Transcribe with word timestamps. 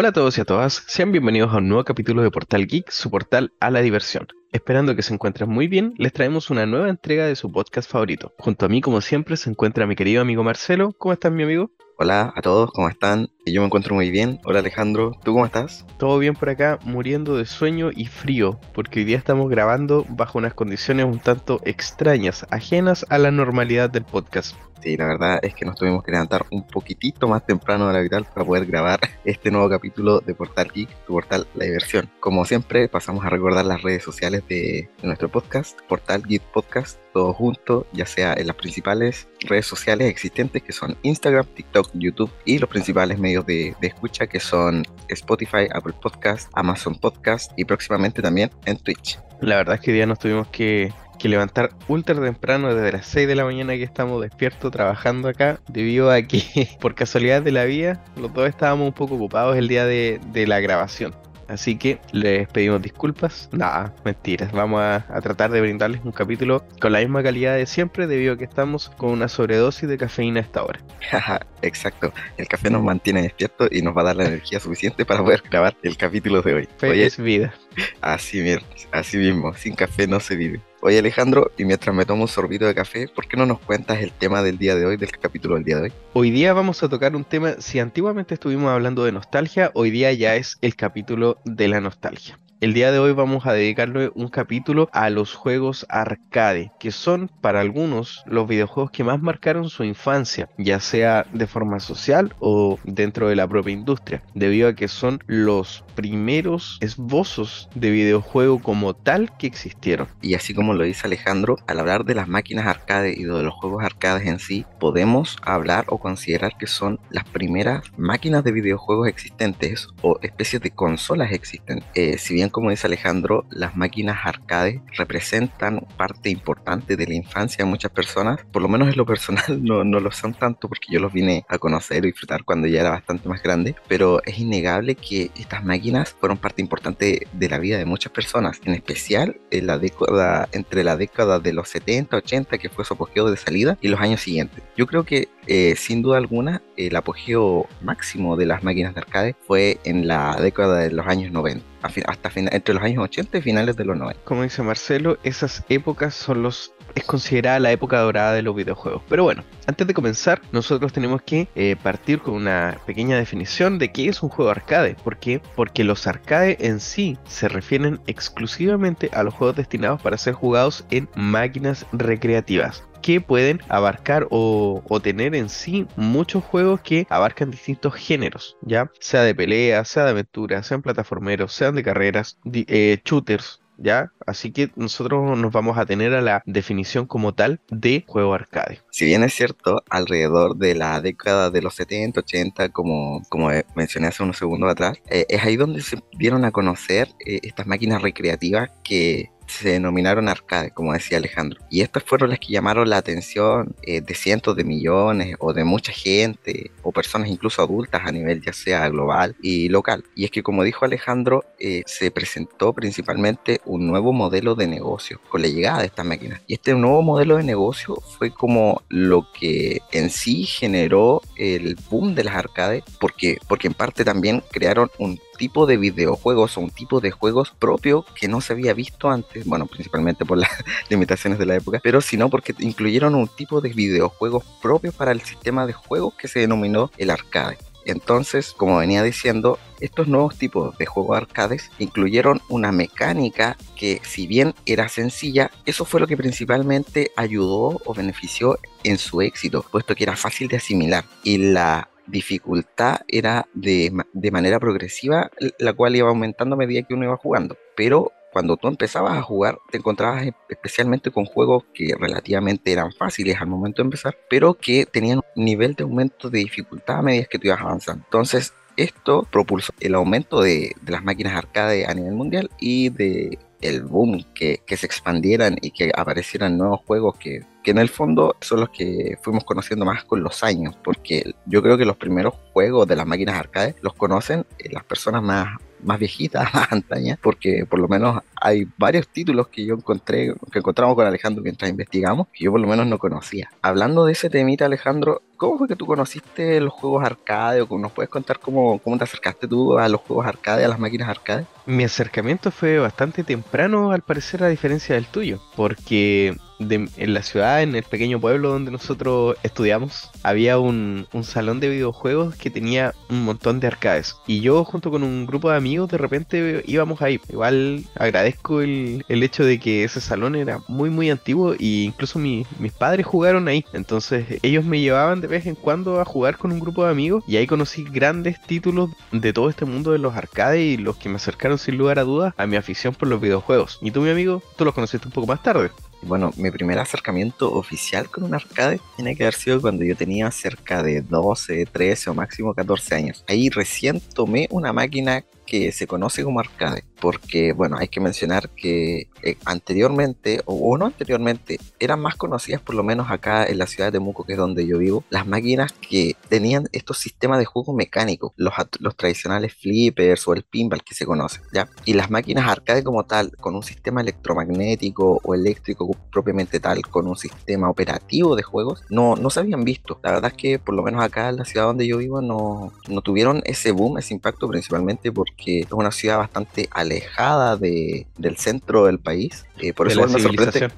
Hola 0.00 0.10
a 0.10 0.12
todos 0.12 0.38
y 0.38 0.40
a 0.40 0.44
todas, 0.44 0.84
sean 0.86 1.10
bienvenidos 1.10 1.52
a 1.52 1.56
un 1.56 1.66
nuevo 1.66 1.82
capítulo 1.82 2.22
de 2.22 2.30
Portal 2.30 2.68
Geek, 2.68 2.88
su 2.88 3.10
portal 3.10 3.52
a 3.58 3.68
la 3.68 3.80
diversión. 3.80 4.28
Esperando 4.52 4.94
que 4.94 5.02
se 5.02 5.12
encuentren 5.12 5.50
muy 5.50 5.66
bien, 5.66 5.94
les 5.98 6.12
traemos 6.12 6.50
una 6.50 6.66
nueva 6.66 6.88
entrega 6.88 7.26
de 7.26 7.34
su 7.34 7.50
podcast 7.50 7.90
favorito. 7.90 8.32
Junto 8.38 8.66
a 8.66 8.68
mí, 8.68 8.80
como 8.80 9.00
siempre, 9.00 9.36
se 9.36 9.50
encuentra 9.50 9.88
mi 9.88 9.96
querido 9.96 10.22
amigo 10.22 10.44
Marcelo. 10.44 10.92
¿Cómo 10.98 11.14
estás, 11.14 11.32
mi 11.32 11.42
amigo? 11.42 11.72
Hola 12.00 12.32
a 12.36 12.42
todos, 12.42 12.70
¿cómo 12.70 12.88
están? 12.88 13.28
Yo 13.44 13.60
me 13.60 13.66
encuentro 13.66 13.96
muy 13.96 14.12
bien. 14.12 14.38
Hola 14.44 14.60
Alejandro, 14.60 15.18
¿tú 15.24 15.32
cómo 15.32 15.44
estás? 15.44 15.84
Todo 15.98 16.20
bien 16.20 16.34
por 16.34 16.48
acá, 16.48 16.78
muriendo 16.84 17.36
de 17.36 17.44
sueño 17.44 17.90
y 17.92 18.06
frío, 18.06 18.60
porque 18.72 19.00
hoy 19.00 19.04
día 19.04 19.16
estamos 19.16 19.50
grabando 19.50 20.06
bajo 20.08 20.38
unas 20.38 20.54
condiciones 20.54 21.06
un 21.06 21.18
tanto 21.18 21.60
extrañas, 21.64 22.46
ajenas 22.50 23.04
a 23.08 23.18
la 23.18 23.32
normalidad 23.32 23.90
del 23.90 24.04
podcast. 24.04 24.54
Sí, 24.80 24.96
la 24.96 25.06
verdad 25.06 25.40
es 25.42 25.54
que 25.54 25.64
nos 25.64 25.74
tuvimos 25.74 26.04
que 26.04 26.12
levantar 26.12 26.46
un 26.50 26.64
poquitito 26.64 27.26
más 27.26 27.44
temprano 27.44 27.88
de 27.88 27.94
la 27.94 28.00
vital 28.00 28.26
para 28.32 28.46
poder 28.46 28.66
grabar 28.66 29.00
este 29.24 29.50
nuevo 29.50 29.68
capítulo 29.68 30.20
de 30.20 30.34
Portal 30.34 30.70
Geek, 30.72 30.88
tu 31.04 31.14
portal 31.14 31.48
La 31.54 31.64
Diversión. 31.64 32.08
Como 32.20 32.44
siempre, 32.44 32.88
pasamos 32.88 33.24
a 33.24 33.28
recordar 33.28 33.64
las 33.64 33.82
redes 33.82 34.04
sociales 34.04 34.44
de, 34.48 34.88
nuestro 35.02 35.28
podcast, 35.28 35.80
Portal 35.88 36.22
Geek 36.22 36.42
Podcast, 36.52 37.00
todo 37.18 37.34
junto, 37.34 37.84
ya 37.92 38.06
sea 38.06 38.32
en 38.34 38.46
las 38.46 38.54
principales 38.54 39.28
redes 39.40 39.66
sociales 39.66 40.08
existentes 40.08 40.62
que 40.62 40.72
son 40.72 40.96
Instagram, 41.02 41.46
TikTok, 41.46 41.90
YouTube 41.94 42.30
y 42.44 42.58
los 42.58 42.70
principales 42.70 43.18
medios 43.18 43.44
de, 43.44 43.74
escucha 43.80 44.28
que 44.28 44.38
son 44.38 44.84
Spotify, 45.08 45.66
Apple 45.72 45.94
Podcast, 46.00 46.48
Amazon 46.54 46.94
Podcast 46.94 47.50
y 47.56 47.64
próximamente 47.64 48.22
también 48.22 48.52
en 48.66 48.76
Twitch. 48.78 49.18
La 49.40 49.56
verdad 49.56 49.74
es 49.74 49.80
que 49.80 49.90
hoy 49.90 49.96
día 49.96 50.06
nos 50.06 50.20
tuvimos 50.20 50.46
que 50.46 50.92
levantar 51.24 51.70
ultra 51.88 52.14
temprano 52.14 52.72
desde 52.72 52.92
las 52.92 53.06
6 53.06 53.26
de 53.26 53.34
la 53.34 53.44
mañana 53.44 53.72
que 53.72 53.82
estamos 53.82 54.22
despiertos 54.22 54.70
trabajando 54.70 55.26
acá, 55.26 55.58
debido 55.66 56.12
a 56.12 56.22
que 56.22 56.68
por 56.80 56.94
casualidad 56.94 57.42
de 57.42 57.50
la 57.50 57.64
vida 57.64 58.04
los 58.16 58.32
dos 58.32 58.48
estábamos 58.48 58.86
un 58.86 58.94
poco 58.94 59.16
ocupados 59.16 59.56
el 59.56 59.66
día 59.66 59.86
de 59.86 60.44
la 60.46 60.60
grabación. 60.60 61.16
Así 61.48 61.76
que 61.76 61.98
les 62.12 62.46
pedimos 62.48 62.82
disculpas. 62.82 63.48
Nada, 63.52 63.94
mentiras. 64.04 64.52
Vamos 64.52 64.80
a, 64.80 65.04
tratar 65.22 65.50
de 65.50 65.60
brindarles 65.60 66.00
un 66.04 66.12
capítulo 66.12 66.64
con 66.80 66.92
la 66.92 67.00
misma 67.00 67.22
calidad 67.22 67.56
de 67.56 67.66
siempre, 67.66 68.06
debido 68.06 68.34
a 68.34 68.38
que 68.38 68.44
estamos 68.44 68.90
con 68.90 69.10
una 69.10 69.28
sobredosis 69.28 69.88
de 69.88 69.98
cafeína 69.98 70.40
a 70.40 70.42
esta 70.42 70.62
hora. 70.62 70.80
Exacto. 71.62 72.12
El 72.36 72.46
café 72.48 72.70
nos 72.70 72.82
mantiene 72.82 73.22
despiertos 73.22 73.68
y 73.72 73.82
nos 73.82 73.96
va 73.96 74.02
a 74.02 74.04
dar 74.04 74.16
la 74.16 74.26
energía 74.26 74.60
suficiente 74.60 75.04
para 75.04 75.24
poder 75.24 75.42
grabar 75.50 75.74
el 75.82 75.96
capítulo 75.96 76.42
de 76.42 76.54
hoy. 76.54 76.68
Fe 76.76 77.04
es 77.04 77.18
vida. 77.18 77.54
Así, 78.00 78.44
así 78.92 79.16
mismo. 79.16 79.54
Sin 79.54 79.74
café 79.74 80.06
no 80.06 80.20
se 80.20 80.36
vive. 80.36 80.60
Oye 80.80 81.00
Alejandro, 81.00 81.50
y 81.58 81.64
mientras 81.64 81.94
me 81.94 82.04
tomo 82.04 82.22
un 82.22 82.28
sorbito 82.28 82.64
de 82.64 82.74
café, 82.74 83.08
¿por 83.08 83.26
qué 83.26 83.36
no 83.36 83.46
nos 83.46 83.58
cuentas 83.58 84.00
el 84.00 84.12
tema 84.12 84.44
del 84.44 84.58
día 84.58 84.76
de 84.76 84.86
hoy, 84.86 84.96
del 84.96 85.10
capítulo 85.10 85.56
del 85.56 85.64
día 85.64 85.76
de 85.76 85.82
hoy? 85.82 85.92
Hoy 86.12 86.30
día 86.30 86.52
vamos 86.52 86.80
a 86.84 86.88
tocar 86.88 87.16
un 87.16 87.24
tema, 87.24 87.54
si 87.58 87.80
antiguamente 87.80 88.34
estuvimos 88.34 88.70
hablando 88.70 89.04
de 89.04 89.10
nostalgia, 89.10 89.72
hoy 89.74 89.90
día 89.90 90.12
ya 90.12 90.36
es 90.36 90.56
el 90.62 90.76
capítulo 90.76 91.38
de 91.44 91.66
la 91.66 91.80
nostalgia. 91.80 92.38
El 92.60 92.74
día 92.74 92.90
de 92.90 92.98
hoy 92.98 93.12
vamos 93.12 93.46
a 93.46 93.52
dedicarle 93.52 94.10
un 94.16 94.26
capítulo 94.26 94.90
a 94.92 95.10
los 95.10 95.32
juegos 95.32 95.86
arcade, 95.88 96.72
que 96.80 96.90
son 96.90 97.30
para 97.40 97.60
algunos 97.60 98.24
los 98.26 98.48
videojuegos 98.48 98.90
que 98.90 99.04
más 99.04 99.22
marcaron 99.22 99.70
su 99.70 99.84
infancia, 99.84 100.48
ya 100.58 100.80
sea 100.80 101.24
de 101.32 101.46
forma 101.46 101.78
social 101.78 102.34
o 102.40 102.76
dentro 102.82 103.28
de 103.28 103.36
la 103.36 103.46
propia 103.46 103.74
industria, 103.74 104.24
debido 104.34 104.68
a 104.68 104.74
que 104.74 104.88
son 104.88 105.20
los 105.28 105.84
primeros 105.94 106.78
esbozos 106.80 107.68
de 107.76 107.92
videojuego 107.92 108.60
como 108.60 108.92
tal 108.92 109.36
que 109.36 109.46
existieron. 109.46 110.08
Y 110.20 110.34
así 110.34 110.52
como 110.52 110.74
lo 110.74 110.82
dice 110.82 111.06
Alejandro, 111.06 111.58
al 111.68 111.78
hablar 111.78 112.04
de 112.04 112.16
las 112.16 112.26
máquinas 112.26 112.66
arcade 112.66 113.14
y 113.16 113.22
de 113.22 113.40
los 113.44 113.54
juegos 113.54 113.84
arcades 113.84 114.26
en 114.26 114.40
sí, 114.40 114.66
podemos 114.80 115.36
hablar 115.42 115.84
o 115.86 115.98
considerar 115.98 116.58
que 116.58 116.66
son 116.66 116.98
las 117.10 117.22
primeras 117.22 117.84
máquinas 117.96 118.42
de 118.42 118.50
videojuegos 118.50 119.06
existentes 119.06 119.86
o 120.02 120.18
especies 120.22 120.60
de 120.60 120.72
consolas 120.72 121.30
existentes. 121.30 121.88
Eh, 121.94 122.18
si 122.18 122.34
bien 122.34 122.47
como 122.50 122.70
dice 122.70 122.86
Alejandro, 122.86 123.46
las 123.50 123.76
máquinas 123.76 124.18
arcade 124.24 124.82
representan 124.96 125.86
parte 125.96 126.30
importante 126.30 126.96
de 126.96 127.06
la 127.06 127.14
infancia 127.14 127.64
de 127.64 127.70
muchas 127.70 127.90
personas. 127.90 128.44
Por 128.52 128.62
lo 128.62 128.68
menos 128.68 128.88
en 128.88 128.96
lo 128.96 129.06
personal 129.06 129.44
no, 129.62 129.84
no 129.84 130.00
lo 130.00 130.10
son 130.10 130.34
tanto 130.34 130.68
porque 130.68 130.92
yo 130.92 131.00
los 131.00 131.12
vine 131.12 131.44
a 131.48 131.58
conocer 131.58 132.04
y 132.04 132.08
disfrutar 132.08 132.44
cuando 132.44 132.66
ya 132.66 132.80
era 132.80 132.90
bastante 132.90 133.28
más 133.28 133.42
grande. 133.42 133.76
Pero 133.88 134.22
es 134.24 134.38
innegable 134.38 134.94
que 134.94 135.30
estas 135.36 135.64
máquinas 135.64 136.14
fueron 136.18 136.38
parte 136.38 136.62
importante 136.62 137.26
de 137.32 137.48
la 137.48 137.58
vida 137.58 137.78
de 137.78 137.84
muchas 137.84 138.12
personas, 138.12 138.60
en 138.64 138.74
especial 138.74 139.40
en 139.50 139.66
la 139.66 139.78
década, 139.78 140.48
entre 140.52 140.84
la 140.84 140.96
década 140.96 141.38
de 141.38 141.52
los 141.52 141.68
70, 141.68 142.16
80, 142.16 142.58
que 142.58 142.68
fue 142.68 142.84
su 142.84 142.94
apogeo 142.94 143.30
de 143.30 143.36
salida, 143.36 143.78
y 143.80 143.88
los 143.88 144.00
años 144.00 144.20
siguientes. 144.20 144.62
Yo 144.76 144.86
creo 144.86 145.04
que 145.04 145.28
eh, 145.46 145.74
sin 145.76 146.02
duda 146.02 146.18
alguna 146.18 146.62
el 146.78 146.96
apogeo 146.96 147.68
máximo 147.82 148.36
de 148.36 148.46
las 148.46 148.62
máquinas 148.62 148.94
de 148.94 149.00
arcade 149.00 149.36
fue 149.46 149.78
en 149.84 150.06
la 150.06 150.36
década 150.40 150.78
de 150.78 150.90
los 150.90 151.06
años 151.06 151.32
90 151.32 151.64
hasta 152.06 152.30
entre 152.34 152.74
los 152.74 152.82
años 152.82 153.04
80 153.04 153.38
y 153.38 153.42
finales 153.42 153.76
de 153.76 153.84
los 153.84 153.96
90. 153.96 154.22
Como 154.24 154.42
dice 154.42 154.62
Marcelo, 154.62 155.18
esas 155.22 155.64
épocas 155.68 156.14
son 156.14 156.42
los 156.42 156.72
es 156.94 157.04
considerada 157.04 157.60
la 157.60 157.70
época 157.70 158.00
dorada 158.00 158.32
de 158.32 158.42
los 158.42 158.56
videojuegos. 158.56 159.02
Pero 159.08 159.22
bueno, 159.22 159.44
antes 159.66 159.86
de 159.86 159.94
comenzar, 159.94 160.40
nosotros 160.52 160.92
tenemos 160.92 161.22
que 161.22 161.46
eh, 161.54 161.76
partir 161.80 162.20
con 162.20 162.34
una 162.34 162.78
pequeña 162.86 163.16
definición 163.16 163.78
de 163.78 163.92
qué 163.92 164.08
es 164.08 164.22
un 164.22 164.30
juego 164.30 164.50
arcade. 164.50 164.96
¿Por 165.04 165.18
qué? 165.18 165.40
Porque 165.54 165.84
los 165.84 166.06
arcade 166.06 166.56
en 166.60 166.80
sí 166.80 167.18
se 167.26 167.48
refieren 167.48 168.00
exclusivamente 168.06 169.10
a 169.12 169.22
los 169.22 169.34
juegos 169.34 169.56
destinados 169.56 170.00
para 170.02 170.18
ser 170.18 170.34
jugados 170.34 170.84
en 170.90 171.08
máquinas 171.14 171.86
recreativas 171.92 172.87
que 173.08 173.22
pueden 173.22 173.62
abarcar 173.70 174.26
o, 174.28 175.00
tener 175.02 175.34
en 175.34 175.48
sí 175.48 175.86
muchos 175.96 176.44
juegos 176.44 176.82
que 176.82 177.06
abarcan 177.08 177.50
distintos 177.50 177.94
géneros, 177.94 178.58
ya 178.60 178.90
sea 179.00 179.22
de 179.22 179.34
pelea, 179.34 179.82
sea 179.86 180.04
de 180.04 180.10
aventura, 180.10 180.62
sean 180.62 180.82
plataformeros, 180.82 181.54
sean 181.54 181.74
de 181.74 181.82
carreras, 181.82 182.38
eh, 182.52 183.00
shooters, 183.02 183.62
¿ya? 183.78 184.12
Así 184.26 184.52
que 184.52 184.70
nosotros 184.76 185.38
nos 185.38 185.50
vamos 185.50 185.78
a 185.78 185.86
tener 185.86 186.12
a 186.12 186.20
la 186.20 186.42
definición 186.44 187.06
como 187.06 187.32
tal 187.32 187.62
de 187.70 188.04
juego 188.06 188.34
arcade. 188.34 188.82
Si 188.90 189.06
bien 189.06 189.24
es 189.24 189.32
cierto, 189.32 189.82
alrededor 189.88 190.58
de 190.58 190.74
la 190.74 191.00
década 191.00 191.48
de 191.48 191.62
los 191.62 191.76
70, 191.76 192.20
80, 192.20 192.68
como, 192.68 193.22
como 193.30 193.48
mencioné 193.74 194.08
hace 194.08 194.22
unos 194.22 194.36
segundos 194.36 194.70
atrás, 194.70 194.98
eh, 195.08 195.24
es 195.30 195.42
ahí 195.42 195.56
donde 195.56 195.80
se 195.80 195.98
dieron 196.18 196.44
a 196.44 196.50
conocer 196.50 197.08
eh, 197.24 197.40
estas 197.42 197.66
máquinas 197.66 198.02
recreativas 198.02 198.68
que 198.84 199.30
se 199.48 199.70
denominaron 199.70 200.28
arcade, 200.28 200.70
como 200.70 200.92
decía 200.92 201.18
Alejandro. 201.18 201.60
Y 201.70 201.80
estas 201.80 202.04
fueron 202.04 202.30
las 202.30 202.38
que 202.38 202.52
llamaron 202.52 202.88
la 202.88 202.98
atención 202.98 203.74
eh, 203.82 204.00
de 204.00 204.14
cientos 204.14 204.56
de 204.56 204.64
millones 204.64 205.36
o 205.38 205.52
de 205.52 205.64
mucha 205.64 205.92
gente 205.92 206.70
o 206.82 206.92
personas 206.92 207.28
incluso 207.28 207.62
adultas 207.62 208.02
a 208.04 208.12
nivel 208.12 208.42
ya 208.42 208.52
sea 208.52 208.88
global 208.88 209.34
y 209.42 209.68
local. 209.68 210.04
Y 210.14 210.24
es 210.24 210.30
que 210.30 210.42
como 210.42 210.62
dijo 210.62 210.84
Alejandro, 210.84 211.44
eh, 211.58 211.82
se 211.86 212.10
presentó 212.10 212.72
principalmente 212.72 213.60
un 213.64 213.86
nuevo 213.86 214.12
modelo 214.12 214.54
de 214.54 214.66
negocio 214.66 215.20
con 215.28 215.42
la 215.42 215.48
llegada 215.48 215.80
de 215.80 215.86
estas 215.86 216.06
máquinas. 216.06 216.40
Y 216.46 216.54
este 216.54 216.74
nuevo 216.74 217.02
modelo 217.02 217.36
de 217.36 217.44
negocio 217.44 217.96
fue 218.18 218.30
como 218.32 218.82
lo 218.88 219.26
que 219.32 219.80
en 219.92 220.10
sí 220.10 220.44
generó 220.44 221.22
el 221.36 221.76
boom 221.90 222.14
de 222.14 222.24
las 222.24 222.36
arcades, 222.36 222.84
porque, 223.00 223.38
porque 223.48 223.68
en 223.68 223.74
parte 223.74 224.04
también 224.04 224.42
crearon 224.50 224.90
un 224.98 225.18
tipo 225.38 225.64
de 225.64 225.78
videojuegos 225.78 226.58
o 226.58 226.60
un 226.60 226.70
tipo 226.70 227.00
de 227.00 227.10
juegos 227.10 227.52
propio 227.58 228.04
que 228.14 228.28
no 228.28 228.42
se 228.42 228.52
había 228.52 228.74
visto 228.74 229.08
antes, 229.08 229.46
bueno, 229.46 229.66
principalmente 229.66 230.26
por 230.26 230.36
las 230.36 230.50
limitaciones 230.90 231.38
de 231.38 231.46
la 231.46 231.56
época, 231.56 231.80
pero 231.82 232.02
sino 232.02 232.28
porque 232.28 232.54
incluyeron 232.58 233.14
un 233.14 233.28
tipo 233.28 233.62
de 233.62 233.70
videojuegos 233.70 234.44
propios 234.60 234.94
para 234.94 235.12
el 235.12 235.22
sistema 235.22 235.66
de 235.66 235.72
juegos 235.72 236.12
que 236.14 236.28
se 236.28 236.40
denominó 236.40 236.90
el 236.98 237.08
arcade. 237.08 237.56
Entonces, 237.88 238.52
como 238.52 238.76
venía 238.76 239.02
diciendo, 239.02 239.58
estos 239.80 240.08
nuevos 240.08 240.36
tipos 240.36 240.76
de 240.76 240.84
juegos 240.84 241.16
arcades 241.16 241.70
incluyeron 241.78 242.42
una 242.50 242.70
mecánica 242.70 243.56
que 243.76 244.02
si 244.04 244.26
bien 244.26 244.54
era 244.66 244.90
sencilla, 244.90 245.50
eso 245.64 245.86
fue 245.86 245.98
lo 245.98 246.06
que 246.06 246.18
principalmente 246.18 247.12
ayudó 247.16 247.80
o 247.86 247.94
benefició 247.94 248.58
en 248.84 248.98
su 248.98 249.22
éxito, 249.22 249.64
puesto 249.72 249.94
que 249.94 250.04
era 250.04 250.16
fácil 250.16 250.48
de 250.48 250.58
asimilar 250.58 251.06
y 251.24 251.38
la 251.38 251.88
dificultad 252.08 253.00
era 253.08 253.46
de, 253.54 253.92
de 254.12 254.30
manera 254.30 254.58
progresiva, 254.58 255.30
la 255.58 255.72
cual 255.72 255.96
iba 255.96 256.08
aumentando 256.08 256.54
a 256.54 256.58
medida 256.58 256.82
que 256.82 256.94
uno 256.94 257.04
iba 257.04 257.16
jugando. 257.16 257.56
Pero 257.76 258.12
cuando 258.32 258.56
tú 258.56 258.68
empezabas 258.68 259.16
a 259.16 259.22
jugar, 259.22 259.58
te 259.70 259.78
encontrabas 259.78 260.26
e, 260.26 260.34
especialmente 260.48 261.10
con 261.10 261.24
juegos 261.24 261.64
que 261.74 261.94
relativamente 261.98 262.72
eran 262.72 262.92
fáciles 262.92 263.40
al 263.40 263.48
momento 263.48 263.82
de 263.82 263.86
empezar, 263.86 264.16
pero 264.28 264.54
que 264.54 264.86
tenían 264.86 265.20
un 265.36 265.44
nivel 265.44 265.74
de 265.74 265.84
aumento 265.84 266.30
de 266.30 266.40
dificultad 266.40 266.98
a 266.98 267.02
medida 267.02 267.24
que 267.24 267.38
tú 267.38 267.46
ibas 267.48 267.60
avanzando. 267.60 268.04
Entonces, 268.04 268.52
esto 268.76 269.26
propulsó 269.30 269.72
el 269.80 269.94
aumento 269.94 270.40
de, 270.40 270.72
de 270.80 270.92
las 270.92 271.02
máquinas 271.02 271.34
arcade 271.34 271.86
a 271.86 271.94
nivel 271.94 272.12
mundial 272.12 272.50
y 272.60 272.90
de 272.90 273.38
el 273.60 273.82
boom, 273.82 274.24
que, 274.34 274.60
que, 274.64 274.76
se 274.76 274.86
expandieran 274.86 275.56
y 275.60 275.72
que 275.72 275.90
aparecieran 275.94 276.56
nuevos 276.56 276.80
juegos 276.86 277.16
que, 277.18 277.42
que, 277.68 277.72
en 277.72 277.78
el 277.78 277.88
fondo 277.88 278.36
son 278.40 278.60
los 278.60 278.70
que 278.70 279.18
fuimos 279.20 279.44
conociendo 279.44 279.84
más 279.84 280.04
con 280.04 280.22
los 280.22 280.42
años, 280.42 280.74
porque 280.82 281.34
yo 281.46 281.62
creo 281.62 281.76
que 281.76 281.84
los 281.84 281.96
primeros 281.96 282.34
juegos 282.52 282.88
de 282.88 282.96
las 282.96 283.06
máquinas 283.06 283.38
arcade 283.38 283.74
los 283.82 283.92
conocen 283.92 284.46
eh, 284.58 284.70
las 284.72 284.84
personas 284.84 285.22
más, 285.22 285.58
más 285.82 285.98
viejitas, 285.98 286.48
más 286.54 286.72
antañas, 286.72 287.18
porque 287.22 287.66
por 287.68 287.78
lo 287.78 287.88
menos 287.88 288.22
hay 288.40 288.66
varios 288.78 289.08
títulos 289.08 289.48
que 289.48 289.66
yo 289.66 289.74
encontré, 289.74 290.34
que 290.50 290.58
encontramos 290.60 290.94
con 290.94 291.06
Alejandro 291.06 291.42
mientras 291.42 291.70
investigamos, 291.70 292.28
que 292.32 292.44
yo 292.44 292.52
por 292.52 292.60
lo 292.60 292.68
menos 292.68 292.86
no 292.86 292.98
conocía. 292.98 293.50
Hablando 293.60 294.06
de 294.06 294.12
ese 294.12 294.30
temita, 294.30 294.64
Alejandro, 294.64 295.22
¿cómo 295.38 295.56
fue 295.56 295.68
que 295.68 295.76
tú 295.76 295.86
conociste 295.86 296.60
los 296.60 296.74
juegos 296.74 297.02
arcade? 297.02 297.62
¿O 297.62 297.78
nos 297.78 297.92
puedes 297.92 298.10
contar 298.10 298.38
cómo, 298.38 298.78
cómo 298.80 298.98
te 298.98 299.04
acercaste 299.04 299.48
tú 299.48 299.78
a 299.78 299.88
los 299.88 300.02
juegos 300.02 300.26
arcade, 300.26 300.64
a 300.64 300.68
las 300.68 300.78
máquinas 300.78 301.08
arcade? 301.08 301.46
Mi 301.64 301.84
acercamiento 301.84 302.50
fue 302.50 302.78
bastante 302.78 303.24
temprano, 303.24 303.92
al 303.92 304.02
parecer, 304.02 304.42
a 304.42 304.48
diferencia 304.48 304.94
del 304.94 305.06
tuyo, 305.06 305.40
porque 305.56 306.36
en 306.58 307.14
la 307.14 307.22
ciudad, 307.22 307.62
en 307.62 307.74
el 307.74 307.84
pequeño 307.84 308.20
pueblo 308.20 308.50
donde 308.50 308.70
nosotros 308.70 309.36
estudiamos, 309.42 310.10
había 310.22 310.58
un, 310.58 311.06
salón 311.22 311.60
de 311.60 311.68
videojuegos 311.68 312.36
que 312.36 312.50
tenía 312.50 312.94
un 313.10 313.24
montón 313.24 313.60
de 313.60 313.66
arcades. 313.66 314.16
Y 314.26 314.40
yo 314.40 314.64
junto 314.64 314.90
con 314.90 315.02
un 315.02 315.26
grupo 315.26 315.50
de 315.50 315.56
amigos 315.56 315.90
de 315.90 315.98
repente 315.98 316.62
íbamos 316.66 317.02
ahí. 317.02 317.20
Igual 317.28 317.84
agradezco 317.96 318.62
el, 318.62 319.04
hecho 319.08 319.44
de 319.44 319.60
que 319.60 319.84
ese 319.84 320.00
salón 320.00 320.36
era 320.36 320.60
muy 320.68 320.88
muy 320.90 321.10
antiguo 321.10 321.52
e 321.52 321.84
incluso 321.84 322.18
mis 322.18 322.46
padres 322.78 323.04
jugaron 323.04 323.46
ahí. 323.46 323.64
Entonces 323.72 324.38
ellos 324.42 324.64
me 324.64 324.80
llevaban 324.80 325.20
de 325.20 325.27
vez 325.28 325.46
en 325.46 325.54
cuando 325.54 326.00
a 326.00 326.04
jugar 326.04 326.38
con 326.38 326.52
un 326.52 326.60
grupo 326.60 326.84
de 326.84 326.90
amigos 326.90 327.24
y 327.26 327.36
ahí 327.36 327.46
conocí 327.46 327.84
grandes 327.84 328.40
títulos 328.42 328.90
de 329.12 329.32
todo 329.32 329.48
este 329.48 329.64
mundo 329.64 329.92
de 329.92 329.98
los 329.98 330.16
arcades 330.16 330.60
y 330.60 330.76
los 330.76 330.96
que 330.96 331.08
me 331.08 331.16
acercaron 331.16 331.58
sin 331.58 331.78
lugar 331.78 331.98
a 331.98 332.04
dudas 332.04 332.34
a 332.36 332.46
mi 332.46 332.56
afición 332.56 332.94
por 332.94 333.08
los 333.08 333.20
videojuegos. 333.20 333.78
Y 333.82 333.90
tú 333.90 334.00
mi 334.00 334.10
amigo, 334.10 334.42
tú 334.56 334.64
los 334.64 334.74
conociste 334.74 335.06
un 335.06 335.12
poco 335.12 335.26
más 335.26 335.42
tarde. 335.42 335.70
Bueno, 336.02 336.32
mi 336.36 336.50
primer 336.50 336.78
acercamiento 336.78 337.52
oficial 337.52 338.08
con 338.08 338.24
un 338.24 338.34
arcade 338.34 338.80
tiene 338.96 339.16
que 339.16 339.24
haber 339.24 339.34
sido 339.34 339.60
cuando 339.60 339.84
yo 339.84 339.96
tenía 339.96 340.30
cerca 340.30 340.82
de 340.82 341.00
12, 341.02 341.66
13 341.66 342.10
o 342.10 342.14
máximo 342.14 342.54
14 342.54 342.94
años. 342.94 343.24
Ahí 343.28 343.50
recién 343.50 344.00
tomé 344.14 344.46
una 344.50 344.72
máquina 344.72 345.24
que 345.48 345.72
se 345.72 345.86
conoce 345.86 346.22
como 346.22 346.40
arcade, 346.40 346.84
porque 347.00 347.54
bueno, 347.54 347.78
hay 347.78 347.88
que 347.88 348.00
mencionar 348.00 348.50
que 348.50 349.08
eh, 349.22 349.38
anteriormente, 349.46 350.42
o, 350.44 350.76
no 350.76 350.84
anteriormente, 350.84 351.58
eran 351.80 352.00
más 352.00 352.16
conocidas 352.16 352.60
por 352.60 352.74
lo 352.74 352.82
menos 352.82 353.10
acá 353.10 353.46
en 353.46 353.56
la 353.56 353.66
ciudad 353.66 353.86
de 353.86 353.92
Temuco, 353.92 354.24
que 354.24 354.32
es 354.32 354.38
donde 354.38 354.66
yo 354.66 354.76
vivo, 354.76 355.04
las 355.08 355.26
máquinas 355.26 355.72
que 355.72 356.16
tenían 356.28 356.68
estos 356.72 356.98
sistemas 356.98 357.38
de 357.38 357.46
juego 357.46 357.72
mecánicos, 357.72 358.32
los, 358.36 358.52
los 358.78 358.94
tradicionales 358.94 359.54
flippers 359.54 360.28
o 360.28 360.34
el 360.34 360.42
pinball 360.42 360.84
que 360.84 360.94
se 360.94 361.06
conoce, 361.06 361.40
¿ya? 361.50 361.66
Y 361.86 361.94
las 361.94 362.10
máquinas 362.10 362.46
arcade 362.46 362.84
como 362.84 363.06
tal, 363.06 363.32
con 363.40 363.54
un 363.54 363.62
sistema 363.62 364.02
electromagnético 364.02 365.18
o 365.22 365.34
eléctrico 365.34 365.96
propiamente 366.12 366.60
tal, 366.60 366.82
con 366.82 367.06
un 367.08 367.16
sistema 367.16 367.70
operativo 367.70 368.36
de 368.36 368.42
juegos, 368.42 368.82
no, 368.90 369.16
no 369.16 369.30
se 369.30 369.40
habían 369.40 369.64
visto. 369.64 369.98
La 370.02 370.12
verdad 370.12 370.32
es 370.32 370.36
que 370.36 370.58
por 370.58 370.74
lo 370.74 370.82
menos 370.82 371.02
acá 371.02 371.30
en 371.30 371.36
la 371.36 371.46
ciudad 371.46 371.64
donde 371.64 371.86
yo 371.86 371.96
vivo 371.96 372.20
no, 372.20 372.70
no 372.86 373.00
tuvieron 373.00 373.40
ese 373.46 373.70
boom, 373.72 373.96
ese 373.96 374.12
impacto 374.12 374.46
principalmente 374.46 375.10
porque 375.10 375.37
que 375.38 375.60
es 375.60 375.72
una 375.72 375.90
ciudad 375.90 376.18
bastante 376.18 376.68
alejada 376.70 377.56
de, 377.56 378.06
del 378.18 378.36
centro 378.36 378.84
del 378.84 378.98
país. 378.98 379.46
Eh, 379.58 379.72
por 379.72 379.88
eso 379.88 380.06
me 380.06 380.20
sorprende. 380.20 380.70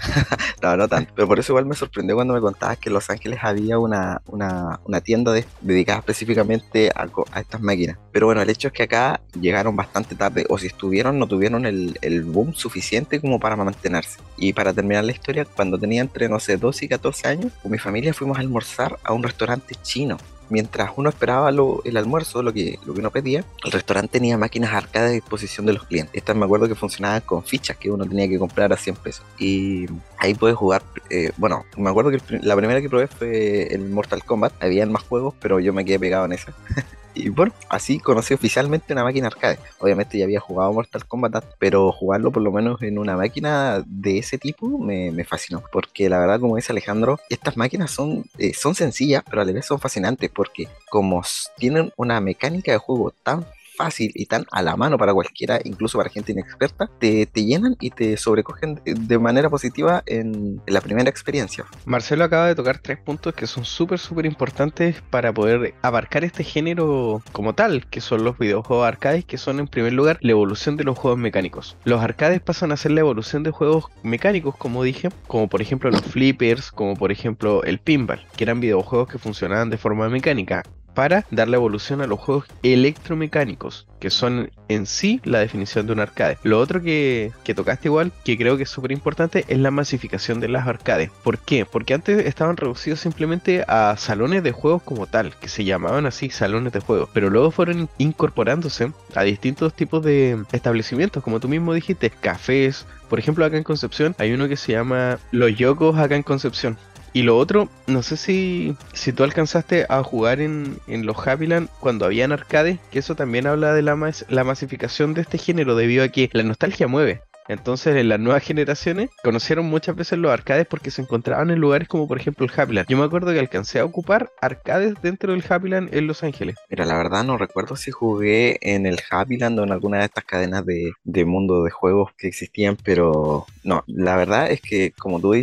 no, 0.62 0.76
no 0.76 0.88
tanto. 0.88 1.12
Pero 1.14 1.28
por 1.28 1.38
eso 1.38 1.52
igual 1.52 1.66
me 1.66 1.74
sorprendió 1.74 2.14
cuando 2.16 2.34
me 2.34 2.40
contabas 2.40 2.78
que 2.78 2.88
en 2.88 2.94
Los 2.94 3.10
Ángeles 3.10 3.38
había 3.42 3.78
una, 3.78 4.20
una, 4.26 4.80
una 4.84 5.00
tienda 5.00 5.32
dedicada 5.60 5.98
específicamente 5.98 6.90
a, 6.94 7.06
a, 7.32 7.40
estas 7.40 7.60
máquinas. 7.60 7.98
Pero 8.12 8.26
bueno, 8.26 8.42
el 8.42 8.50
hecho 8.50 8.68
es 8.68 8.74
que 8.74 8.84
acá 8.84 9.20
llegaron 9.38 9.76
bastante 9.76 10.14
tarde, 10.14 10.46
o 10.48 10.58
si 10.58 10.66
estuvieron, 10.66 11.18
no 11.18 11.26
tuvieron 11.26 11.66
el, 11.66 11.98
el 12.02 12.24
boom 12.24 12.54
suficiente 12.54 13.20
como 13.20 13.38
para 13.38 13.56
mantenerse. 13.56 14.18
Y 14.36 14.52
para 14.52 14.72
terminar 14.72 15.04
la 15.04 15.12
historia, 15.12 15.44
cuando 15.44 15.78
tenía 15.78 16.00
entre, 16.00 16.28
no 16.28 16.40
sé, 16.40 16.56
12 16.56 16.86
y 16.86 16.88
14 16.88 17.28
años, 17.28 17.52
con 17.62 17.70
mi 17.70 17.78
familia 17.78 18.14
fuimos 18.14 18.38
a 18.38 18.40
almorzar 18.40 18.98
a 19.04 19.12
un 19.12 19.22
restaurante 19.22 19.74
chino 19.82 20.18
mientras 20.50 20.90
uno 20.96 21.08
esperaba 21.08 21.48
el 21.48 21.96
almuerzo, 21.96 22.42
lo 22.42 22.52
que, 22.52 22.78
lo 22.84 22.92
que 22.92 23.00
uno 23.00 23.10
pedía, 23.10 23.44
el 23.64 23.72
restaurante 23.72 24.18
tenía 24.18 24.36
máquinas 24.36 24.72
arcade 24.72 25.06
a 25.06 25.10
disposición 25.10 25.66
de 25.66 25.72
los 25.72 25.84
clientes. 25.84 26.14
Estas 26.14 26.36
me 26.36 26.44
acuerdo 26.44 26.68
que 26.68 26.74
funcionaban 26.74 27.22
con 27.22 27.42
fichas 27.42 27.76
que 27.76 27.90
uno 27.90 28.04
tenía 28.04 28.28
que 28.28 28.38
comprar 28.38 28.72
a 28.72 28.76
100 28.76 28.96
pesos. 28.96 29.24
Y 29.38 29.86
ahí 30.18 30.34
puedes 30.34 30.56
jugar, 30.56 30.82
eh, 31.08 31.32
bueno, 31.36 31.64
me 31.76 31.88
acuerdo 31.88 32.10
que 32.10 32.20
la 32.42 32.56
primera 32.56 32.80
que 32.80 32.88
probé 32.88 33.06
fue 33.06 33.72
el 33.72 33.88
Mortal 33.88 34.24
Kombat. 34.24 34.52
Habían 34.62 34.92
más 34.92 35.02
juegos, 35.04 35.34
pero 35.40 35.60
yo 35.60 35.72
me 35.72 35.84
quedé 35.84 35.98
pegado 35.98 36.24
en 36.26 36.32
esa. 36.32 36.52
Y 37.14 37.28
bueno, 37.28 37.52
así 37.68 37.98
conocí 37.98 38.34
oficialmente 38.34 38.92
una 38.92 39.04
máquina 39.04 39.26
arcade. 39.26 39.58
Obviamente 39.78 40.18
ya 40.18 40.24
había 40.24 40.40
jugado 40.40 40.72
Mortal 40.72 41.06
Kombat, 41.06 41.44
pero 41.58 41.92
jugarlo 41.92 42.30
por 42.30 42.42
lo 42.42 42.52
menos 42.52 42.80
en 42.82 42.98
una 42.98 43.16
máquina 43.16 43.82
de 43.86 44.18
ese 44.18 44.38
tipo 44.38 44.78
me, 44.78 45.24
fascinó. 45.24 45.62
Porque 45.72 46.08
la 46.08 46.18
verdad, 46.18 46.40
como 46.40 46.56
dice 46.56 46.72
Alejandro, 46.72 47.18
estas 47.28 47.56
máquinas 47.56 47.90
son, 47.90 48.24
eh, 48.38 48.54
son 48.54 48.74
sencillas, 48.74 49.22
pero 49.28 49.42
a 49.42 49.44
la 49.44 49.52
vez 49.52 49.66
son 49.66 49.80
fascinantes. 49.80 50.30
Porque 50.30 50.68
como 50.88 51.22
tienen 51.58 51.92
una 51.96 52.20
mecánica 52.20 52.72
de 52.72 52.78
juego 52.78 53.12
tan 53.22 53.44
fácil 53.80 54.12
y 54.14 54.26
tan 54.26 54.44
a 54.52 54.62
la 54.62 54.76
mano 54.76 54.98
para 54.98 55.14
cualquiera, 55.14 55.58
incluso 55.64 55.96
para 55.96 56.10
gente 56.10 56.32
inexperta, 56.32 56.90
te, 56.98 57.24
te 57.24 57.44
llenan 57.46 57.76
y 57.80 57.90
te 57.90 58.18
sobrecogen 58.18 58.78
de 58.84 59.18
manera 59.18 59.48
positiva 59.48 60.02
en, 60.04 60.60
la 60.66 60.82
primera 60.82 61.08
experiencia. 61.08 61.64
Marcelo 61.86 62.24
acaba 62.24 62.46
de 62.46 62.54
tocar 62.54 62.78
tres 62.78 62.98
puntos 62.98 63.32
que 63.32 63.46
son 63.46 63.64
súper, 63.64 63.98
súper 63.98 64.26
importantes 64.26 65.02
para 65.08 65.32
poder 65.32 65.74
abarcar 65.80 66.24
este 66.24 66.44
género 66.44 67.22
como 67.32 67.54
tal, 67.54 67.86
que 67.86 68.02
son 68.02 68.22
los 68.22 68.38
videojuegos 68.38 68.86
arcades, 68.86 69.24
que 69.24 69.38
son 69.38 69.60
en 69.60 69.66
primer 69.66 69.94
lugar 69.94 70.18
la 70.20 70.32
evolución 70.32 70.76
de 70.76 70.84
los 70.84 70.98
juegos 70.98 71.18
mecánicos. 71.18 71.76
Los 71.84 72.02
arcades 72.02 72.40
pasan 72.40 72.72
a 72.72 72.76
ser 72.76 72.92
la 72.92 73.00
evolución 73.00 73.42
de 73.42 73.50
juegos 73.50 73.86
mecánicos, 74.02 74.56
como 74.56 74.82
dije, 74.82 75.08
como 75.26 75.48
por 75.48 75.62
ejemplo 75.62 75.90
los 75.90 76.02
flippers, 76.02 76.70
como 76.70 76.96
por 76.96 77.12
ejemplo 77.12 77.62
el 77.64 77.78
pinball, 77.78 78.26
que 78.36 78.44
eran 78.44 78.60
videojuegos 78.60 79.08
que 79.08 79.18
funcionaban 79.18 79.70
de 79.70 79.78
forma 79.78 80.08
mecánica 80.10 80.62
para 80.94 81.24
darle 81.30 81.56
evolución 81.56 82.00
a 82.00 82.06
los 82.06 82.20
juegos 82.20 82.46
electromecánicos, 82.62 83.86
que 83.98 84.10
son 84.10 84.50
en 84.68 84.86
sí 84.86 85.20
la 85.24 85.38
definición 85.38 85.86
de 85.86 85.92
un 85.92 86.00
arcade. 86.00 86.38
Lo 86.42 86.58
otro 86.58 86.82
que, 86.82 87.32
tocaste 87.54 87.88
igual, 87.88 88.12
que 88.24 88.38
creo 88.38 88.56
que 88.56 88.62
es 88.62 88.70
súper 88.70 88.92
importante, 88.92 89.44
es 89.48 89.58
la 89.58 89.70
masificación 89.70 90.40
de 90.40 90.48
las 90.48 90.66
arcades. 90.66 91.10
¿Por 91.24 91.38
qué? 91.38 91.66
Porque 91.66 91.94
antes 91.94 92.24
estaban 92.26 92.56
reducidos 92.56 93.00
simplemente 93.00 93.64
a 93.66 93.96
salones 93.96 94.42
de 94.42 94.52
juegos 94.52 94.82
como 94.82 95.06
tal, 95.06 95.34
que 95.36 95.48
se 95.48 95.64
llamaban 95.64 96.06
así 96.06 96.30
salones 96.30 96.72
de 96.72 96.80
juegos, 96.80 97.10
pero 97.12 97.30
luego 97.30 97.50
fueron 97.50 97.88
incorporándose 97.98 98.92
a 99.14 99.22
distintos 99.22 99.74
tipos 99.74 100.02
de 100.04 100.44
establecimientos, 100.52 101.22
como 101.22 101.40
tú 101.40 101.48
mismo 101.48 101.74
dijiste, 101.74 102.10
cafés, 102.10 102.86
por 103.10 103.18
ejemplo, 103.18 103.44
acá 103.44 103.56
en 103.56 103.64
Concepción 103.64 104.14
hay 104.18 104.32
uno 104.32 104.48
que 104.48 104.56
se 104.56 104.70
llama 104.70 105.18
Los 105.32 105.56
Yocos 105.56 105.98
acá 105.98 106.14
en 106.14 106.22
Concepción, 106.22 106.78
y 107.12 107.22
lo 107.22 107.36
otro, 107.36 107.68
no 107.86 108.02
sé 108.02 108.16
si, 108.16 108.76
si 108.92 109.12
tú 109.12 109.24
alcanzaste 109.24 109.86
a 109.88 110.02
jugar 110.02 110.40
en, 110.40 110.78
en 110.86 111.06
los 111.06 111.26
Happyland 111.26 111.68
cuando 111.80 112.04
habían 112.04 112.32
arcades, 112.32 112.78
que 112.90 113.00
eso 113.00 113.14
también 113.14 113.46
habla 113.46 113.74
de 113.74 113.82
la, 113.82 113.96
la 114.28 114.44
masificación 114.44 115.14
de 115.14 115.22
este 115.22 115.38
género, 115.38 115.74
debido 115.74 116.04
a 116.04 116.08
que 116.08 116.30
la 116.32 116.42
nostalgia 116.42 116.86
mueve. 116.86 117.22
Entonces, 117.50 117.96
en 117.96 118.08
las 118.08 118.20
nuevas 118.20 118.44
generaciones 118.44 119.10
conocieron 119.24 119.66
muchas 119.66 119.96
veces 119.96 120.20
los 120.20 120.30
arcades 120.30 120.68
porque 120.68 120.92
se 120.92 121.02
encontraban 121.02 121.50
en 121.50 121.58
lugares 121.58 121.88
como 121.88 122.06
por 122.06 122.16
ejemplo 122.16 122.46
el 122.46 122.52
Happyland. 122.56 122.86
Yo 122.88 122.96
me 122.96 123.04
acuerdo 123.04 123.32
que 123.32 123.40
alcancé 123.40 123.80
a 123.80 123.84
ocupar 123.84 124.30
arcades 124.40 124.94
dentro 125.02 125.32
del 125.32 125.42
Happyland 125.48 125.92
en 125.92 126.06
Los 126.06 126.22
Ángeles. 126.22 126.54
Mira, 126.68 126.84
la 126.84 126.96
verdad 126.96 127.24
no 127.24 127.36
recuerdo 127.36 127.74
si 127.74 127.90
jugué 127.90 128.58
en 128.60 128.86
el 128.86 129.00
Happyland 129.10 129.58
o 129.58 129.64
en 129.64 129.72
alguna 129.72 129.98
de 129.98 130.04
estas 130.04 130.24
cadenas 130.24 130.64
de, 130.64 130.92
de 131.02 131.24
mundo 131.24 131.64
de 131.64 131.72
juegos 131.72 132.12
que 132.16 132.28
existían, 132.28 132.76
pero 132.84 133.46
no, 133.64 133.82
la 133.88 134.14
verdad 134.14 134.48
es 134.50 134.60
que 134.60 134.92
como 134.92 135.20
tú 135.20 135.34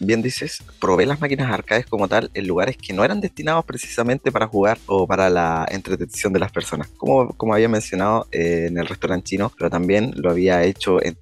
bien 0.00 0.20
dices, 0.20 0.64
probé 0.80 1.06
las 1.06 1.20
máquinas 1.20 1.52
arcades 1.52 1.86
como 1.86 2.08
tal 2.08 2.30
en 2.34 2.48
lugares 2.48 2.76
que 2.76 2.92
no 2.92 3.04
eran 3.04 3.20
destinados 3.20 3.64
precisamente 3.64 4.32
para 4.32 4.48
jugar 4.48 4.78
o 4.86 5.06
para 5.06 5.30
la 5.30 5.66
entretención 5.70 6.32
de 6.32 6.40
las 6.40 6.50
personas. 6.50 6.88
Como, 6.96 7.28
como 7.36 7.54
había 7.54 7.68
mencionado 7.68 8.26
eh, 8.32 8.66
en 8.68 8.78
el 8.78 8.86
restaurante 8.86 9.24
chino, 9.24 9.52
pero 9.56 9.70
también 9.70 10.12
lo 10.16 10.30
había 10.30 10.64
hecho 10.64 11.00
en 11.00 11.14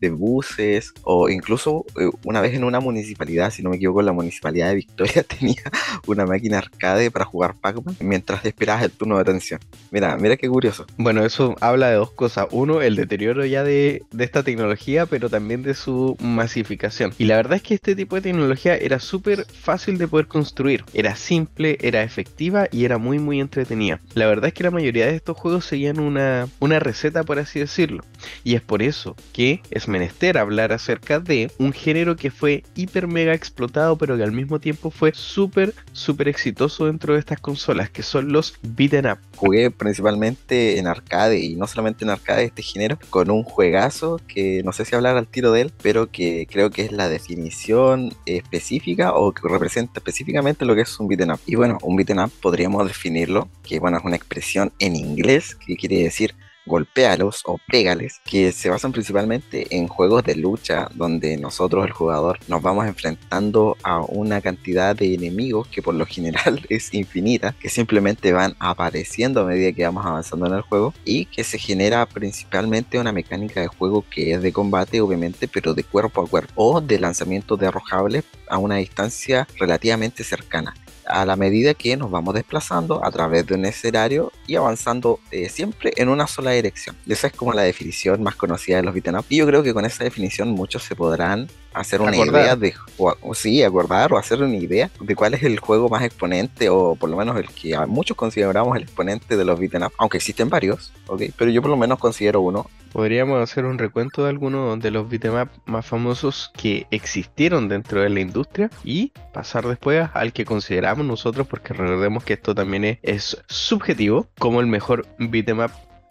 de 0.00 0.10
buses 0.10 0.92
o 1.02 1.28
incluso 1.28 1.84
eh, 2.00 2.10
una 2.24 2.40
vez 2.40 2.54
en 2.54 2.64
una 2.64 2.80
municipalidad, 2.80 3.50
si 3.50 3.62
no 3.62 3.70
me 3.70 3.76
equivoco, 3.76 4.02
la 4.02 4.12
municipalidad 4.12 4.68
de 4.68 4.76
Victoria 4.76 5.22
tenía 5.38 5.62
una 6.06 6.26
máquina 6.26 6.58
arcade 6.58 7.10
para 7.10 7.24
jugar 7.24 7.54
Pac-Man 7.54 7.96
mientras 8.00 8.44
esperabas 8.44 8.84
el 8.84 8.90
turno 8.90 9.16
de 9.16 9.22
atención. 9.22 9.60
Mira, 9.90 10.16
mira 10.16 10.36
qué 10.36 10.48
curioso. 10.48 10.86
Bueno, 10.96 11.24
eso 11.24 11.54
habla 11.60 11.88
de 11.90 11.96
dos 11.96 12.10
cosas. 12.10 12.46
Uno, 12.50 12.82
el 12.82 12.96
deterioro 12.96 13.44
ya 13.44 13.64
de, 13.64 14.02
de 14.10 14.24
esta 14.24 14.42
tecnología, 14.42 15.06
pero 15.06 15.30
también 15.30 15.62
de 15.62 15.74
su 15.74 16.16
masificación. 16.20 17.12
Y 17.18 17.24
la 17.24 17.36
verdad 17.36 17.56
es 17.56 17.62
que 17.62 17.74
este 17.74 17.94
tipo 17.94 18.16
de 18.16 18.22
tecnología 18.22 18.76
era 18.76 18.98
súper 18.98 19.44
fácil 19.46 19.98
de 19.98 20.08
poder 20.08 20.26
construir. 20.26 20.84
Era 20.92 21.16
simple, 21.16 21.78
era 21.80 22.02
efectiva 22.02 22.68
y 22.70 22.84
era 22.84 22.98
muy 22.98 23.18
muy 23.18 23.40
entretenida. 23.40 24.00
La 24.14 24.26
verdad 24.26 24.48
es 24.48 24.54
que 24.54 24.64
la 24.64 24.70
mayoría 24.70 25.06
de 25.06 25.16
estos 25.16 25.36
juegos 25.36 25.64
seguían 25.64 26.00
una, 26.00 26.48
una 26.60 26.78
receta, 26.80 27.22
por 27.22 27.38
así 27.38 27.60
decirlo. 27.60 28.02
Y 28.44 28.54
es 28.54 28.62
por 28.62 28.82
eso 28.82 29.16
que 29.32 29.62
es 29.70 29.88
menester 29.88 30.38
hablar 30.38 30.72
acerca 30.72 31.20
de 31.20 31.50
un 31.58 31.72
género 31.72 32.16
que 32.16 32.30
fue 32.30 32.64
hiper 32.74 33.06
mega 33.06 33.34
explotado, 33.34 33.96
pero 33.96 34.16
que 34.16 34.22
al 34.22 34.32
mismo 34.32 34.60
tiempo 34.60 34.90
fue 34.90 35.12
súper, 35.14 35.74
súper 35.92 36.28
exitoso 36.28 36.86
dentro 36.86 37.14
de 37.14 37.20
estas 37.20 37.40
consolas, 37.40 37.90
que 37.90 38.02
son 38.02 38.32
los 38.32 38.58
beaten 38.62 39.06
up. 39.06 39.18
Jugué 39.36 39.70
principalmente 39.70 40.78
en 40.78 40.86
arcade 40.86 41.38
y 41.38 41.56
no 41.56 41.66
solamente 41.66 42.04
en 42.04 42.10
arcade 42.10 42.44
este 42.44 42.62
género, 42.62 42.98
con 43.10 43.30
un 43.30 43.42
juegazo 43.42 44.20
que 44.26 44.62
no 44.64 44.72
sé 44.72 44.84
si 44.84 44.94
hablar 44.94 45.16
al 45.16 45.26
tiro 45.26 45.52
de 45.52 45.62
él, 45.62 45.72
pero 45.82 46.10
que 46.10 46.46
creo 46.50 46.70
que 46.70 46.82
es 46.82 46.92
la 46.92 47.08
definición 47.08 48.14
específica 48.26 49.12
o 49.14 49.32
que 49.32 49.48
representa 49.48 50.00
específicamente 50.00 50.64
lo 50.64 50.74
que 50.74 50.82
es 50.82 51.00
un 51.00 51.08
beaten 51.08 51.32
up. 51.32 51.40
Y 51.46 51.54
bueno, 51.54 51.78
un 51.82 51.96
beaten 51.96 52.20
up 52.20 52.30
podríamos 52.40 52.86
definirlo, 52.86 53.48
que 53.62 53.78
bueno, 53.78 53.98
es 53.98 54.04
una 54.04 54.16
expresión 54.16 54.72
en 54.78 54.96
inglés 54.96 55.54
que 55.54 55.76
quiere 55.76 56.02
decir 56.02 56.34
golpéalos 56.68 57.42
o 57.46 57.58
pégales, 57.66 58.20
que 58.24 58.52
se 58.52 58.70
basan 58.70 58.92
principalmente 58.92 59.66
en 59.70 59.88
juegos 59.88 60.22
de 60.22 60.36
lucha 60.36 60.88
donde 60.94 61.36
nosotros, 61.36 61.84
el 61.84 61.92
jugador, 61.92 62.38
nos 62.46 62.62
vamos 62.62 62.86
enfrentando 62.86 63.76
a 63.82 64.00
una 64.02 64.40
cantidad 64.40 64.94
de 64.94 65.14
enemigos 65.14 65.66
que 65.68 65.82
por 65.82 65.94
lo 65.94 66.06
general 66.06 66.64
es 66.68 66.94
infinita, 66.94 67.54
que 67.58 67.68
simplemente 67.68 68.32
van 68.32 68.54
apareciendo 68.60 69.40
a 69.40 69.44
medida 69.44 69.72
que 69.72 69.84
vamos 69.84 70.06
avanzando 70.06 70.46
en 70.46 70.54
el 70.54 70.62
juego 70.62 70.94
y 71.04 71.26
que 71.26 71.42
se 71.42 71.58
genera 71.58 72.06
principalmente 72.06 72.98
una 72.98 73.12
mecánica 73.12 73.60
de 73.60 73.68
juego 73.68 74.04
que 74.08 74.34
es 74.34 74.42
de 74.42 74.52
combate, 74.52 75.00
obviamente, 75.00 75.48
pero 75.48 75.74
de 75.74 75.84
cuerpo 75.84 76.22
a 76.22 76.28
cuerpo 76.28 76.52
o 76.56 76.80
de 76.80 77.00
lanzamiento 77.00 77.56
de 77.56 77.66
arrojables 77.66 78.24
a 78.48 78.58
una 78.58 78.76
distancia 78.76 79.48
relativamente 79.58 80.22
cercana 80.24 80.74
a 81.08 81.24
la 81.24 81.36
medida 81.36 81.74
que 81.74 81.96
nos 81.96 82.10
vamos 82.10 82.34
desplazando 82.34 83.04
a 83.04 83.10
través 83.10 83.46
de 83.46 83.54
un 83.54 83.64
escenario 83.64 84.32
y 84.46 84.56
avanzando 84.56 85.20
eh, 85.30 85.48
siempre 85.48 85.92
en 85.96 86.08
una 86.08 86.26
sola 86.26 86.52
dirección. 86.52 86.96
Esa 87.06 87.28
es 87.28 87.32
como 87.32 87.52
la 87.52 87.62
definición 87.62 88.22
más 88.22 88.36
conocida 88.36 88.76
de 88.76 88.82
los 88.82 88.94
beat'em 88.94 89.16
up. 89.16 89.24
Y 89.28 89.38
yo 89.38 89.46
creo 89.46 89.62
que 89.62 89.74
con 89.74 89.84
esa 89.84 90.04
definición 90.04 90.50
muchos 90.50 90.82
se 90.82 90.94
podrán 90.94 91.48
hacer 91.72 92.00
una 92.00 92.16
idea 92.16 92.56
de, 92.56 92.74
o, 92.96 93.34
sí, 93.34 93.62
acordar 93.62 94.12
o 94.12 94.18
hacer 94.18 94.42
una 94.42 94.56
idea 94.56 94.90
de 95.00 95.14
cuál 95.14 95.34
es 95.34 95.42
el 95.42 95.58
juego 95.58 95.88
más 95.88 96.02
exponente 96.02 96.68
o 96.68 96.94
por 96.94 97.08
lo 97.10 97.16
menos 97.16 97.36
el 97.36 97.48
que 97.48 97.78
muchos 97.86 98.16
consideramos 98.16 98.76
el 98.76 98.82
exponente 98.82 99.36
de 99.36 99.44
los 99.44 99.58
beat'em 99.58 99.84
up, 99.84 99.92
aunque 99.98 100.16
existen 100.16 100.48
varios, 100.48 100.92
¿ok? 101.06 101.22
Pero 101.36 101.50
yo 101.50 101.62
por 101.62 101.70
lo 101.70 101.76
menos 101.76 101.98
considero 101.98 102.40
uno 102.40 102.68
Podríamos 102.92 103.42
hacer 103.42 103.64
un 103.64 103.78
recuento 103.78 104.24
de 104.24 104.30
algunos 104.30 104.80
de 104.80 104.90
los 104.90 105.08
beat'em 105.08 105.48
más 105.66 105.86
famosos 105.86 106.50
que 106.56 106.86
existieron 106.90 107.68
dentro 107.68 108.00
de 108.00 108.08
la 108.08 108.20
industria 108.20 108.70
y 108.82 109.12
pasar 109.32 109.66
después 109.66 110.08
al 110.14 110.32
que 110.32 110.44
consideramos 110.44 111.06
nosotros, 111.06 111.46
porque 111.46 111.74
recordemos 111.74 112.24
que 112.24 112.34
esto 112.34 112.54
también 112.54 112.84
es, 112.84 112.98
es 113.02 113.42
subjetivo, 113.48 114.28
como 114.38 114.60
el 114.60 114.66
mejor 114.66 115.06
beat'em 115.18 115.68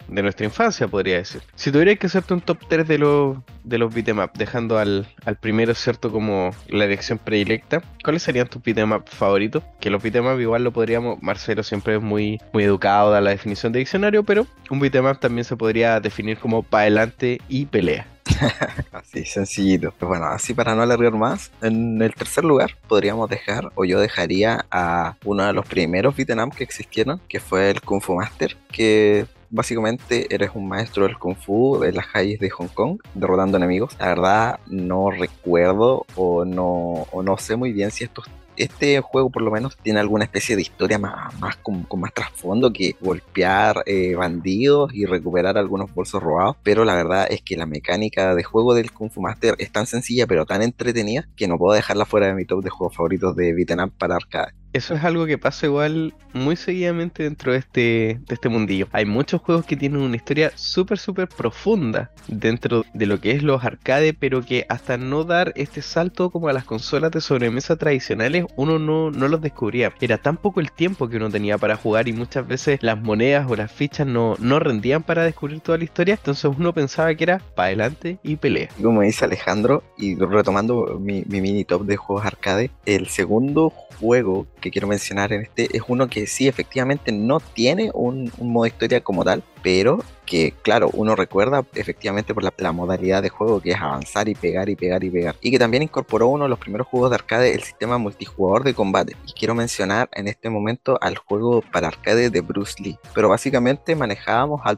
de 0.08 0.22
nuestra 0.22 0.46
infancia, 0.46 0.88
podría 0.88 1.18
decir. 1.18 1.42
Si 1.56 1.72
tuviera 1.72 1.96
que 1.96 2.08
hacerte 2.08 2.34
un 2.34 2.42
top 2.42 2.60
3 2.68 2.88
de 2.88 2.98
los, 2.98 3.38
de 3.64 3.78
los 3.78 3.94
beat'em 3.94 4.18
dejando 4.36 4.78
al, 4.78 5.08
al 5.26 5.38
primero, 5.38 5.74
¿cierto? 5.74 6.12
Como 6.12 6.52
la 6.68 6.86
elección 6.86 7.18
predilecta, 7.18 7.82
¿cuáles 8.04 8.24
serían 8.24 8.48
tus 8.48 8.64
beat'em 8.64 9.04
favoritos? 9.06 9.64
Que 9.80 9.90
los 9.90 10.02
beat'em 10.02 10.40
igual 10.40 10.64
lo 10.64 10.72
podríamos, 10.72 11.22
Marcelo 11.22 11.64
siempre 11.64 11.96
es 11.96 12.02
muy, 12.02 12.40
muy 12.54 12.64
educado, 12.64 13.12
da 13.12 13.22
la 13.22 13.32
definición 13.32 13.72
de 13.74 13.80
diccionario, 13.80 14.24
pero 14.24 14.48
un 14.70 14.80
beat'em 14.80 15.16
también 15.20 15.46
se 15.46 15.56
podría 15.56 16.00
definir 16.00 16.38
como 16.38 16.64
para 16.64 16.84
adelante 16.84 17.42
y 17.48 17.66
pelea. 17.66 18.08
así, 18.92 19.26
sencillito. 19.26 19.94
Pues 19.98 20.10
bueno, 20.10 20.26
así 20.26 20.54
para 20.54 20.76
no 20.76 20.82
alargar 20.82 21.14
más, 21.14 21.52
en 21.62 22.02
el 22.02 22.14
tercer 22.14 22.44
lugar 22.44 22.78
podríamos 22.88 23.30
dejar, 23.30 23.72
o 23.76 23.86
yo 23.86 24.00
dejaría 24.00 24.66
a 24.72 25.16
uno 25.24 25.46
de 25.46 25.54
los 25.54 25.66
primeros 25.66 26.16
beat'em 26.16 26.50
que 26.52 26.64
existieron, 26.64 27.22
que 27.28 27.40
fue 27.40 27.72
el 27.72 27.82
Kung 27.82 28.02
Fu 28.02 28.16
Master, 28.16 28.56
que 28.72 29.26
básicamente 29.50 30.34
eres 30.34 30.52
un 30.54 30.68
maestro 30.68 31.04
del 31.04 31.18
Kung 31.18 31.36
Fu 31.36 31.80
de 31.80 31.92
las 31.92 32.08
calles 32.08 32.40
de 32.40 32.50
Hong 32.50 32.68
Kong, 32.68 33.00
derrotando 33.14 33.58
enemigos. 33.58 33.96
La 34.00 34.08
verdad 34.08 34.60
no 34.68 35.12
recuerdo 35.12 36.06
o 36.16 36.46
no, 36.46 37.08
o 37.12 37.24
no 37.24 37.38
sé 37.38 37.56
muy 37.56 37.72
bien 37.72 37.92
si 37.92 38.04
estos 38.04 38.26
este 38.58 39.00
juego 39.02 39.30
por 39.30 39.44
lo 39.44 39.52
menos 39.52 39.78
tiene 39.78 40.00
alguna 40.00 40.26
especie 40.26 40.56
de 40.56 40.64
historia 40.64 40.98
más, 40.98 41.40
más 41.40 41.58
con, 41.58 41.86
más 42.00 42.14
trasfondo 42.14 42.74
que 42.74 42.96
golpear 43.00 43.84
eh, 43.86 44.16
bandidos 44.16 44.94
y 44.94 45.06
recuperar 45.06 45.58
algunos 45.58 45.94
bolsos 45.94 46.22
robados, 46.22 46.58
pero 46.64 46.84
la 46.84 46.96
verdad 46.96 47.28
es 47.30 47.42
que 47.42 47.56
la 47.56 47.66
mecánica 47.66 48.36
de 48.36 48.44
juego 48.44 48.74
del 48.74 48.92
Kung 48.92 49.12
Fu 49.12 49.22
Master 49.22 49.56
es 49.60 49.72
tan 49.72 49.86
sencilla 49.86 50.28
pero 50.28 50.46
tan 50.46 50.62
entretenida 50.62 51.28
que 51.36 51.48
no 51.48 51.58
puedo 51.58 51.76
dejarla 51.76 52.06
fuera 52.06 52.28
de 52.28 52.34
mi 52.34 52.46
top 52.46 52.64
de 52.64 52.70
juegos 52.70 52.96
favoritos 52.96 53.36
de 53.36 53.54
beat'em 53.54 53.90
para 53.92 54.16
arcade. 54.16 54.54
Eso 54.78 54.94
es 54.94 55.04
algo 55.04 55.26
que 55.26 55.40
pasa 55.40 55.66
igual 55.66 56.14
muy 56.34 56.56
seguidamente 56.56 57.24
dentro 57.24 57.52
de 57.52 57.58
este, 57.58 58.20
de 58.28 58.36
este 58.36 58.48
mundillo. 58.48 58.88
Hay 58.92 59.06
muchos 59.06 59.42
juegos 59.42 59.66
que 59.66 59.76
tienen 59.76 60.02
una 60.02 60.16
historia 60.16 60.52
súper, 60.54 61.00
súper 61.00 61.28
profunda 61.28 62.12
dentro 62.28 62.86
de 62.94 63.08
lo 63.08 63.20
que 63.20 63.32
es 63.32 63.42
los 63.42 63.66
arcades, 63.66 64.14
pero 64.20 64.44
que 64.44 64.68
hasta 64.70 64.98
no 64.98 65.24
dar 65.24 65.52
este 65.56 65.82
salto 65.82 66.30
como 66.30 66.48
a 66.48 66.54
las 66.54 66.64
consolas 66.64 67.10
de 67.10 67.22
sobremesa 67.22 67.76
tradicionales, 67.76 68.46
uno 68.56 68.78
no, 68.78 69.10
no 69.10 69.28
los 69.28 69.42
descubría. 69.42 69.92
Era 70.00 70.20
tan 70.20 70.38
poco 70.38 70.60
el 70.60 70.72
tiempo 70.72 71.10
que 71.10 71.18
uno 71.18 71.32
tenía 71.32 71.58
para 71.58 71.76
jugar 71.76 72.08
y 72.08 72.14
muchas 72.14 72.48
veces 72.48 72.78
las 72.84 73.02
monedas 73.02 73.50
o 73.50 73.56
las 73.56 73.72
fichas 73.72 74.06
no, 74.06 74.36
no 74.38 74.60
rendían 74.60 75.02
para 75.02 75.24
descubrir 75.24 75.60
toda 75.62 75.80
la 75.80 75.86
historia, 75.86 76.14
entonces 76.14 76.52
uno 76.56 76.72
pensaba 76.72 77.16
que 77.16 77.24
era 77.24 77.40
para 77.56 77.70
adelante 77.70 78.20
y 78.22 78.36
pelea. 78.36 78.70
Como 78.80 79.02
dice 79.02 79.26
Alejandro, 79.26 79.84
y 79.98 80.14
retomando 80.14 81.00
mi, 81.02 81.24
mi 81.28 81.42
mini 81.42 81.66
top 81.66 81.84
de 81.86 81.98
juegos 81.98 82.28
arcade, 82.28 82.70
el 82.86 83.08
segundo 83.08 83.74
juego 84.00 84.46
que 84.62 84.67
quiero 84.72 84.88
mencionar 84.88 85.34
en 85.34 85.42
este 85.44 85.76
es 85.76 85.84
uno 85.88 86.08
que 86.08 86.28
sí, 86.28 86.48
efectivamente 86.48 87.12
no 87.12 87.40
tiene 87.40 87.92
un, 87.94 88.32
un 88.38 88.52
modo 88.52 88.66
historia 88.66 89.02
como 89.02 89.24
tal, 89.24 89.44
pero 89.62 90.04
que 90.28 90.54
claro, 90.62 90.92
uno 90.94 91.16
recuerda 91.16 91.66
efectivamente 91.74 92.36
por 92.36 92.44
la, 92.44 92.72
modalidad 92.72 93.24
de 93.24 93.30
juego 93.30 93.62
que 93.62 93.72
es 93.72 93.78
avanzar 93.78 94.28
y 94.30 94.36
pegar 94.36 94.70
y 94.70 94.76
pegar 94.76 95.04
y 95.04 95.10
pegar. 95.10 95.36
Y 95.42 95.50
que 95.50 95.58
también 95.58 95.82
incorporó 95.82 96.28
uno 96.28 96.44
de 96.44 96.50
los 96.50 96.60
primeros 96.60 96.86
juegos 96.86 97.10
de 97.10 97.16
arcade 97.16 97.56
el 97.56 97.64
sistema 97.64 97.98
multijugador 97.98 98.64
de 98.64 98.74
combate. 98.74 99.16
Y 99.26 99.32
quiero 99.32 99.56
mencionar 99.56 100.10
en 100.14 100.28
este 100.28 100.50
momento 100.50 101.00
al 101.02 101.18
juego 101.18 101.64
para 101.72 101.88
arcade 101.88 102.30
de 102.30 102.42
Bruce 102.42 102.76
Lee. 102.84 103.00
Pero 103.16 103.30
básicamente 103.30 103.96
manejábamos 103.96 104.62
al, 104.66 104.78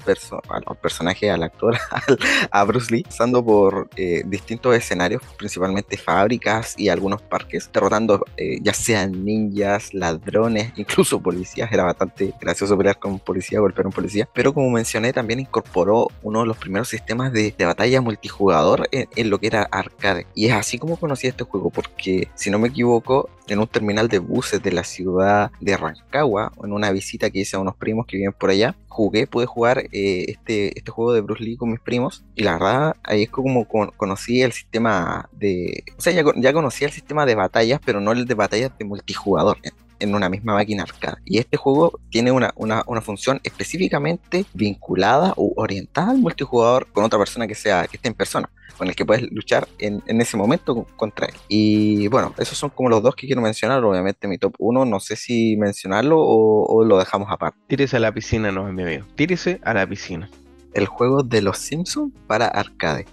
al 0.49 0.77
personaje, 0.77 1.31
al 1.31 1.43
actor, 1.43 1.75
a 2.51 2.63
Bruce 2.63 2.93
Lee, 2.93 3.03
pasando 3.03 3.43
por 3.43 3.89
eh, 3.95 4.21
distintos 4.25 4.75
escenarios, 4.75 5.21
principalmente 5.37 5.97
fábricas 5.97 6.75
y 6.77 6.89
algunos 6.89 7.21
parques, 7.23 7.69
derrotando 7.73 8.23
eh, 8.37 8.59
ya 8.61 8.73
sean 8.73 9.25
ninjas, 9.25 9.93
ladrones, 9.93 10.71
incluso 10.75 11.19
policías. 11.19 11.71
Era 11.71 11.83
bastante 11.83 12.33
gracioso 12.39 12.77
pelear 12.77 12.99
con 12.99 13.17
policía, 13.19 13.59
golpear 13.59 13.85
a 13.85 13.89
un 13.89 13.93
policía. 13.93 14.29
Pero 14.33 14.53
como 14.53 14.69
mencioné, 14.69 15.11
también 15.11 15.38
incorporó 15.39 16.07
uno 16.23 16.41
de 16.41 16.45
los 16.45 16.57
primeros 16.57 16.89
sistemas 16.89 17.31
de, 17.33 17.53
batalla 17.59 18.01
multijugador 18.01 18.87
en, 18.91 19.29
lo 19.29 19.39
que 19.39 19.47
era 19.47 19.63
arcade. 19.63 20.25
Y 20.33 20.47
es 20.47 20.53
así 20.53 20.79
como 20.79 20.97
conocí 20.97 21.27
este 21.27 21.43
juego, 21.43 21.69
porque 21.69 22.29
si 22.35 22.49
no 22.49 22.59
me 22.59 22.69
equivoco, 22.69 23.29
en 23.47 23.59
un 23.59 23.67
terminal 23.67 24.07
de 24.07 24.19
buses 24.19 24.61
de 24.61 24.71
la 24.71 24.83
ciudad 24.83 25.51
de 25.59 25.75
Rancagua, 25.75 26.51
en 26.63 26.71
una 26.71 26.91
visita 26.91 27.29
que 27.29 27.39
hice 27.39 27.55
a 27.55 27.59
unos 27.59 27.75
primos 27.75 28.05
que 28.05 28.17
viven 28.17 28.33
por 28.33 28.49
allá, 28.49 28.75
jugué, 28.87 29.27
pude 29.27 29.45
jugar 29.45 29.79
eh, 29.91 30.25
este, 30.27 30.77
este 30.77 30.91
juego 30.91 31.13
de 31.13 31.21
Bruce 31.21 31.43
Lee 31.43 31.57
con 31.57 31.71
mis 31.71 31.79
primos. 31.79 32.23
Y 32.35 32.43
la 32.43 32.53
verdad, 32.53 32.95
ahí 33.03 33.23
es 33.23 33.29
como 33.29 33.67
conocí 33.67 34.41
el 34.41 34.51
sistema 34.51 35.29
de. 35.31 35.83
O 35.97 36.01
sea, 36.01 36.13
ya, 36.13 36.23
ya 36.35 36.53
conocía 36.53 36.87
el 36.87 36.93
sistema 36.93 37.25
de 37.25 37.35
batallas, 37.35 37.79
pero 37.83 38.01
no 38.01 38.11
el 38.11 38.25
de 38.25 38.33
batallas 38.33 38.71
de 38.77 38.85
multijugador 38.85 39.57
en 39.99 40.15
una 40.15 40.29
misma 40.29 40.53
máquina 40.53 40.83
arcade. 40.83 41.17
Y 41.25 41.39
este 41.39 41.57
juego 41.57 41.99
tiene 42.09 42.31
una, 42.31 42.53
una, 42.55 42.83
una, 42.87 43.01
función 43.01 43.39
específicamente 43.43 44.45
vinculada 44.53 45.33
o 45.35 45.53
orientada 45.55 46.11
al 46.11 46.17
multijugador 46.17 46.87
con 46.91 47.03
otra 47.03 47.19
persona 47.19 47.47
que 47.47 47.55
sea 47.55 47.87
que 47.87 47.97
esté 47.97 48.09
en 48.09 48.13
persona, 48.13 48.49
con 48.77 48.87
el 48.87 48.95
que 48.95 49.05
puedes 49.05 49.31
luchar 49.31 49.67
en, 49.79 50.01
en 50.07 50.21
ese 50.21 50.37
momento 50.37 50.85
contra 50.95 51.27
él. 51.27 51.35
Y 51.47 52.07
bueno, 52.07 52.33
esos 52.37 52.57
son 52.57 52.69
como 52.69 52.89
los 52.89 53.01
dos 53.01 53.15
que 53.15 53.27
quiero 53.27 53.41
mencionar. 53.41 53.83
Obviamente 53.83 54.27
mi 54.27 54.37
top 54.37 54.55
1, 54.57 54.85
no 54.85 54.99
sé 54.99 55.15
si 55.15 55.55
mencionarlo 55.57 56.19
o, 56.19 56.65
o, 56.65 56.83
lo 56.83 56.97
dejamos 56.97 57.29
aparte. 57.31 57.59
Tírese 57.67 57.97
a 57.97 57.99
la 57.99 58.13
piscina, 58.13 58.51
no, 58.51 58.71
mi 58.71 58.83
amigo. 58.83 59.05
Tírese 59.15 59.59
a 59.63 59.73
la 59.73 59.87
piscina. 59.87 60.29
El 60.73 60.85
juego 60.85 61.23
de 61.23 61.41
los 61.41 61.57
Simpsons 61.57 62.13
para 62.27 62.47
arcade. 62.47 63.05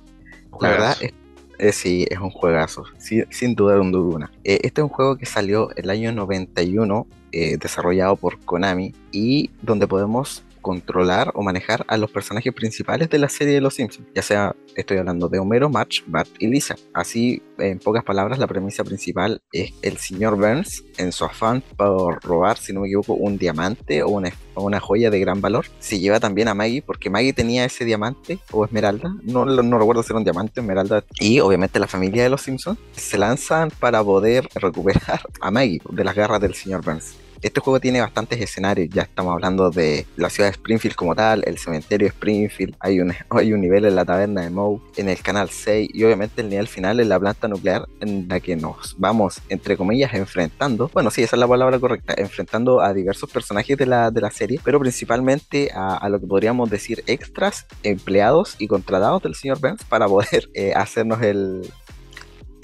La 0.61 0.71
verdad 0.71 0.97
es 1.01 1.13
eh, 1.59 1.73
sí, 1.73 2.07
es 2.11 2.19
un 2.19 2.31
juegazo, 2.31 2.85
sin 2.99 3.55
duda 3.55 3.75
alguna. 3.75 4.31
Eh, 4.45 4.61
este 4.63 4.81
es 4.81 4.83
un 4.83 4.91
juego 4.91 5.17
que 5.17 5.27
salió 5.27 5.71
el 5.77 5.91
año 5.91 6.13
91, 6.13 7.07
eh, 7.33 7.57
desarrollado 7.59 8.17
por 8.17 8.39
Konami, 8.41 8.95
y 9.13 9.51
donde 9.63 9.87
podemos 9.87 10.43
controlar 10.67 11.31
o 11.35 11.43
manejar 11.45 11.85
a 11.87 11.97
los 11.97 12.11
personajes 12.11 12.53
principales 12.53 13.09
de 13.09 13.21
la 13.21 13.29
serie 13.29 13.55
de 13.55 13.61
Los 13.61 13.75
Simpsons. 13.75 14.09
Ya 14.17 14.23
sea, 14.23 14.57
estoy 14.75 14.99
hablando 14.99 15.29
de 15.29 15.39
Homero, 15.39 15.71
March, 15.71 16.03
Bart 16.09 16.29
y 16.41 16.49
Lisa. 16.49 16.75
Así, 16.93 17.41
en 17.59 17.79
pocas 17.79 18.03
palabras, 18.03 18.41
la 18.41 18.49
premisa 18.49 18.83
principal 18.83 19.41
es 19.53 19.73
el 19.83 19.97
señor 19.99 20.35
Burns, 20.35 20.83
en 20.99 21.13
su 21.13 21.25
afán 21.25 21.63
por 21.77 22.21
robar, 22.25 22.59
si 22.59 22.73
no 22.73 22.81
me 22.81 22.89
equivoco, 22.89 23.15
un 23.15 23.39
diamante 23.39 24.03
o 24.03 24.09
una, 24.09 24.81
joya 24.81 25.09
de 25.09 25.21
gran 25.21 25.41
valor, 25.41 25.67
se 25.79 26.01
lleva 26.01 26.19
también 26.19 26.49
a 26.49 26.55
Maggie, 26.55 26.83
porque 26.83 27.11
Maggie 27.11 27.33
tenía 27.33 27.65
ese 27.65 27.85
diamante 27.85 28.41
o 28.51 28.65
esmeralda, 28.65 29.15
no, 29.23 29.45
no 29.45 29.79
recuerdo 29.79 30.03
si 30.03 30.11
era 30.11 30.19
un 30.19 30.25
diamante 30.25 30.59
o 30.59 30.65
esmeralda, 30.65 31.05
y 31.21 31.39
obviamente 31.39 31.79
la 31.79 31.87
familia 31.87 32.25
de 32.25 32.31
los 32.31 32.43
Simpsons 32.43 32.77
se 32.91 33.19
lanzan 33.19 33.71
para 33.71 34.03
poder 34.03 34.49
recuperar 34.57 35.21
a 35.41 35.53
Maggie 35.53 35.81
de 35.89 36.03
las 36.03 36.17
garras 36.17 36.41
del 36.41 36.55
señor 36.55 36.85
Burns. 36.85 37.15
Este 37.43 37.61
juego 37.61 37.81
tiene 37.81 38.01
bastantes 38.01 38.41
escenarios, 38.41 38.89
ya 38.91 39.03
estamos 39.03 39.33
hablando 39.33 39.71
de 39.71 40.07
la 40.17 40.31
ciudad 40.31 40.49
de 40.49 40.53
Springfield 40.53 40.97
como 40.97 41.15
tal, 41.15 41.43
el 41.47 41.59
cementerio 41.59 42.07
de 42.07 42.11
Springfield, 42.11 42.77
hay 42.81 43.01
un, 43.01 43.13
hay 43.31 43.53
un 43.53 43.61
nivel 43.61 43.85
en 43.85 43.95
la 43.95 44.05
taberna 44.05 44.43
de 44.43 44.51
Moe, 44.51 44.81
en 44.97 45.09
el 45.09 45.21
canal 45.21 45.51
6 45.51 45.91
y 45.93 46.05
obviamente 46.05 46.41
el 46.41 46.49
nivel 46.49 46.69
final 46.69 47.01
en 47.01 47.09
la 47.09 47.21
planta 47.21 47.49
nuclear 47.49 47.87
en 48.01 48.27
la 48.29 48.41
que 48.41 48.57
nos 48.57 48.97
vamos, 48.99 49.41
entre 49.49 49.77
comillas, 49.77 50.15
enfrentando, 50.15 50.91
bueno, 50.93 51.11
sí, 51.11 51.23
esa 51.23 51.37
es 51.37 51.41
la 51.41 51.49
palabra 51.49 51.79
correcta, 51.79 52.15
enfrentando 52.17 52.81
a 52.81 52.93
diversos 52.93 53.31
personajes 53.31 53.77
de 53.77 53.87
la, 53.87 54.11
de 54.11 54.21
la 54.21 54.31
serie, 54.31 54.61
pero 54.65 54.81
principalmente 54.81 55.71
a, 55.75 56.09
lo 56.09 56.21
que 56.21 56.27
podríamos 56.27 56.71
decir 56.71 57.03
extras, 57.07 57.67
empleados 57.83 58.57
y 58.59 58.69
contratados 58.69 59.23
del 59.23 59.35
señor 59.35 59.61
Benz 59.61 59.85
para 59.85 60.07
poder 60.07 60.49
eh, 60.55 60.73
hacernos 60.75 61.23
el, 61.23 61.63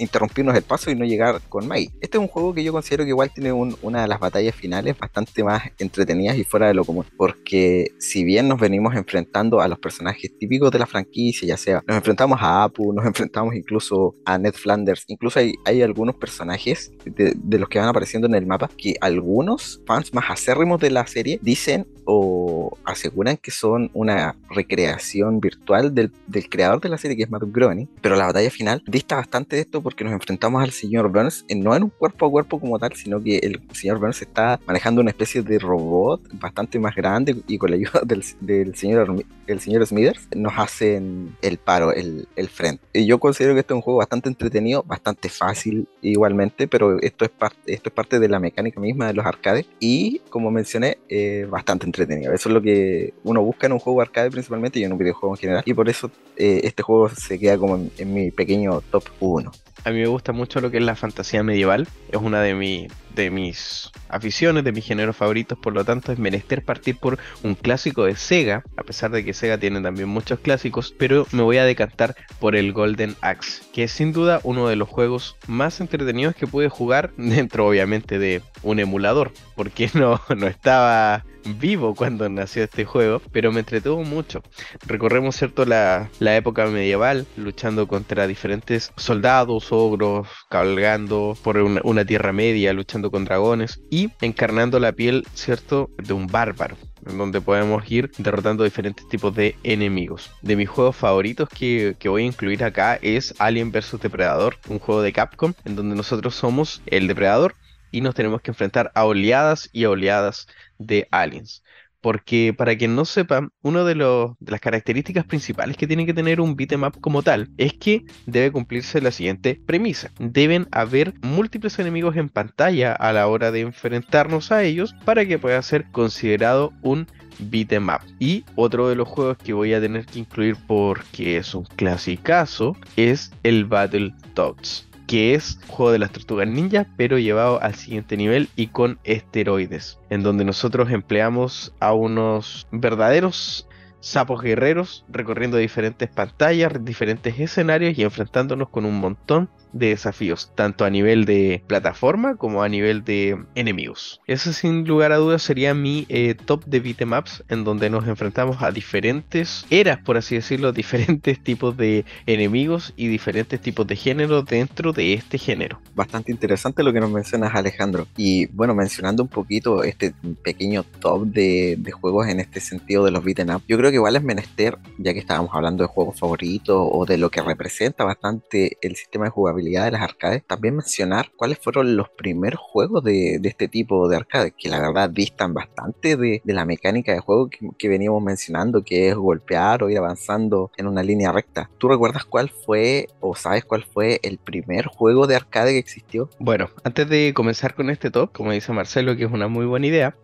interrumpirnos 0.03 0.55
el 0.55 0.63
paso 0.63 0.91
y 0.91 0.95
no 0.95 1.05
llegar 1.05 1.41
con 1.49 1.67
Mai. 1.67 1.89
Este 2.01 2.17
es 2.17 2.21
un 2.21 2.27
juego 2.27 2.53
que 2.53 2.63
yo 2.63 2.71
considero 2.71 3.03
que 3.03 3.09
igual 3.09 3.31
tiene 3.33 3.51
una 3.51 4.01
de 4.01 4.07
las 4.07 4.19
batallas 4.19 4.55
finales 4.55 4.97
bastante 4.97 5.43
más 5.43 5.63
entretenidas 5.79 6.37
y 6.37 6.43
fuera 6.43 6.67
de 6.67 6.73
lo 6.73 6.85
común, 6.85 7.05
porque 7.17 7.91
si 7.99 8.23
bien 8.23 8.47
nos 8.47 8.59
venimos 8.59 8.95
enfrentando 8.95 9.61
a 9.61 9.67
los 9.67 9.79
personajes 9.79 10.37
típicos 10.37 10.71
de 10.71 10.79
la 10.79 10.85
franquicia, 10.85 11.47
ya 11.47 11.57
sea 11.57 11.83
nos 11.87 11.97
enfrentamos 11.97 12.39
a 12.41 12.63
Apu, 12.63 12.93
nos 12.93 13.05
enfrentamos 13.13 13.55
incluso 13.55 14.15
a 14.25 14.37
Ned 14.37 14.53
Flanders, 14.53 15.05
incluso 15.07 15.39
hay, 15.39 15.81
algunos 15.83 16.15
personajes 16.15 16.93
de, 17.05 17.35
los 17.57 17.67
que 17.67 17.79
van 17.79 17.89
apareciendo 17.89 18.27
en 18.27 18.35
el 18.35 18.45
mapa 18.45 18.69
que 18.77 18.95
algunos 19.01 19.81
fans 19.85 20.13
más 20.13 20.25
acérrimos 20.29 20.79
de 20.79 20.91
la 20.91 21.05
serie 21.07 21.39
dicen 21.41 21.85
o 22.05 22.77
aseguran 22.85 23.37
que 23.37 23.51
son 23.51 23.89
una 23.93 24.35
recreación 24.49 25.39
virtual 25.39 25.93
del, 25.93 26.11
del 26.27 26.49
creador 26.49 26.81
de 26.81 26.89
la 26.89 26.97
serie, 26.97 27.17
que 27.17 27.23
es 27.23 27.29
Matt 27.29 27.43
Groening, 27.45 27.89
pero 28.01 28.15
la 28.15 28.25
batalla 28.25 28.49
final 28.49 28.83
dista 28.85 29.15
bastante 29.15 29.55
de 29.55 29.63
esto 29.63 29.81
porque 29.81 29.92
nos 30.01 30.13
enfrentamos 30.13 30.63
al 30.63 30.71
señor 30.71 31.11
Burns, 31.11 31.45
en, 31.47 31.61
no 31.61 31.75
en 31.75 31.83
un 31.83 31.89
cuerpo 31.89 32.25
a 32.25 32.31
cuerpo 32.31 32.59
como 32.59 32.79
tal, 32.79 32.93
sino 32.93 33.21
que 33.21 33.37
el 33.37 33.61
señor 33.73 33.99
Burns 33.99 34.21
está 34.21 34.59
manejando 34.65 35.01
una 35.01 35.11
especie 35.11 35.41
de 35.41 35.59
robot 35.59 36.21
bastante 36.33 36.79
más 36.79 36.95
grande 36.95 37.35
y 37.47 37.57
con 37.57 37.69
la 37.71 37.75
ayuda 37.75 38.01
del, 38.05 38.23
del 38.39 38.75
señor, 38.75 39.25
el 39.47 39.59
señor 39.59 39.85
Smithers 39.85 40.27
nos 40.35 40.53
hacen 40.57 41.35
el 41.41 41.57
paro, 41.57 41.91
el, 41.93 42.27
el 42.35 42.47
frente. 42.47 42.83
Y 42.93 43.05
yo 43.05 43.19
considero 43.19 43.53
que 43.53 43.59
este 43.59 43.73
es 43.73 43.75
un 43.75 43.81
juego 43.81 43.99
bastante 43.99 44.29
entretenido, 44.29 44.83
bastante 44.83 45.29
fácil 45.29 45.87
igualmente, 46.01 46.67
pero 46.67 46.99
esto 47.01 47.25
es, 47.25 47.31
parte 47.31 47.73
esto 47.73 47.89
es 47.89 47.95
parte 47.95 48.19
de 48.19 48.29
la 48.29 48.39
mecánica 48.39 48.79
misma 48.79 49.07
de 49.07 49.13
los 49.13 49.25
arcades 49.25 49.65
y, 49.79 50.19
como 50.29 50.51
mencioné, 50.51 50.97
eh, 51.09 51.47
bastante 51.49 51.85
entretenido. 51.85 52.33
Eso 52.33 52.49
es 52.49 52.53
lo 52.53 52.61
que 52.61 53.13
uno 53.23 53.41
busca 53.41 53.67
en 53.67 53.73
un 53.73 53.79
juego 53.79 54.01
arcade 54.01 54.31
principalmente 54.31 54.79
y 54.79 54.83
en 54.83 54.91
un 54.91 54.97
videojuego 54.97 55.35
en 55.35 55.39
general. 55.39 55.63
Y 55.65 55.73
por 55.73 55.89
eso 55.89 56.11
eh, 56.37 56.61
este 56.63 56.83
juego 56.83 57.09
se 57.09 57.39
queda 57.39 57.57
como 57.57 57.89
en, 57.97 58.13
mi 58.13 58.31
pequeño 58.31 58.81
top 58.91 59.03
1. 59.19 59.51
A 59.85 59.91
mí 59.91 59.99
me 59.99 60.07
gusta 60.07 60.31
mucho 60.31 60.61
lo 60.61 60.71
que 60.71 60.77
es 60.77 60.83
la 60.83 60.95
fantasía 60.95 61.43
medieval. 61.43 61.87
Es 62.09 62.21
una 62.21 62.41
de, 62.41 62.55
mi, 62.55 62.87
de 63.15 63.29
mis 63.29 63.91
aficiones, 64.09 64.63
de 64.63 64.71
mis 64.71 64.85
géneros 64.85 65.15
favoritos. 65.15 65.57
Por 65.57 65.73
lo 65.73 65.85
tanto, 65.85 66.11
es 66.11 66.19
menester 66.19 66.63
partir 66.63 66.97
por 66.97 67.19
un 67.43 67.55
clásico 67.55 68.05
de 68.05 68.15
Sega. 68.15 68.63
A 68.77 68.83
pesar 68.83 69.11
de 69.11 69.23
que 69.23 69.33
Sega 69.33 69.57
tiene 69.57 69.81
también 69.81 70.09
muchos 70.09 70.39
clásicos. 70.39 70.93
Pero 70.97 71.27
me 71.31 71.43
voy 71.43 71.57
a 71.57 71.65
decantar 71.65 72.15
por 72.39 72.55
el 72.55 72.73
Golden 72.73 73.15
Axe. 73.21 73.63
Que 73.73 73.83
es 73.83 73.91
sin 73.91 74.13
duda 74.13 74.41
uno 74.43 74.67
de 74.67 74.75
los 74.75 74.89
juegos 74.89 75.37
más 75.47 75.79
entretenidos 75.81 76.35
que 76.35 76.47
pude 76.47 76.69
jugar. 76.69 77.11
Dentro, 77.17 77.67
obviamente, 77.67 78.19
de 78.19 78.41
un 78.61 78.79
emulador. 78.79 79.31
Porque 79.55 79.89
no, 79.93 80.21
no 80.35 80.47
estaba 80.47 81.23
vivo 81.45 81.95
cuando 81.95 82.29
nació 82.29 82.63
este 82.63 82.85
juego, 82.85 83.21
pero 83.31 83.51
me 83.51 83.59
entretuvo 83.59 84.03
mucho. 84.03 84.41
Recorremos, 84.85 85.35
¿cierto?, 85.35 85.65
la, 85.65 86.09
la 86.19 86.35
época 86.35 86.65
medieval, 86.67 87.25
luchando 87.37 87.87
contra 87.87 88.27
diferentes 88.27 88.91
soldados, 88.95 89.71
ogros, 89.71 90.27
cabalgando 90.49 91.37
por 91.43 91.57
una, 91.57 91.81
una, 91.83 92.05
tierra 92.05 92.33
media, 92.33 92.73
luchando 92.73 93.02
con 93.11 93.25
dragones 93.25 93.81
y 93.89 94.09
encarnando 94.21 94.79
la 94.79 94.91
piel, 94.91 95.25
¿cierto?, 95.33 95.89
de 95.97 96.13
un 96.13 96.27
bárbaro 96.27 96.75
en 97.05 97.17
donde 97.17 97.41
podemos 97.41 97.89
ir 97.91 98.11
derrotando 98.17 98.63
diferentes 98.63 99.07
tipos 99.07 99.35
de 99.35 99.55
enemigos. 99.63 100.31
De 100.41 100.55
mis 100.55 100.69
juegos 100.69 100.95
favoritos 100.95 101.49
que, 101.49 101.95
que, 101.99 102.09
voy 102.09 102.23
a 102.23 102.27
incluir 102.27 102.63
acá 102.63 102.97
es 103.01 103.33
Alien 103.39 103.71
vs 103.71 103.99
Depredador, 104.01 104.57
un 104.69 104.79
juego 104.79 105.01
de 105.01 105.11
Capcom, 105.11 105.53
en 105.65 105.75
donde 105.75 105.95
nosotros 105.95 106.35
somos 106.35 106.81
el 106.85 107.07
depredador 107.07 107.55
y 107.91 108.01
nos 108.01 108.15
tenemos 108.15 108.41
que 108.41 108.51
enfrentar 108.51 108.91
a 108.95 109.05
oleadas 109.05 109.69
y 109.71 109.83
a 109.83 109.89
oleadas 109.89 110.47
de 110.79 111.07
aliens. 111.11 111.62
Porque 112.03 112.53
para 112.55 112.77
quien 112.77 112.97
no 112.97 113.05
sepa, 113.05 113.47
una 113.61 113.85
de, 113.85 113.95
las 113.95 114.59
características 114.59 115.23
principales 115.23 115.77
que 115.77 115.87
tiene 115.87 116.05
que 116.05 116.13
tener 116.13 116.41
un 116.41 116.57
beatmap 116.57 116.99
como 116.99 117.23
tal 117.23 117.49
es 117.57 117.73
que 117.75 118.03
debe 118.25 118.51
cumplirse 118.51 118.99
la 118.99 119.11
siguiente 119.11 119.61
premisa. 119.65 120.11
Deben 120.19 120.67
haber 120.71 121.13
múltiples 121.21 121.79
enemigos 121.79 122.17
en 122.17 122.27
pantalla 122.27 122.91
a 122.91 123.13
la 123.13 123.27
hora 123.27 123.51
de 123.51 123.61
enfrentarnos 123.61 124.51
a 124.51 124.63
ellos 124.63 124.93
para 125.05 125.25
que 125.25 125.39
pueda 125.39 125.61
ser 125.61 125.85
considerado 125.91 126.73
un 126.81 127.07
beatmap. 127.39 128.01
Y 128.19 128.43
otro 128.55 128.89
de 128.89 128.95
los 128.95 129.07
juegos 129.07 129.37
que 129.37 129.53
voy 129.53 129.73
a 129.73 129.79
tener 129.79 130.05
que 130.05 130.19
incluir 130.19 130.57
porque 130.67 131.37
es 131.37 131.55
un 131.55 131.63
clasicazo 131.63 132.75
es 132.97 133.31
el 133.43 133.63
Battle 133.63 134.09
Battletoads 134.09 134.92
que 135.13 135.35
es 135.35 135.59
juego 135.67 135.91
de 135.91 135.99
las 135.99 136.09
tortugas 136.09 136.47
ninja, 136.47 136.87
pero 136.97 137.19
llevado 137.19 137.61
al 137.61 137.75
siguiente 137.75 138.17
nivel 138.17 138.49
y 138.55 138.69
con 138.69 138.97
esteroides, 139.03 139.99
en 140.09 140.23
donde 140.23 140.43
nosotros 140.43 140.89
empleamos 140.89 141.71
a 141.79 141.93
unos 141.93 142.65
verdaderos 142.71 143.67
sapos 143.99 144.41
guerreros 144.41 145.05
recorriendo 145.09 145.57
diferentes 145.57 146.09
pantallas, 146.09 146.83
diferentes 146.83 147.39
escenarios 147.39 147.95
y 147.95 148.01
enfrentándonos 148.01 148.69
con 148.69 148.85
un 148.85 148.99
montón 148.99 149.51
de 149.73 149.87
desafíos, 149.87 150.51
tanto 150.55 150.85
a 150.85 150.89
nivel 150.89 151.25
de 151.25 151.63
plataforma 151.67 152.35
como 152.35 152.63
a 152.63 152.69
nivel 152.69 153.03
de 153.03 153.43
enemigos. 153.55 154.21
Ese 154.27 154.53
sin 154.53 154.87
lugar 154.87 155.11
a 155.11 155.17
dudas 155.17 155.41
sería 155.41 155.73
mi 155.73 156.05
eh, 156.09 156.35
top 156.35 156.63
de 156.65 156.79
beatemaps 156.79 157.43
en 157.49 157.63
donde 157.63 157.89
nos 157.89 158.07
enfrentamos 158.07 158.61
a 158.61 158.71
diferentes 158.71 159.65
eras, 159.69 159.99
por 159.99 160.17
así 160.17 160.35
decirlo, 160.35 160.71
diferentes 160.83 161.43
tipos 161.43 161.75
de 161.75 162.05
enemigos 162.25 162.93
y 162.95 163.07
diferentes 163.07 163.59
tipos 163.59 163.87
de 163.87 163.95
géneros 163.95 164.45
dentro 164.45 164.93
de 164.93 165.13
este 165.13 165.37
género. 165.37 165.81
Bastante 165.95 166.31
interesante 166.31 166.83
lo 166.83 166.93
que 166.93 166.99
nos 166.99 167.11
mencionas 167.11 167.55
Alejandro. 167.55 168.07
Y 168.15 168.45
bueno, 168.47 168.75
mencionando 168.75 169.23
un 169.23 169.29
poquito 169.29 169.83
este 169.83 170.13
pequeño 170.43 170.83
top 170.83 171.25
de, 171.25 171.75
de 171.79 171.91
juegos 171.91 172.27
en 172.27 172.39
este 172.39 172.59
sentido 172.59 173.03
de 173.05 173.11
los 173.11 173.23
beatemaps, 173.23 173.65
yo 173.67 173.77
creo 173.77 173.89
que 173.89 173.95
igual 173.95 174.15
es 174.15 174.23
menester, 174.23 174.77
ya 174.97 175.13
que 175.13 175.19
estábamos 175.19 175.51
hablando 175.53 175.83
de 175.83 175.87
juegos 175.87 176.19
favoritos 176.19 176.77
o 176.91 177.05
de 177.05 177.17
lo 177.17 177.29
que 177.29 177.41
representa 177.41 178.03
bastante 178.03 178.77
el 178.81 178.95
sistema 178.95 179.25
de 179.25 179.31
jugabilidad 179.31 179.62
de 179.63 179.91
las 179.91 180.01
arcades, 180.01 180.43
también 180.45 180.75
mencionar 180.75 181.31
cuáles 181.35 181.59
fueron 181.59 181.95
los 181.95 182.09
primeros 182.09 182.59
juegos 182.59 183.03
de, 183.03 183.39
este 183.43 183.67
tipo 183.67 184.07
de 184.07 184.17
arcades, 184.17 184.53
que 184.57 184.69
la 184.69 184.79
verdad 184.79 185.09
distan 185.09 185.53
bastante 185.53 186.15
de, 186.15 186.41
la 186.45 186.65
mecánica 186.65 187.13
de 187.13 187.19
juego 187.19 187.49
que, 187.49 187.89
veníamos 187.89 188.23
mencionando, 188.23 188.83
que 188.83 189.09
es 189.09 189.15
golpear 189.15 189.83
o 189.83 189.89
ir 189.89 189.97
avanzando 189.97 190.71
en 190.77 190.87
una 190.87 191.03
línea 191.03 191.31
recta. 191.31 191.69
¿Tú 191.77 191.87
recuerdas 191.87 192.25
cuál 192.25 192.49
fue 192.49 193.07
o 193.19 193.35
sabes 193.35 193.65
cuál 193.65 193.83
fue 193.83 194.19
el 194.23 194.37
primer 194.37 194.85
juego 194.85 195.27
de 195.27 195.35
arcade 195.35 195.73
que 195.73 195.79
existió? 195.79 196.29
Bueno, 196.39 196.69
antes 196.83 197.07
de 197.09 197.33
comenzar 197.35 197.75
con 197.75 197.89
este 197.89 198.11
top, 198.11 198.31
como 198.31 198.51
dice 198.51 198.71
Marcelo, 198.73 199.15
que 199.15 199.25
es 199.25 199.31
una 199.31 199.47
muy 199.47 199.65
buena 199.65 199.87
idea, 199.87 200.15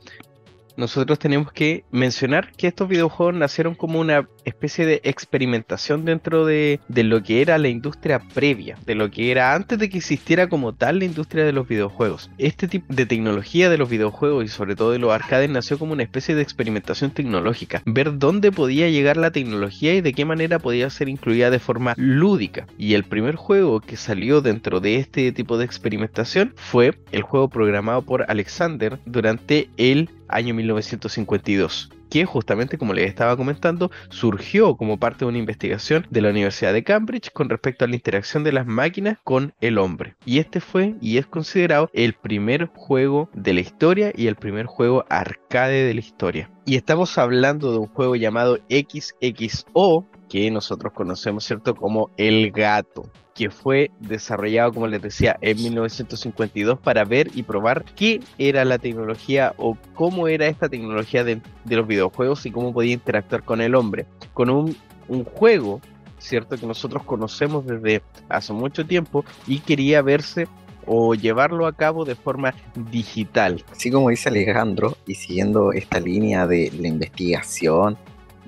nosotros 0.79 1.19
tenemos 1.19 1.51
que 1.51 1.83
mencionar 1.91 2.51
que 2.53 2.67
estos 2.67 2.87
videojuegos 2.87 3.35
nacieron 3.35 3.75
como 3.75 3.99
una 3.99 4.27
especie 4.45 4.85
de 4.85 5.01
experimentación 5.03 6.05
dentro 6.05 6.45
de, 6.45 6.79
lo 6.87 7.21
que 7.21 7.41
era 7.41 7.57
la 7.57 7.67
industria 7.67 8.19
previa, 8.33 8.77
de 8.85 8.95
lo 8.95 9.11
que 9.11 9.31
era 9.31 9.53
antes 9.53 9.77
de 9.77 9.89
que 9.89 9.97
existiera 9.97 10.47
como 10.47 10.73
tal 10.73 10.99
la 10.99 11.05
industria 11.05 11.43
de 11.43 11.51
los 11.51 11.67
videojuegos. 11.67 12.31
Este 12.37 12.67
tipo 12.67 12.93
de 12.93 13.05
tecnología 13.05 13.69
de 13.69 13.77
los 13.77 13.89
videojuegos 13.89 14.45
y 14.45 14.47
sobre 14.47 14.75
todo 14.75 14.91
de 14.91 14.99
los 14.99 15.11
arcades 15.11 15.49
nació 15.49 15.77
como 15.77 15.93
una 15.93 16.03
especie 16.03 16.33
de 16.33 16.41
experimentación 16.41 17.11
tecnológica, 17.11 17.81
ver 17.85 18.17
dónde 18.17 18.51
podía 18.51 18.89
llegar 18.89 19.17
la 19.17 19.31
tecnología 19.31 19.93
y 19.93 20.01
de 20.01 20.13
qué 20.13 20.25
manera 20.25 20.59
podía 20.59 20.89
ser 20.89 21.09
incluida 21.09 21.49
de 21.49 21.59
forma 21.59 21.93
lúdica. 21.97 22.67
Y 22.77 22.93
el 22.93 23.03
primer 23.03 23.35
juego 23.35 23.81
que 23.81 23.97
salió 23.97 24.41
dentro 24.41 24.79
de 24.79 24.95
este 24.95 25.31
tipo 25.33 25.57
de 25.57 25.65
experimentación 25.65 26.53
fue 26.55 26.97
el 27.11 27.21
juego 27.21 27.49
programado 27.49 28.01
por 28.01 28.25
Alexander 28.29 28.99
durante 29.05 29.69
el 29.77 30.09
año 30.29 30.53
1952 30.53 31.89
que 32.09 32.25
justamente 32.25 32.77
como 32.77 32.93
les 32.93 33.07
estaba 33.07 33.37
comentando 33.37 33.91
surgió 34.09 34.75
como 34.75 34.97
parte 34.97 35.19
de 35.19 35.29
una 35.29 35.37
investigación 35.37 36.05
de 36.09 36.21
la 36.21 36.29
Universidad 36.29 36.73
de 36.73 36.83
Cambridge 36.83 37.31
con 37.31 37.49
respecto 37.49 37.85
a 37.85 37.87
la 37.87 37.95
interacción 37.95 38.43
de 38.43 38.51
las 38.51 38.65
máquinas 38.65 39.17
con 39.23 39.53
el 39.61 39.77
hombre. 39.77 40.15
Y 40.25 40.39
este 40.39 40.59
fue 40.59 40.95
y 41.01 41.17
es 41.17 41.27
considerado 41.27 41.89
el 41.93 42.13
primer 42.13 42.67
juego 42.75 43.29
de 43.33 43.53
la 43.53 43.61
historia 43.61 44.11
y 44.15 44.27
el 44.27 44.35
primer 44.35 44.65
juego 44.65 45.05
arcade 45.09 45.85
de 45.85 45.93
la 45.93 45.99
historia. 45.99 46.49
Y 46.65 46.75
estamos 46.75 47.17
hablando 47.17 47.71
de 47.71 47.79
un 47.79 47.87
juego 47.87 48.15
llamado 48.15 48.59
XXO 48.69 50.07
que 50.29 50.51
nosotros 50.51 50.93
conocemos, 50.93 51.43
¿cierto? 51.43 51.75
Como 51.75 52.11
El 52.17 52.51
Gato 52.51 53.11
que 53.39 53.49
fue 53.49 53.89
desarrollado, 54.01 54.73
como 54.73 54.87
les 54.87 55.01
decía, 55.01 55.37
en 55.39 55.55
1952 55.55 56.77
para 56.77 57.05
ver 57.05 57.29
y 57.33 57.43
probar 57.43 57.85
qué 57.95 58.19
era 58.37 58.65
la 58.65 58.79
tecnología 58.79 59.53
o 59.55 59.77
cómo 59.93 60.27
era 60.27 60.47
esta 60.47 60.67
tecnología 60.67 61.23
de, 61.23 61.41
los 61.69 61.87
videojuegos 61.87 62.45
y 62.45 62.51
cómo 62.51 62.73
podía 62.73 62.95
interactuar 62.95 63.43
con 63.43 63.61
el 63.61 63.75
hombre. 63.75 64.05
Con 64.33 64.49
un, 64.49 64.75
un 65.07 65.23
juego, 65.23 65.79
¿cierto? 66.17 66.57
Que 66.57 66.65
nosotros 66.65 67.03
conocemos 67.03 67.65
desde 67.65 68.01
hace 68.27 68.51
mucho 68.51 68.85
tiempo 68.85 69.23
y 69.47 69.59
quería 69.59 70.01
verse 70.01 70.49
o 70.85 71.15
llevarlo 71.15 71.65
a 71.65 71.71
cabo 71.71 72.03
de 72.03 72.15
forma 72.15 72.53
digital. 72.91 73.63
Así 73.71 73.89
como 73.89 74.09
dice 74.09 74.27
Alejandro, 74.27 74.97
y 75.07 75.15
siguiendo 75.15 75.71
esta 75.71 76.01
línea 76.01 76.45
de 76.45 76.73
la 76.77 76.89
investigación 76.89 77.97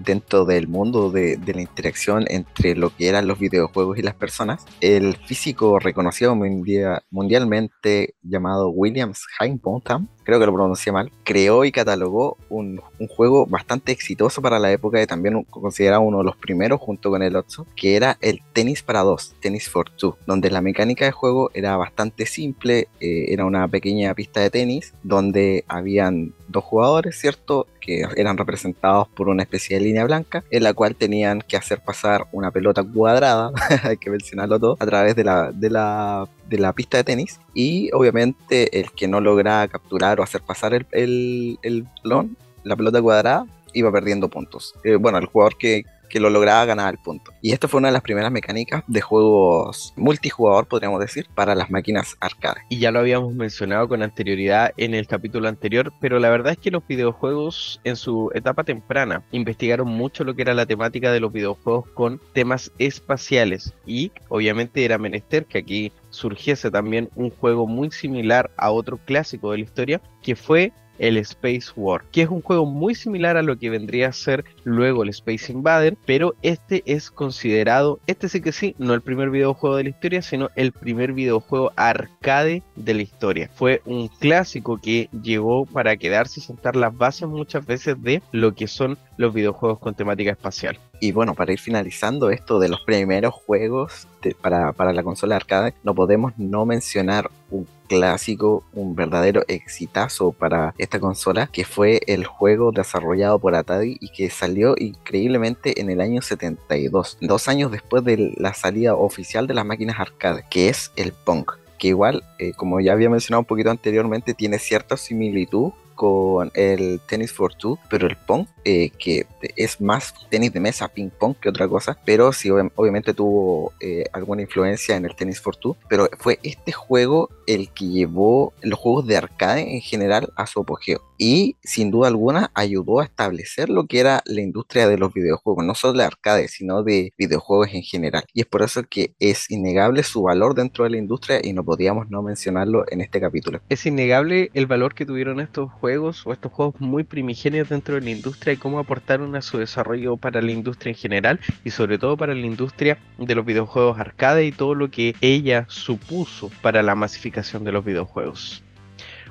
dentro 0.04 0.46
del 0.46 0.68
mundo 0.68 1.12
de, 1.12 1.38
la 1.46 1.62
interacción 1.62 2.26
entre 2.28 2.76
lo 2.76 2.96
que 2.96 3.10
eran 3.10 3.28
los 3.28 3.40
videojuegos 3.40 3.98
y 3.98 4.02
las 4.02 4.16
personas, 4.16 4.66
el 4.80 5.16
físico 5.16 5.80
reconocido 5.80 6.36
mundialmente 6.36 8.16
llamado 8.24 8.70
Williams 8.70 9.26
Higginbotham 9.40 10.08
creo 10.32 10.40
que 10.40 10.46
lo 10.46 10.54
pronuncié 10.54 10.94
mal, 10.94 11.12
creó 11.26 11.66
y 11.66 11.74
catalogó 11.74 12.38
un, 12.48 12.80
un 13.00 13.08
juego 13.08 13.46
bastante 13.46 13.92
exitoso 13.92 14.42
para 14.42 14.60
la 14.60 14.72
época 14.72 15.02
y 15.02 15.06
también 15.06 15.44
considerado 15.44 16.04
uno 16.04 16.20
de 16.20 16.24
los 16.24 16.38
primeros 16.38 16.80
junto 16.80 17.10
con 17.10 17.22
el 17.22 17.36
Otso, 17.36 17.68
que 17.76 17.98
era 17.98 18.18
el 18.22 18.42
tenis 18.54 18.82
para 18.82 19.02
dos, 19.02 19.36
tenis 19.42 19.68
for 19.68 19.90
two, 19.90 20.18
donde 20.26 20.50
la 20.50 20.62
mecánica 20.62 21.04
de 21.04 21.12
juego 21.12 21.52
era 21.54 21.76
bastante 21.76 22.26
simple, 22.26 22.88
eh, 23.02 23.26
era 23.28 23.44
una 23.44 23.68
pequeña 23.68 24.14
pista 24.14 24.40
de 24.40 24.50
tenis 24.50 24.94
donde 25.04 25.66
habían 25.68 26.34
dos 26.48 26.64
jugadores, 26.64 27.20
¿cierto? 27.20 27.68
Que 27.82 28.06
eran 28.16 28.38
representados 28.38 29.08
por 29.10 29.28
una 29.28 29.44
especie 29.44 29.78
de 29.78 29.86
línea 29.86 30.06
blanca, 30.06 30.44
en 30.50 30.64
la 30.64 30.74
cual 30.74 30.96
tenían 30.96 31.42
que 31.42 31.58
hacer 31.58 31.82
pasar 31.82 32.28
una 32.32 32.52
pelota 32.52 32.84
cuadrada, 32.84 33.52
hay 33.84 33.98
que 33.98 34.10
mencionarlo 34.10 34.60
todo, 34.60 34.78
a 34.80 34.86
través 34.86 35.16
de 35.16 35.24
la, 35.24 35.52
de 35.52 35.70
la, 35.70 36.28
de 36.52 36.60
la 36.60 36.74
pista 36.74 36.98
de 36.98 37.06
tenis. 37.06 37.40
Y 37.56 37.90
obviamente 37.94 38.80
el 38.80 38.92
que 38.92 39.08
no 39.08 39.22
logra 39.22 39.68
capturar 39.68 40.20
o 40.20 40.24
hacer 40.24 40.42
pasar 40.42 40.74
el, 40.74 40.86
el, 40.92 41.58
el 41.64 41.88
balón, 42.04 42.38
la 42.64 42.76
pelota 42.76 43.02
cuadrada, 43.02 43.48
iba 43.74 43.92
perdiendo 43.92 44.28
puntos. 44.28 44.76
Eh, 44.84 44.96
bueno, 44.96 45.18
el 45.18 45.26
jugador 45.26 45.58
que, 45.58 45.86
que 46.12 46.20
lo 46.20 46.30
lograba 46.30 46.66
ganar 46.66 46.94
el 46.94 47.00
punto. 47.00 47.32
Y 47.42 47.54
esta 47.54 47.68
fue 47.68 47.80
una 47.80 47.88
de 47.88 47.94
las 47.94 48.02
primeras 48.02 48.32
mecánicas 48.32 48.84
de 48.88 49.02
juegos 49.02 49.94
multijugador, 49.96 50.68
podríamos 50.68 51.00
decir, 51.00 51.28
para 51.34 51.56
las 51.56 51.72
máquinas 51.72 52.18
arcade. 52.20 52.62
Y 52.70 52.80
ya 52.80 52.92
lo 52.92 53.00
habíamos 53.00 53.34
mencionado 53.34 53.88
con 53.88 54.04
anterioridad 54.04 54.72
en 54.78 54.94
el 54.94 55.08
capítulo 55.08 55.48
anterior, 55.48 55.94
pero 56.00 56.20
la 56.20 56.30
verdad 56.30 56.54
es 56.54 56.58
que 56.60 56.72
los 56.72 56.86
videojuegos 56.86 57.80
en 57.84 57.96
su 57.96 58.30
etapa 58.34 58.64
temprana 58.64 59.24
investigaron 59.32 59.88
mucho 59.88 60.24
lo 60.24 60.36
que 60.36 60.42
era 60.44 60.54
la 60.54 60.66
temática 60.66 61.12
de 61.12 61.20
los 61.20 61.32
videojuegos 61.32 61.88
con 61.94 62.22
temas 62.34 62.72
espaciales 62.78 63.74
y 63.86 64.12
obviamente 64.30 64.84
era 64.86 64.98
menester 64.98 65.46
que 65.46 65.60
aquí 65.60 65.92
surgiese 66.10 66.72
también 66.72 67.10
un 67.16 67.30
juego 67.30 67.68
muy 67.68 67.92
similar 67.92 68.52
a 68.58 68.72
otro 68.72 68.98
clásico 68.98 69.52
de 69.52 69.58
la 69.58 69.64
historia 69.64 70.02
que 70.22 70.36
fue 70.36 70.74
el 71.02 71.18
Space 71.18 71.72
War, 71.76 72.04
que 72.12 72.22
es 72.22 72.30
un 72.30 72.42
juego 72.42 72.66
muy 72.66 72.96
similar 72.96 73.36
a 73.36 73.42
lo 73.42 73.58
que 73.58 73.70
vendría 73.70 74.08
a 74.08 74.14
ser 74.14 74.46
luego 74.64 75.04
el 75.04 75.10
Space 75.10 75.52
Invader, 75.52 75.98
pero 76.06 76.36
este 76.44 76.84
es 76.86 77.10
considerado, 77.12 78.00
este 78.08 78.30
sí 78.30 78.40
que 78.40 78.52
sí, 78.52 78.76
no 78.78 78.94
el 78.94 79.02
primer 79.02 79.32
videojuego 79.32 79.76
de 79.76 79.84
la 79.84 79.90
historia, 79.90 80.22
sino 80.22 80.50
el 80.56 80.72
primer 80.72 81.14
videojuego 81.14 81.74
arcade 81.76 82.62
de 82.76 82.94
la 82.94 83.02
historia. 83.02 83.50
Fue 83.54 83.82
un 83.86 84.08
clásico 84.08 84.78
que 84.78 85.10
llegó 85.24 85.66
para 85.66 85.98
quedarse 85.98 86.40
y 86.40 86.44
sentar 86.44 86.76
las 86.76 86.96
bases 86.96 87.28
muchas 87.28 87.66
veces 87.66 88.02
de 88.02 88.22
lo 88.32 88.54
que 88.54 88.68
son 88.68 88.98
los 89.18 89.34
videojuegos 89.34 89.80
con 89.80 89.96
temática 89.96 90.32
espacial. 90.32 90.78
Y 91.04 91.14
bueno, 91.14 91.34
para 91.34 91.52
ir 91.52 91.60
finalizando 91.60 92.30
esto 92.30 92.60
de 92.60 92.70
los 92.70 92.82
primeros 92.82 93.34
juegos 93.34 94.08
para, 94.40 94.72
para 94.72 94.94
la 94.94 95.02
consola 95.02 95.36
arcade, 95.36 95.74
no 95.84 95.96
podemos 95.96 96.34
no 96.38 96.64
mencionar 96.68 97.32
un 97.50 97.68
clásico, 97.88 98.64
un 98.72 98.96
verdadero 98.96 99.44
exitazo 99.48 100.32
para 100.32 100.76
esta 100.78 101.00
consola, 101.00 101.48
que 101.48 101.66
fue 101.66 102.02
el 102.06 102.26
juego 102.26 102.72
desarrollado 102.72 103.40
por 103.40 103.56
Atari 103.56 103.98
y 104.00 104.10
que 104.10 104.30
salió 104.30 104.76
increíblemente 104.78 105.82
en 105.82 105.90
el 105.90 106.02
año 106.02 106.22
72, 106.22 107.18
dos 107.20 107.48
años 107.48 107.72
después 107.72 108.04
de 108.04 108.36
la 108.38 108.54
salida 108.54 108.94
oficial 108.94 109.48
de 109.48 109.56
las 109.56 109.66
máquinas 109.66 110.00
arcade, 110.00 110.46
que 110.52 110.70
es 110.70 110.92
el 110.96 111.14
Pong 111.14 111.46
que 111.82 111.88
igual, 111.88 112.24
eh, 112.38 112.54
como 112.56 112.80
ya 112.80 112.94
había 112.94 113.10
mencionado 113.10 113.40
un 113.40 113.48
poquito 113.48 113.72
anteriormente, 113.72 114.36
tiene 114.36 114.60
cierta 114.60 114.98
similitud 114.98 115.72
con 116.02 116.50
el 116.56 117.00
Tennis 117.08 117.32
for 117.32 117.54
Two, 117.54 117.78
pero 117.88 118.08
el 118.08 118.18
Pong, 118.18 118.48
eh, 118.66 118.90
que 118.98 119.28
es 119.56 119.80
más 119.80 120.16
tenis 120.32 120.52
de 120.52 120.60
mesa, 120.60 120.88
ping 120.88 121.12
pong 121.12 121.36
que 121.40 121.48
otra 121.48 121.68
cosa, 121.68 121.96
pero 122.04 122.34
sí 122.34 122.50
obviamente 122.50 123.14
tuvo 123.14 123.72
eh, 123.80 124.06
alguna 124.12 124.42
influencia 124.42 124.96
en 124.96 125.06
el 125.06 125.16
Tennis 125.16 125.40
for 125.40 125.56
Two, 125.56 125.78
pero 125.88 126.10
fue 126.18 126.40
este 126.42 126.72
juego 126.72 127.30
el 127.46 127.70
que 127.70 127.86
llevó 127.86 128.52
los 128.64 128.80
juegos 128.80 129.06
de 129.06 129.18
arcade 129.18 129.76
en 129.76 129.82
general 129.82 130.34
a 130.36 130.48
su 130.48 130.62
apogeo 130.62 131.02
y 131.20 131.56
sin 131.62 131.92
duda 131.92 132.08
alguna 132.08 132.50
ayudó 132.56 133.00
a 133.00 133.04
establecer 133.04 133.70
lo 133.70 133.86
que 133.86 134.00
era 134.00 134.24
la 134.26 134.42
industria 134.42 134.88
de 134.88 134.98
los 134.98 135.14
videojuegos, 135.14 135.64
no 135.64 135.76
solo 135.76 136.00
de 136.00 136.06
arcade, 136.06 136.48
sino 136.48 136.82
de 136.82 137.14
videojuegos 137.16 137.70
en 137.74 137.84
general. 137.84 138.24
Y 138.34 138.42
es 138.42 138.48
por 138.48 138.64
eso 138.64 138.82
que 138.90 139.14
es 139.20 139.52
innegable 139.52 140.02
su 140.02 140.24
valor 140.24 140.56
dentro 140.56 140.84
de 140.84 140.90
la 140.90 140.98
industria 140.98 141.40
y 141.44 141.54
no 141.54 141.64
podíamos 141.64 142.10
no 142.10 142.24
mencionarlo 142.24 142.86
en 142.90 143.02
este 143.02 143.22
capítulo. 143.22 143.62
Es 143.70 143.86
innegable 143.86 144.50
el 144.56 144.66
valor 144.66 144.96
que 144.96 145.06
tuvieron 145.06 145.40
estos 145.40 145.72
juegos 145.74 145.91
o 145.98 146.34
estos 146.34 146.52
juegos 146.52 146.80
muy 146.80 147.04
primigenios 147.04 147.70
dentro 147.70 147.96
de 147.96 148.02
la 148.02 148.10
industria 148.10 148.54
y 148.54 148.58
cómo 148.58 148.80
aportaron 148.80 149.36
a 149.36 149.42
su 149.42 149.58
desarrollo 149.58 150.18
para 150.18 150.42
la 150.42 150.52
industria 150.52 150.92
en 150.92 150.98
general 150.98 151.40
y 151.64 151.72
sobre 151.72 151.98
todo 151.98 152.18
para 152.18 152.34
la 152.34 152.46
industria 152.46 152.98
de 153.18 153.36
los 153.36 153.46
videojuegos 153.46 154.00
arcade 154.00 154.46
y 154.46 154.52
todo 154.52 154.76
lo 154.76 154.90
que 154.90 155.16
ella 155.22 155.66
supuso 155.68 156.52
para 156.62 156.84
la 156.84 156.96
masificación 156.96 157.64
de 157.64 157.72
los 157.72 157.84
videojuegos. 157.86 158.64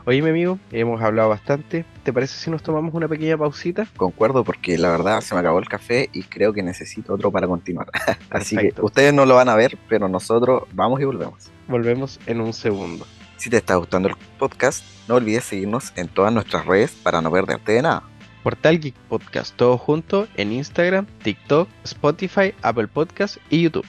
Oye, 0.07 0.23
mi 0.23 0.31
amigo, 0.31 0.59
hemos 0.73 1.01
hablado 1.03 1.29
bastante. 1.29 1.85
¿Te 2.03 2.13
parece 2.13 2.39
si 2.39 2.51
nos 2.51 2.63
tomamos 2.63 2.95
una 2.95 3.07
pequeña 3.07 3.37
pausita? 3.37 3.87
Concuerdo, 3.97 4.45
porque 4.45 4.79
la 4.79 4.91
verdad 4.91 5.21
se 5.21 5.35
me 5.35 5.41
acabó 5.41 5.59
el 5.59 5.69
café 5.69 6.09
y 6.13 6.23
creo 6.23 6.53
que 6.55 6.63
necesito 6.63 7.15
otro 7.15 7.31
para 7.31 7.47
continuar. 7.47 7.89
Así 8.31 8.57
que 8.57 8.73
ustedes 8.81 9.13
no 9.13 9.27
lo 9.27 9.35
van 9.35 9.51
a 9.51 9.57
ver, 9.57 9.77
pero 9.89 10.09
nosotros 10.09 10.65
vamos 10.73 11.01
y 11.01 11.05
volvemos. 11.05 11.51
Volvemos 11.69 12.19
en 12.27 12.41
un 12.41 12.53
segundo. 12.55 13.07
Si 13.41 13.49
te 13.49 13.57
está 13.57 13.77
gustando 13.77 14.11
el 14.11 14.17
podcast, 14.39 14.85
no 15.09 15.15
olvides 15.15 15.45
seguirnos 15.45 15.95
en 15.97 16.09
todas 16.09 16.31
nuestras 16.31 16.67
redes 16.67 16.91
para 16.91 17.23
no 17.23 17.33
perderte 17.33 17.73
de 17.73 17.81
nada. 17.81 18.03
Portal 18.43 18.79
Geek 18.79 18.95
Podcast, 19.09 19.57
todo 19.57 19.79
junto 19.79 20.29
en 20.37 20.53
Instagram, 20.53 21.07
TikTok, 21.23 21.67
Spotify, 21.85 22.53
Apple 22.61 22.89
Podcast 22.89 23.39
y 23.49 23.63
YouTube. 23.63 23.87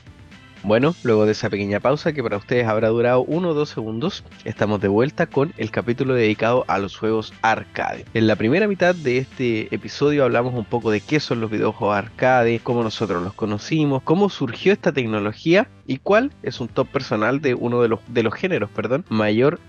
Bueno, 0.63 0.95
luego 1.03 1.25
de 1.25 1.33
esa 1.33 1.49
pequeña 1.49 1.79
pausa 1.79 2.13
que 2.13 2.21
para 2.21 2.37
ustedes 2.37 2.67
habrá 2.67 2.89
durado 2.89 3.23
uno 3.23 3.49
o 3.49 3.53
dos 3.53 3.69
segundos, 3.69 4.23
estamos 4.45 4.79
de 4.79 4.87
vuelta 4.87 5.25
con 5.25 5.53
el 5.57 5.71
capítulo 5.71 6.13
dedicado 6.13 6.63
a 6.67 6.77
los 6.77 6.95
juegos 6.95 7.33
arcade. 7.41 8.05
En 8.13 8.27
la 8.27 8.35
primera 8.37 8.67
mitad 8.67 8.93
de 8.93 9.17
este 9.17 9.73
episodio 9.75 10.23
hablamos 10.23 10.53
un 10.53 10.65
poco 10.65 10.91
de 10.91 11.01
qué 11.01 11.19
son 11.19 11.41
los 11.41 11.49
videojuegos 11.49 11.97
arcade, 11.97 12.61
cómo 12.63 12.83
nosotros 12.83 13.23
los 13.23 13.33
conocimos, 13.33 14.03
cómo 14.03 14.29
surgió 14.29 14.71
esta 14.71 14.93
tecnología 14.93 15.67
y 15.91 15.97
cuál 15.97 16.31
es 16.41 16.61
un 16.61 16.69
top 16.69 16.87
personal 16.87 17.41
de 17.41 17.53
uno 17.53 17.81
de 17.81 17.89
los, 17.89 17.99
de 18.07 18.23
los 18.23 18.33
géneros 18.33 18.69
perdón, 18.69 19.03
mayor 19.09 19.59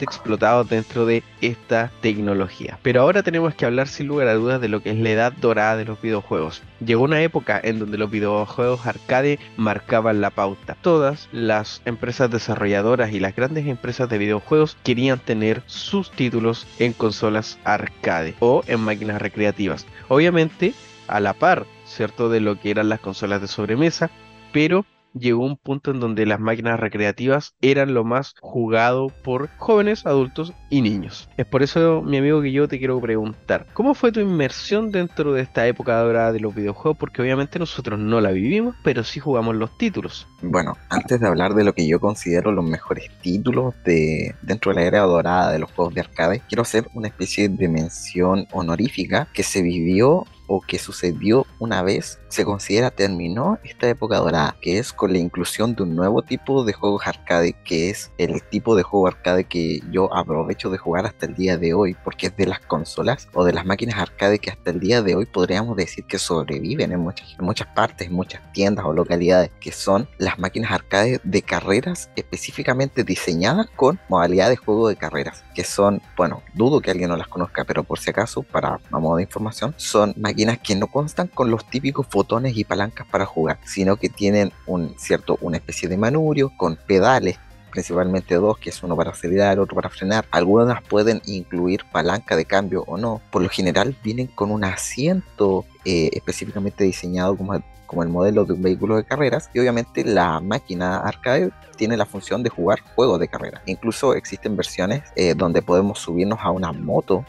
explotados 0.00 0.68
dentro 0.68 1.06
de 1.06 1.22
esta 1.40 1.90
tecnología. 2.02 2.78
Pero 2.82 3.00
ahora 3.00 3.22
tenemos 3.22 3.54
que 3.54 3.64
hablar 3.64 3.88
sin 3.88 4.06
lugar 4.06 4.28
a 4.28 4.34
dudas 4.34 4.60
de 4.60 4.68
lo 4.68 4.82
que 4.82 4.90
es 4.90 4.98
la 4.98 5.08
edad 5.08 5.32
dorada 5.32 5.78
de 5.78 5.86
los 5.86 6.02
videojuegos. 6.02 6.62
Llegó 6.84 7.04
una 7.04 7.22
época 7.22 7.58
en 7.62 7.78
donde 7.78 7.96
los 7.96 8.10
videojuegos 8.10 8.84
arcade 8.86 9.38
marcaban 9.56 10.20
la 10.20 10.28
pauta. 10.28 10.76
Todas 10.82 11.30
las 11.32 11.80
empresas 11.86 12.30
desarrolladoras 12.30 13.12
y 13.12 13.20
las 13.20 13.34
grandes 13.34 13.66
empresas 13.66 14.10
de 14.10 14.18
videojuegos 14.18 14.76
querían 14.82 15.20
tener 15.20 15.62
sus 15.66 16.10
títulos 16.10 16.66
en 16.80 16.92
consolas 16.92 17.58
arcade 17.64 18.34
o 18.40 18.62
en 18.66 18.80
máquinas 18.80 19.22
recreativas. 19.22 19.86
Obviamente 20.08 20.74
a 21.08 21.18
la 21.20 21.32
par, 21.32 21.64
¿cierto? 21.86 22.28
De 22.28 22.40
lo 22.40 22.60
que 22.60 22.70
eran 22.70 22.90
las 22.90 23.00
consolas 23.00 23.40
de 23.40 23.48
sobremesa, 23.48 24.10
pero 24.52 24.84
llegó 25.14 25.44
un 25.44 25.56
punto 25.56 25.90
en 25.90 26.00
donde 26.00 26.26
las 26.26 26.40
máquinas 26.40 26.78
recreativas 26.78 27.54
eran 27.60 27.94
lo 27.94 28.04
más 28.04 28.34
jugado 28.40 29.08
por 29.22 29.48
jóvenes, 29.58 30.06
adultos 30.06 30.52
y 30.70 30.82
niños. 30.82 31.28
Es 31.36 31.46
por 31.46 31.62
eso, 31.62 32.02
mi 32.02 32.18
amigo, 32.18 32.42
que 32.42 32.52
yo 32.52 32.68
te 32.68 32.78
quiero 32.78 33.00
preguntar, 33.00 33.66
¿cómo 33.72 33.94
fue 33.94 34.12
tu 34.12 34.20
inmersión 34.20 34.90
dentro 34.90 35.32
de 35.32 35.42
esta 35.42 35.66
época 35.66 35.98
dorada 35.98 36.32
de 36.32 36.40
los 36.40 36.54
videojuegos? 36.54 36.98
Porque 36.98 37.22
obviamente 37.22 37.58
nosotros 37.58 37.98
no 37.98 38.20
la 38.20 38.30
vivimos, 38.30 38.74
pero 38.82 39.04
sí 39.04 39.20
jugamos 39.20 39.56
los 39.56 39.76
títulos. 39.78 40.26
Bueno, 40.42 40.76
antes 40.88 41.20
de 41.20 41.26
hablar 41.26 41.54
de 41.54 41.64
lo 41.64 41.72
que 41.72 41.86
yo 41.86 42.00
considero 42.00 42.52
los 42.52 42.64
mejores 42.64 43.10
títulos 43.20 43.74
de 43.84 44.34
dentro 44.42 44.72
de 44.72 44.80
la 44.80 44.86
era 44.86 45.00
dorada 45.00 45.52
de 45.52 45.58
los 45.58 45.70
juegos 45.72 45.94
de 45.94 46.00
arcade, 46.00 46.42
quiero 46.48 46.62
hacer 46.62 46.88
una 46.94 47.08
especie 47.08 47.48
de 47.48 47.68
mención 47.68 48.46
honorífica 48.52 49.28
que 49.32 49.42
se 49.42 49.62
vivió 49.62 50.26
o 50.54 50.60
que 50.60 50.78
sucedió 50.78 51.46
una 51.58 51.82
vez 51.82 52.18
se 52.28 52.44
considera 52.44 52.90
terminó 52.90 53.58
esta 53.64 53.88
época 53.88 54.18
dorada, 54.18 54.56
que 54.60 54.78
es 54.78 54.92
con 54.92 55.12
la 55.12 55.18
inclusión 55.18 55.74
de 55.74 55.82
un 55.82 55.96
nuevo 55.96 56.22
tipo 56.22 56.64
de 56.64 56.72
juegos 56.74 57.06
arcade, 57.06 57.54
que 57.64 57.88
es 57.90 58.10
el 58.18 58.42
tipo 58.42 58.76
de 58.76 58.82
juego 58.82 59.06
arcade 59.06 59.44
que 59.44 59.80
yo 59.90 60.14
aprovecho 60.14 60.70
de 60.70 60.78
jugar 60.78 61.06
hasta 61.06 61.26
el 61.26 61.34
día 61.34 61.56
de 61.56 61.72
hoy, 61.72 61.96
porque 62.04 62.26
es 62.26 62.36
de 62.36 62.46
las 62.46 62.60
consolas 62.60 63.28
o 63.32 63.44
de 63.44 63.52
las 63.52 63.64
máquinas 63.64 63.98
arcade 63.98 64.38
que 64.38 64.50
hasta 64.50 64.70
el 64.70 64.80
día 64.80 65.00
de 65.02 65.14
hoy 65.14 65.26
podríamos 65.26 65.76
decir 65.76 66.04
que 66.04 66.18
sobreviven 66.18 66.92
en 66.92 67.00
muchas, 67.00 67.34
en 67.38 67.44
muchas 67.44 67.68
partes, 67.68 68.08
en 68.08 68.14
muchas 68.14 68.40
tiendas 68.52 68.84
o 68.84 68.92
localidades, 68.92 69.50
que 69.60 69.72
son 69.72 70.08
las 70.18 70.38
máquinas 70.38 70.70
arcade 70.70 71.20
de 71.24 71.42
carreras 71.42 72.10
específicamente 72.16 73.04
diseñadas 73.04 73.68
con 73.76 73.98
modalidad 74.08 74.50
de 74.50 74.56
juego 74.56 74.88
de 74.88 74.96
carreras, 74.96 75.44
que 75.54 75.64
son, 75.64 76.02
bueno, 76.16 76.42
dudo 76.54 76.80
que 76.80 76.90
alguien 76.90 77.08
no 77.08 77.16
las 77.16 77.28
conozca, 77.28 77.64
pero 77.64 77.84
por 77.84 77.98
si 77.98 78.10
acaso, 78.10 78.42
para 78.42 78.78
modo 78.90 79.16
de 79.16 79.22
información, 79.22 79.74
son 79.76 80.14
máquinas 80.16 80.41
que 80.62 80.74
no 80.74 80.86
constan 80.86 81.28
con 81.28 81.50
los 81.50 81.66
típicos 81.66 82.08
botones 82.08 82.56
y 82.56 82.64
palancas 82.64 83.06
para 83.10 83.26
jugar, 83.26 83.58
sino 83.64 83.96
que 83.96 84.08
tienen 84.08 84.52
un 84.66 84.94
cierto, 84.98 85.38
una 85.40 85.56
especie 85.56 85.88
de 85.88 85.96
manubrio 85.96 86.52
con 86.56 86.76
pedales 86.76 87.38
principalmente 87.72 88.34
dos, 88.34 88.58
que 88.58 88.70
es 88.70 88.82
uno 88.82 88.94
para 88.94 89.10
acelerar, 89.10 89.58
otro 89.58 89.74
para 89.74 89.88
frenar. 89.88 90.26
Algunas 90.30 90.82
pueden 90.82 91.20
incluir 91.24 91.84
palanca 91.90 92.36
de 92.36 92.44
cambio 92.44 92.84
o 92.86 92.98
no. 92.98 93.20
Por 93.30 93.42
lo 93.42 93.48
general 93.48 93.96
vienen 94.04 94.28
con 94.28 94.52
un 94.52 94.62
asiento 94.62 95.64
eh, 95.84 96.10
específicamente 96.12 96.84
diseñado 96.84 97.34
como 97.36 97.54
el, 97.54 97.64
como 97.86 98.02
el 98.02 98.10
modelo 98.10 98.44
de 98.44 98.52
un 98.52 98.62
vehículo 98.62 98.96
de 98.96 99.04
carreras 99.04 99.50
y 99.52 99.58
obviamente 99.58 100.04
la 100.04 100.38
máquina 100.40 100.98
arcade 100.98 101.50
tiene 101.76 101.96
la 101.96 102.06
función 102.06 102.42
de 102.42 102.50
jugar 102.50 102.80
juegos 102.94 103.18
de 103.18 103.28
carrera. 103.28 103.62
Incluso 103.66 104.14
existen 104.14 104.54
versiones 104.54 105.02
eh, 105.16 105.34
donde 105.34 105.62
podemos 105.62 105.98
subirnos 105.98 106.38
a 106.42 106.50
una 106.50 106.72
moto 106.72 107.24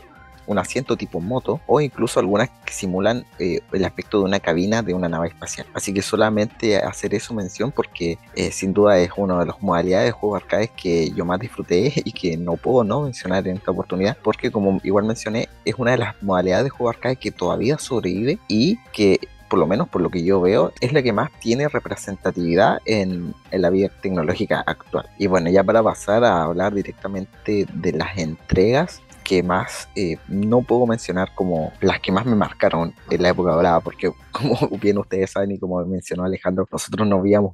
un 0.47 0.58
asiento 0.58 0.95
tipo 0.97 1.19
moto 1.19 1.62
o 1.67 1.82
incluso 1.82 2.19
algunas 2.19 2.49
que 2.65 2.73
simulan 2.73 3.25
eh, 3.39 3.62
el 3.71 3.86
aspecto 3.86 4.19
de 4.19 4.25
una 4.25 4.39
cabina 4.39 4.82
de 4.82 4.93
una 4.93 5.10
nave 5.10 5.27
espacial. 5.29 5.67
Así 5.73 5.93
que 5.93 6.01
solamente 6.01 6.77
hacer 6.77 7.13
eso 7.13 7.34
mención 7.34 7.71
porque 7.71 8.17
eh, 8.36 8.51
sin 8.51 8.73
duda 8.73 8.99
es 8.99 9.12
una 9.17 9.39
de 9.39 9.45
las 9.45 9.62
modalidades 9.62 10.08
de 10.08 10.12
juego 10.12 10.36
arcade 10.36 10.69
que 10.69 11.12
yo 11.12 11.25
más 11.25 11.39
disfruté 11.39 11.93
y 12.06 12.12
que 12.12 12.38
no 12.38 12.56
puedo 12.58 12.84
no 12.84 13.01
mencionar 13.01 13.47
en 13.47 13.58
esta 13.58 13.71
oportunidad 13.71 14.17
porque 14.21 14.51
como 14.51 14.79
igual 14.84 15.06
mencioné 15.06 15.49
es 15.65 15.75
una 15.77 15.91
de 15.91 15.97
las 15.97 16.21
modalidades 16.21 16.65
de 16.65 16.69
juego 16.69 16.89
arcade 16.89 17.15
que 17.15 17.32
todavía 17.32 17.77
sobrevive 17.77 18.39
y 18.47 18.77
que 18.91 19.19
por 19.53 19.60
lo 19.60 19.67
menos 19.67 19.88
por 19.88 20.01
lo 20.01 20.10
que 20.10 20.23
yo 20.23 20.41
veo, 20.41 20.73
es 20.82 20.93
la 20.93 21.03
que 21.03 21.13
más 21.13 21.29
tiene 21.39 21.67
representatividad 21.67 22.79
en, 22.86 23.36
en, 23.51 23.62
la 23.62 23.69
vida 23.69 23.88
tecnológica 24.01 24.63
actual. 24.65 25.08
Y 25.19 25.27
bueno, 25.27 25.51
ya 25.51 25.63
para 25.63 25.84
pasar 25.84 26.23
a 26.23 26.41
hablar 26.41 26.73
directamente 26.73 27.67
de 27.71 27.91
las 27.91 28.17
entregas, 28.17 29.03
que 29.23 29.43
más 29.43 29.89
eh, 29.95 30.17
no 30.27 30.62
puedo 30.62 30.86
mencionar 30.86 31.33
como 31.36 31.71
las 31.81 31.99
que 31.99 32.12
más 32.12 32.25
me 32.25 32.36
marcaron 32.36 32.93
en 33.09 33.21
la 33.21 33.29
época 33.29 33.51
dorada, 33.51 33.79
porque 33.79 34.12
como 34.31 34.57
bien 34.81 34.97
ustedes 34.97 35.31
saben 35.31 35.51
y 35.51 35.59
como 35.59 35.83
mencionó 35.86 36.23
Alejandro, 36.23 36.67
nosotros 36.71 37.07
no 37.07 37.17
habíamos, 37.17 37.53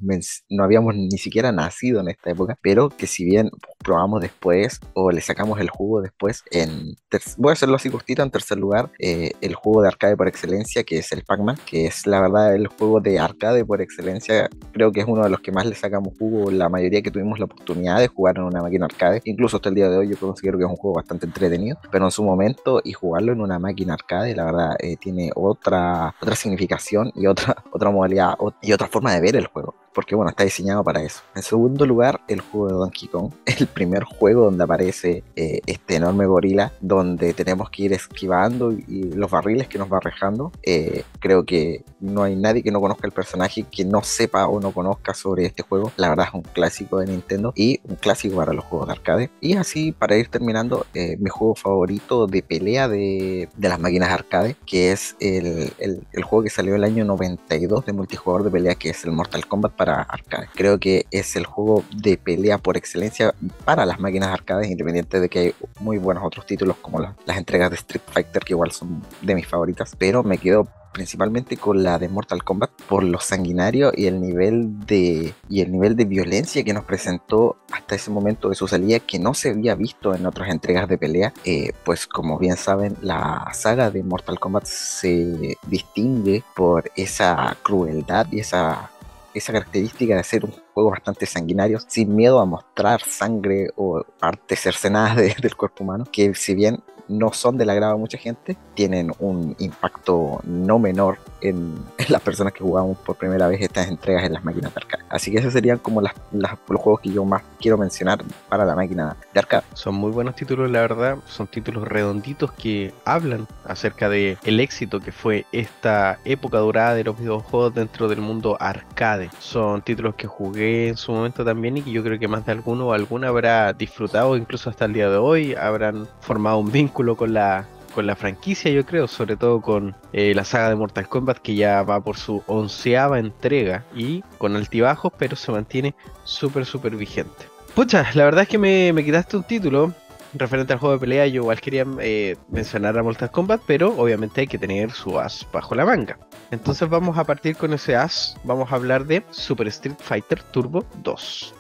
no 0.49 0.63
habíamos 0.63 0.95
ni 0.95 1.17
siquiera 1.17 1.51
nacido 1.51 2.01
en 2.01 2.10
esta 2.10 2.32
época, 2.32 2.58
pero 2.62 2.89
que 2.89 3.08
si 3.08 3.25
bien 3.25 3.51
probamos 3.77 4.21
después 4.21 4.79
o 4.93 5.12
le 5.12 5.21
sacamos 5.21 5.60
el 5.60 5.69
jugo 5.69 6.01
después, 6.01 6.43
en 6.51 6.95
voy 7.38 7.49
a 7.49 7.53
hacerlo 7.53 7.75
así 7.75 7.89
justito, 7.89 8.23
en 8.23 8.32
tercer 8.32 8.58
lugar, 8.58 8.91
eh, 8.99 9.32
el 9.41 9.55
juego 9.55 9.82
de 9.82 9.88
arcade 9.88 10.15
por 10.15 10.27
excelencia, 10.27 10.84
que 10.84 10.99
es 10.99 11.12
el 11.12 11.23
Pac-Man, 11.23 11.58
que 11.65 11.86
es 11.86 12.05
la 12.05 12.21
verdad 12.21 12.55
el 12.55 12.67
juego 12.67 12.99
de 12.99 13.19
arcade 13.19 13.65
por 13.65 13.82
excelencia, 13.82 14.49
creo 14.71 14.91
que 14.91 15.01
es 15.01 15.05
uno 15.08 15.23
de 15.23 15.29
los 15.29 15.41
que 15.41 15.51
más 15.51 15.65
le 15.65 15.75
sacamos 15.75 16.13
jugo, 16.17 16.51
la 16.51 16.69
mayoría 16.69 17.01
que 17.01 17.12
tuvimos 17.12 17.39
la 17.39 17.45
oportunidad 17.45 17.99
de 17.99 18.08
jugar 18.08 18.38
en 18.38 18.43
una 18.43 18.62
máquina 18.62 18.86
arcade, 18.86 19.21
incluso 19.25 19.58
hasta 19.58 19.69
el 19.69 19.75
día 19.75 19.89
de 19.89 19.97
hoy 19.97 20.10
yo 20.10 20.17
considero 20.17 20.58
que 20.58 20.63
es 20.63 20.69
un 20.69 20.75
juego 20.75 20.95
bastante 20.95 21.25
entretenido, 21.25 21.49
pero 21.91 22.06
en 22.06 22.12
su 22.12 22.24
momento 22.24 22.82
y 22.84 22.93
jugarlo 22.93 23.34
en 23.34 23.41
una 23.41 23.60
máquina 23.60 23.93
arcade, 23.93 24.36
la 24.36 24.45
verdad, 24.45 24.76
eh, 24.80 24.98
tiene 24.98 25.32
otra, 25.36 26.15
otra 26.22 26.36
significación 26.36 27.12
y 27.15 27.28
otra, 27.28 27.56
otra 27.72 27.91
modalidad 27.91 28.36
y 28.62 28.74
otra 28.74 28.88
forma 28.88 29.13
de 29.13 29.22
ver 29.22 29.36
el 29.36 29.48
juego 29.48 29.76
porque 30.00 30.16
bueno, 30.16 30.30
está 30.30 30.46
diseñado 30.46 30.82
para 30.82 31.04
eso. 31.04 31.24
En 31.36 31.44
segundo 31.44 31.86
lugar, 31.86 32.22
el 32.30 32.40
juego 32.40 32.68
de 32.68 32.74
Donkey 32.74 33.10
Kong, 33.10 33.34
el 33.46 33.68
primer 33.68 34.06
juego 34.06 34.46
donde 34.46 34.64
aparece 34.64 35.26
eh, 35.36 35.60
este 35.66 35.96
enorme 35.98 36.26
gorila, 36.26 36.72
donde 36.80 37.34
tenemos 37.34 37.70
que 37.70 37.84
ir 37.84 37.92
esquivando 37.92 38.72
y, 38.72 39.10
los 39.10 39.30
barriles 39.30 39.68
que 39.68 39.78
nos 39.78 39.92
va 39.92 40.00
rejando. 40.00 40.54
Eh, 40.64 41.04
creo 41.20 41.44
que 41.44 41.84
no 42.00 42.24
hay 42.24 42.38
nadie 42.38 42.64
que 42.64 42.72
no 42.72 42.80
conozca 42.80 43.08
el 43.08 43.12
personaje 43.12 43.64
que 43.64 43.84
no 43.84 44.02
sepa 44.02 44.48
o 44.48 44.62
no 44.62 44.72
conozca 44.72 45.14
sobre 45.14 45.46
este 45.46 45.64
juego. 45.64 45.92
La 45.98 46.08
verdad 46.08 46.28
es 46.30 46.34
un 46.34 46.44
clásico 46.44 47.00
de 47.00 47.08
Nintendo 47.08 47.52
y 47.54 47.82
un 47.84 47.98
clásico 47.98 48.38
para 48.38 48.54
los 48.54 48.64
juegos 48.64 48.88
de 48.88 48.94
arcade. 48.94 49.32
Y 49.42 49.58
así, 49.58 49.92
para 49.92 50.16
ir 50.16 50.30
terminando, 50.30 50.86
eh, 50.94 51.18
mi 51.20 51.30
juego 51.30 51.56
favorito 51.56 52.26
de 52.26 52.42
pelea 52.42 52.88
de, 52.88 53.50
de, 53.58 53.68
las 53.68 53.82
máquinas 53.82 54.12
arcade, 54.12 54.56
que 54.66 54.94
es 54.94 55.18
el, 55.20 55.74
el, 55.78 56.08
el 56.14 56.24
juego 56.24 56.44
que 56.44 56.50
salió 56.50 56.76
el 56.76 56.86
año 56.86 57.04
92 57.04 57.86
de 57.86 57.92
multijugador 57.92 58.46
de 58.46 58.52
pelea, 58.52 58.76
que 58.76 58.92
es 58.92 59.04
el 59.04 59.12
Mortal 59.12 59.46
Kombat 59.46 59.74
para 59.74 59.88
arcade. 59.93 60.47
Creo 60.56 60.80
que 60.80 61.06
es 61.12 61.36
el 61.36 61.45
juego 61.45 61.84
de 61.95 62.17
pelea 62.17 62.58
por 62.58 62.78
excelencia 62.78 63.34
para 63.65 63.86
las 63.86 63.99
máquinas 63.99 64.30
arcades, 64.30 64.69
independiente 64.69 65.19
de 65.19 65.30
que 65.30 65.39
hay 65.39 65.56
muy 65.80 65.97
buenos 65.97 66.23
otros 66.23 66.45
títulos 66.45 66.78
como 66.82 66.99
las 66.99 67.38
entregas 67.38 67.69
de 67.69 67.75
Street 67.75 68.02
Fighter, 68.12 68.43
que 68.43 68.54
igual 68.54 68.71
son 68.71 69.04
de 69.21 69.36
mis 69.36 69.47
favoritas, 69.47 69.95
pero 69.97 70.23
me 70.23 70.38
quedo 70.38 70.67
principalmente 70.91 71.58
con 71.58 71.84
la 71.84 71.99
de 71.99 72.10
Mortal 72.10 72.43
Kombat 72.43 72.71
por 72.88 73.04
lo 73.04 73.19
sanguinario 73.19 73.91
y 73.95 74.08
el 74.08 74.19
nivel 74.19 74.80
de 74.86 75.34
y 75.47 75.62
el 75.62 75.71
nivel 75.71 75.95
de 75.95 76.06
violencia 76.06 76.63
que 76.63 76.73
nos 76.73 76.84
presentó 76.84 77.58
hasta 77.71 77.95
ese 77.95 78.12
momento 78.12 78.49
de 78.49 78.56
su 78.56 78.67
salida 78.67 78.99
que 78.99 79.19
no 79.19 79.34
se 79.34 79.49
había 79.49 79.75
visto 79.75 80.15
en 80.15 80.25
otras 80.25 80.49
entregas 80.49 80.88
de 80.88 80.97
pelea 80.97 81.34
eh, 81.45 81.73
pues 81.84 82.08
como 82.08 82.38
bien 82.38 82.58
saben 82.58 82.95
la 83.02 83.49
saga 83.54 83.91
de 83.91 84.04
Mortal 84.04 84.39
Kombat 84.39 84.65
se 84.65 85.58
distingue 85.67 86.43
por 86.56 86.91
esa 86.95 87.56
crueldad 87.62 88.28
y 88.32 88.39
esa 88.39 88.91
esa 89.34 89.54
característica 89.54 90.15
de 90.15 90.24
ser 90.24 90.46
un 90.46 90.54
juego 90.74 90.92
bastante 90.92 91.26
sanguinario, 91.26 91.80
sin 91.88 92.15
miedo 92.15 92.39
a 92.39 92.46
mostrar 92.46 93.02
sangre 93.02 93.70
o 93.76 94.04
partes 94.20 94.60
cercenadas 94.62 95.15
del 95.42 95.56
cuerpo 95.56 95.84
humano, 95.84 96.06
que 96.12 96.34
si 96.36 96.56
bien 96.56 96.84
no 97.10 97.34
son 97.34 97.58
del 97.58 97.69
agrado 97.69 97.93
de 97.93 98.00
mucha 98.00 98.17
gente, 98.17 98.56
tienen 98.76 99.12
un 99.19 99.56
impacto 99.60 100.39
no 100.43 100.80
menor 100.80 101.17
en, 101.41 101.76
las 102.08 102.22
personas 102.22 102.54
que 102.54 102.63
jugamos 102.63 102.98
por 103.00 103.15
primera 103.15 103.48
vez 103.48 103.62
estas 103.62 103.88
entregas 103.88 104.24
en 104.24 104.34
las 104.34 104.43
máquinas 104.43 104.74
de 104.74 104.80
arcade. 104.82 105.04
Así 105.10 105.32
que 105.32 105.39
esos 105.39 105.54
serían 105.54 105.78
como 105.80 106.02
las, 106.02 106.13
los 106.32 106.52
juegos 106.80 107.02
que 107.02 107.10
yo 107.10 107.26
más 107.26 107.43
quiero 107.60 107.78
mencionar 107.78 108.24
para 108.48 108.65
la 108.65 108.76
máquina 108.76 109.15
de 109.34 109.39
arcade. 109.39 109.63
Son 109.74 109.95
muy 109.95 110.12
buenos 110.12 110.36
títulos, 110.36 110.69
la 110.72 110.82
verdad. 110.82 111.17
Son 111.26 111.48
títulos 111.48 111.88
redonditos 111.88 112.52
que 112.54 112.93
hablan 113.06 113.48
acerca 113.65 114.10
de 114.10 114.38
el 114.43 114.60
éxito 114.60 115.00
que 115.00 115.12
fue 115.12 115.45
esta 115.52 116.19
época 116.26 116.58
dorada 116.60 116.93
de 116.95 117.04
los 117.04 117.17
videojuegos 117.17 117.74
dentro 117.74 118.08
del 118.08 118.22
mundo 118.22 118.58
arcade. 118.60 119.30
Son 119.39 119.82
títulos 119.82 120.15
que 120.15 120.28
jugué 120.28 120.89
en 120.89 120.98
su 120.98 121.12
momento 121.12 121.45
también 121.45 121.78
y 121.78 121.82
que 121.82 121.91
yo 121.91 122.04
creo 122.04 122.19
que 122.19 122.28
más 122.28 122.45
de 122.45 122.52
alguno 122.52 122.88
o 122.88 122.93
alguna 122.93 123.28
habrá 123.28 123.74
disfrutado, 123.74 124.36
incluso 124.36 124.69
hasta 124.69 124.86
el 124.86 124.93
día 124.93 125.10
de 125.10 125.17
hoy, 125.17 125.56
habrán 125.56 126.08
formado 126.22 126.58
un 126.58 126.72
vínculo 126.72 126.99
con 127.16 127.34
la, 127.34 127.66
con 127.94 128.06
la 128.06 128.16
franquicia, 128.16 128.70
yo 128.72 128.86
creo, 128.86 129.08
sobre 129.08 129.38
todo 129.38 129.62
con 129.62 129.96
eh, 130.12 130.34
la 130.36 130.44
saga 130.44 130.70
de 130.70 130.76
Mortal 130.76 131.08
Kombat 131.08 131.38
que 131.38 131.56
ya 131.56 131.82
va 131.84 132.02
por 132.02 132.18
su 132.18 132.44
onceava 132.46 133.20
entrega 133.20 133.86
y 133.96 134.22
con 134.38 134.56
altibajos, 134.56 135.14
pero 135.18 135.36
se 135.36 135.52
mantiene 135.52 135.96
súper, 136.26 136.66
súper 136.66 136.96
vigente. 136.96 137.48
Pucha, 137.74 138.06
la 138.16 138.26
verdad 138.26 138.44
es 138.44 138.50
que 138.50 138.58
me, 138.58 138.92
me, 138.92 139.06
quitaste 139.06 139.38
un 139.38 139.44
título 139.44 139.94
referente 140.34 140.74
al 140.74 140.80
juego 140.80 140.96
de 140.96 141.00
pelea. 141.00 141.28
Yo 141.28 141.44
igual 141.44 141.62
quería 141.62 141.86
eh, 142.02 142.36
mencionar 142.50 142.98
a 142.98 143.04
Mortal 143.04 143.32
Kombat, 143.32 143.62
pero 143.66 143.96
obviamente 143.98 144.42
hay 144.42 144.48
que 144.48 144.58
tener 144.58 144.92
su 144.92 145.18
as 145.18 145.48
bajo 145.54 145.74
la 145.74 145.86
manga. 145.86 146.18
Entonces 146.52 146.90
vamos 146.90 147.18
a 147.18 147.24
partir 147.24 147.56
con 147.56 147.74
ese 147.74 147.96
as. 147.96 148.36
Vamos 148.44 148.72
a 148.72 148.76
hablar 148.76 149.06
de 149.06 149.24
Super 149.32 149.68
Street 149.68 149.96
Fighter 150.00 150.44
Turbo 150.44 150.84
2. 151.04 151.56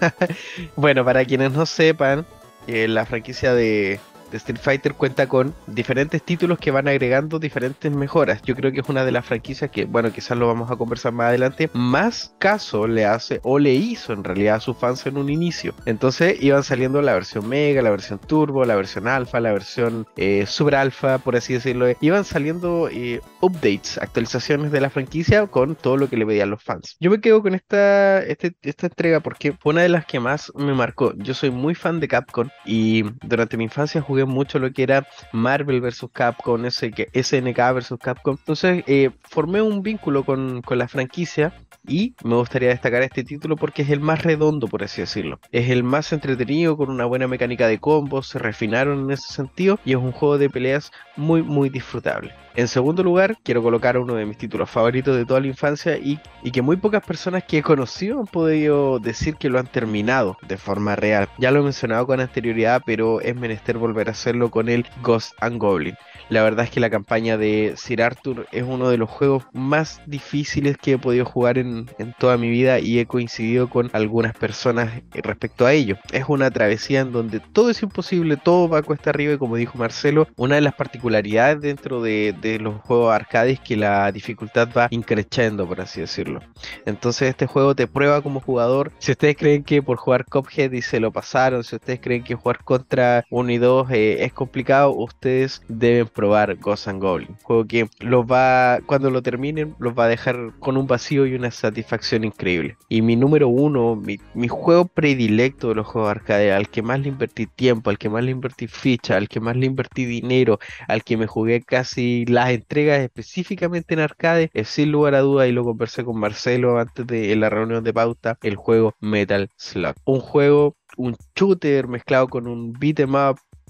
bueno, 0.76 1.04
para 1.04 1.24
quienes 1.24 1.52
no 1.52 1.66
sepan, 1.66 2.26
eh, 2.66 2.88
la 2.88 3.04
franquicia 3.06 3.54
de 3.54 4.00
Street 4.36 4.60
Fighter 4.60 4.94
cuenta 4.94 5.28
con 5.28 5.54
diferentes 5.66 6.22
títulos 6.22 6.58
que 6.58 6.70
van 6.70 6.88
agregando 6.88 7.38
diferentes 7.38 7.90
mejoras. 7.92 8.42
Yo 8.42 8.54
creo 8.54 8.72
que 8.72 8.80
es 8.80 8.88
una 8.88 9.04
de 9.04 9.12
las 9.12 9.24
franquicias 9.24 9.70
que, 9.70 9.84
bueno, 9.84 10.12
quizás 10.12 10.36
lo 10.38 10.46
vamos 10.46 10.70
a 10.70 10.76
conversar 10.76 11.12
más 11.12 11.28
adelante, 11.28 11.70
más 11.72 12.34
caso 12.38 12.86
le 12.86 13.06
hace 13.06 13.40
o 13.42 13.58
le 13.58 13.74
hizo 13.74 14.12
en 14.12 14.24
realidad 14.24 14.56
a 14.56 14.60
sus 14.60 14.76
fans 14.76 15.06
en 15.06 15.16
un 15.16 15.28
inicio. 15.28 15.74
Entonces 15.86 16.42
iban 16.42 16.62
saliendo 16.62 17.02
la 17.02 17.14
versión 17.14 17.48
Mega, 17.48 17.82
la 17.82 17.90
versión 17.90 18.18
Turbo, 18.18 18.64
la 18.64 18.76
versión 18.76 19.08
Alpha, 19.08 19.40
la 19.40 19.52
versión 19.52 20.06
eh, 20.16 20.44
Super 20.46 20.76
Alpha, 20.76 21.18
por 21.18 21.36
así 21.36 21.54
decirlo. 21.54 21.86
Iban 22.00 22.24
saliendo 22.24 22.88
eh, 22.90 23.20
updates, 23.40 23.98
actualizaciones 23.98 24.72
de 24.72 24.80
la 24.80 24.90
franquicia 24.90 25.46
con 25.46 25.74
todo 25.74 25.96
lo 25.96 26.08
que 26.08 26.16
le 26.16 26.26
pedían 26.26 26.50
los 26.50 26.62
fans. 26.62 26.96
Yo 27.00 27.10
me 27.10 27.20
quedo 27.20 27.42
con 27.42 27.54
esta, 27.54 28.22
este, 28.22 28.54
esta 28.62 28.86
entrega 28.86 29.20
porque 29.20 29.52
fue 29.52 29.72
una 29.72 29.82
de 29.82 29.88
las 29.88 30.06
que 30.06 30.20
más 30.20 30.52
me 30.54 30.74
marcó. 30.74 31.12
Yo 31.16 31.34
soy 31.34 31.50
muy 31.50 31.74
fan 31.74 32.00
de 32.00 32.08
Capcom 32.08 32.48
y 32.64 33.04
durante 33.26 33.56
mi 33.56 33.64
infancia 33.64 34.00
jugué 34.00 34.21
mucho 34.26 34.58
lo 34.58 34.72
que 34.72 34.82
era 34.82 35.06
Marvel 35.32 35.80
vs. 35.80 36.06
Capcom, 36.12 36.64
SNK 36.68 37.72
vs. 37.74 37.94
Capcom. 38.00 38.36
Entonces 38.38 38.84
eh, 38.86 39.10
formé 39.22 39.62
un 39.62 39.82
vínculo 39.82 40.24
con, 40.24 40.62
con 40.62 40.78
la 40.78 40.88
franquicia 40.88 41.52
y 41.86 42.14
me 42.24 42.36
gustaría 42.36 42.68
destacar 42.68 43.02
este 43.02 43.24
título 43.24 43.56
porque 43.56 43.82
es 43.82 43.90
el 43.90 44.00
más 44.00 44.22
redondo, 44.22 44.68
por 44.68 44.84
así 44.84 45.00
decirlo. 45.00 45.40
Es 45.50 45.70
el 45.70 45.82
más 45.82 46.12
entretenido, 46.12 46.76
con 46.76 46.90
una 46.90 47.04
buena 47.04 47.28
mecánica 47.28 47.66
de 47.66 47.78
combos, 47.78 48.28
se 48.28 48.38
refinaron 48.38 49.00
en 49.00 49.10
ese 49.10 49.32
sentido 49.32 49.78
y 49.84 49.92
es 49.92 49.98
un 49.98 50.12
juego 50.12 50.38
de 50.38 50.50
peleas 50.50 50.92
muy, 51.16 51.42
muy 51.42 51.68
disfrutable. 51.68 52.32
En 52.54 52.68
segundo 52.68 53.02
lugar, 53.02 53.38
quiero 53.42 53.62
colocar 53.62 53.96
uno 53.96 54.14
de 54.14 54.26
mis 54.26 54.36
títulos 54.36 54.68
favoritos 54.68 55.16
de 55.16 55.24
toda 55.24 55.40
la 55.40 55.46
infancia 55.46 55.96
y, 55.96 56.20
y, 56.42 56.50
que 56.50 56.60
muy 56.60 56.76
pocas 56.76 57.02
personas 57.02 57.44
que 57.44 57.58
he 57.58 57.62
conocido 57.62 58.20
han 58.20 58.26
podido 58.26 58.98
decir 58.98 59.36
que 59.36 59.48
lo 59.48 59.58
han 59.58 59.66
terminado 59.66 60.36
de 60.46 60.58
forma 60.58 60.94
real. 60.94 61.28
Ya 61.38 61.50
lo 61.50 61.60
he 61.60 61.62
mencionado 61.62 62.06
con 62.06 62.20
anterioridad, 62.20 62.82
pero 62.84 63.22
es 63.22 63.34
menester 63.34 63.78
volver 63.78 64.08
a 64.08 64.12
hacerlo 64.12 64.50
con 64.50 64.68
el 64.68 64.86
Ghost 65.02 65.32
and 65.40 65.58
Goblin. 65.58 65.96
La 66.28 66.42
verdad 66.42 66.64
es 66.64 66.70
que 66.70 66.80
la 66.80 66.90
campaña 66.90 67.36
de 67.36 67.74
Sir 67.76 68.02
Arthur 68.02 68.46
es 68.52 68.62
uno 68.62 68.88
de 68.88 68.98
los 68.98 69.10
juegos 69.10 69.44
más 69.52 70.00
difíciles 70.06 70.76
que 70.76 70.92
he 70.92 70.98
podido 70.98 71.24
jugar 71.24 71.58
en 71.58 71.72
en, 71.98 72.14
toda 72.18 72.36
mi 72.36 72.50
vida 72.50 72.78
y 72.78 72.98
he 72.98 73.06
coincidido 73.06 73.68
con 73.68 73.90
algunas 73.92 74.34
personas 74.34 74.90
respecto 75.12 75.66
a 75.66 75.72
ello. 75.72 75.96
Es 76.12 76.24
una 76.28 76.50
travesía 76.50 77.00
en 77.00 77.12
donde 77.12 77.40
todo 77.40 77.70
es 77.70 77.82
imposible, 77.82 78.36
todo 78.36 78.68
va 78.68 78.78
a 78.78 78.82
cuesta 78.82 79.10
arriba 79.10 79.34
y 79.34 79.38
como 79.38 79.56
dijo 79.56 79.78
Marcelo, 79.78 80.28
una 80.36 80.56
de 80.56 80.60
las 80.60 80.74
particularidades 80.74 81.60
dentro 81.60 82.02
de, 82.02 82.34
de 82.40 82.58
los 82.58 82.80
juegos 82.82 83.14
arcades 83.14 83.54
es 83.54 83.60
que 83.60 83.76
la 83.76 84.10
dificultad 84.12 84.68
va 84.76 84.88
increciendo, 84.90 85.66
por 85.66 85.80
así 85.80 86.00
decirlo. 86.00 86.40
Entonces 86.86 87.30
este 87.30 87.46
juego 87.46 87.74
te 87.74 87.86
prueba 87.86 88.22
como 88.22 88.40
jugador. 88.40 88.92
Si 88.98 89.12
ustedes 89.12 89.36
creen 89.36 89.64
que 89.64 89.82
por 89.82 89.96
jugar 89.96 90.24
Cophead 90.26 90.72
y 90.72 90.82
se 90.82 91.00
lo 91.00 91.12
pasaron, 91.12 91.64
si 91.64 91.76
ustedes 91.76 92.00
creen 92.00 92.24
que 92.24 92.34
jugar 92.34 92.62
contra 92.64 93.24
1 93.30 93.50
y 93.52 93.58
2 93.58 93.90
eh, 93.90 94.24
es 94.24 94.32
complicado, 94.32 94.92
ustedes 94.92 95.62
deben 95.68 96.06
probar 96.12 96.56
Ghost 96.56 96.88
and. 96.88 97.02
Juego 97.42 97.66
que 97.66 97.88
los 98.00 98.24
va, 98.24 98.78
cuando 98.86 99.10
lo 99.10 99.22
terminen, 99.22 99.74
los 99.78 99.98
va 99.98 100.04
a 100.04 100.08
dejar 100.08 100.52
con 100.60 100.76
un 100.76 100.86
vacío 100.86 101.26
y 101.26 101.34
una 101.34 101.50
satisfacción 101.50 102.22
increíble. 102.22 102.76
Y 102.88 103.02
mi 103.02 103.16
número 103.16 103.48
uno, 103.48 103.96
mi, 103.96 104.18
mi 104.34 104.46
juego 104.46 104.86
predilecto 104.86 105.70
de 105.70 105.74
los 105.74 105.86
juegos 105.86 106.10
arcade, 106.10 106.52
al 106.52 106.68
que 106.68 106.82
más 106.82 107.00
le 107.00 107.08
invertí 107.08 107.46
tiempo, 107.46 107.90
al 107.90 107.98
que 107.98 108.08
más 108.08 108.22
le 108.22 108.30
invertí 108.30 108.68
ficha, 108.68 109.16
al 109.16 109.28
que 109.28 109.40
más 109.40 109.56
le 109.56 109.66
invertí 109.66 110.04
dinero, 110.04 110.58
al 110.86 111.02
que 111.02 111.16
me 111.16 111.26
jugué 111.26 111.62
casi 111.62 112.24
las 112.26 112.50
entregas 112.50 113.00
específicamente 113.00 113.94
en 113.94 114.00
arcade, 114.00 114.50
es 114.54 114.68
sin 114.68 114.92
lugar 114.92 115.14
a 115.14 115.20
duda, 115.20 115.46
y 115.46 115.52
lo 115.52 115.64
conversé 115.64 116.04
con 116.04 116.18
Marcelo 116.18 116.78
antes 116.78 117.06
de 117.06 117.34
la 117.36 117.50
reunión 117.50 117.82
de 117.82 117.92
pauta, 117.92 118.38
el 118.42 118.56
juego 118.56 118.94
Metal 119.00 119.48
Slug. 119.56 119.94
Un 120.04 120.20
juego, 120.20 120.76
un 120.96 121.16
shooter 121.34 121.88
mezclado 121.88 122.28
con 122.28 122.46
un 122.46 122.72
beat 122.72 123.00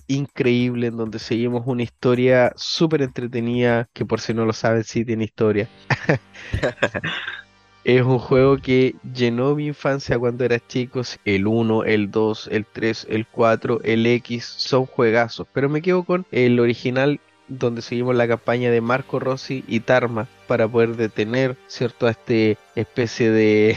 increíble 0.06 0.88
en 0.88 0.96
donde 0.96 1.18
seguimos 1.18 1.62
una 1.66 1.82
historia 1.82 2.52
súper 2.56 3.02
entretenida 3.02 3.88
que 3.92 4.04
por 4.04 4.20
si 4.20 4.34
no 4.34 4.44
lo 4.44 4.52
saben 4.52 4.84
sí 4.84 5.04
tiene 5.04 5.24
historia 5.24 5.68
es 7.84 8.02
un 8.02 8.18
juego 8.18 8.58
que 8.58 8.94
llenó 9.02 9.54
mi 9.54 9.66
infancia 9.66 10.18
cuando 10.18 10.44
era 10.44 10.60
chico. 10.60 11.02
El 11.24 11.46
1, 11.46 11.84
el 11.84 12.10
2, 12.10 12.48
el 12.52 12.66
3, 12.66 13.06
el 13.10 13.26
4, 13.26 13.80
el 13.82 14.06
X 14.06 14.44
son 14.44 14.86
juegazos. 14.86 15.46
Pero 15.52 15.68
me 15.68 15.82
quedo 15.82 16.04
con 16.04 16.26
el 16.30 16.60
original 16.60 17.20
donde 17.48 17.82
seguimos 17.82 18.14
la 18.14 18.28
campaña 18.28 18.70
de 18.70 18.80
Marco 18.80 19.18
Rossi 19.18 19.64
y 19.66 19.80
Tarma 19.80 20.28
para 20.46 20.68
poder 20.68 20.96
detener, 20.96 21.56
¿cierto? 21.66 22.06
A 22.06 22.10
este 22.10 22.58
especie 22.74 23.30
de, 23.30 23.76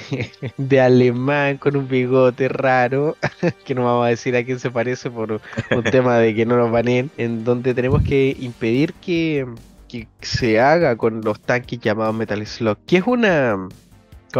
de 0.57 0.81
alemán 0.81 1.57
con 1.57 1.75
un 1.75 1.87
bigote 1.87 2.47
raro, 2.47 3.15
que 3.65 3.75
no 3.75 3.85
vamos 3.85 4.05
a 4.05 4.09
decir 4.09 4.35
a 4.35 4.43
quién 4.43 4.59
se 4.59 4.71
parece 4.71 5.09
por 5.09 5.31
un 5.31 5.83
tema 5.91 6.17
de 6.17 6.35
que 6.35 6.45
no 6.45 6.57
nos 6.57 6.71
baneen, 6.71 7.11
en 7.17 7.43
donde 7.43 7.73
tenemos 7.73 8.03
que 8.03 8.35
impedir 8.39 8.93
que, 8.93 9.45
que 9.87 10.07
se 10.21 10.59
haga 10.59 10.95
con 10.95 11.21
los 11.21 11.39
tanques 11.39 11.79
llamados 11.79 12.15
Metal 12.15 12.45
Slug, 12.45 12.77
que 12.85 12.97
es 12.97 13.03
una 13.05 13.67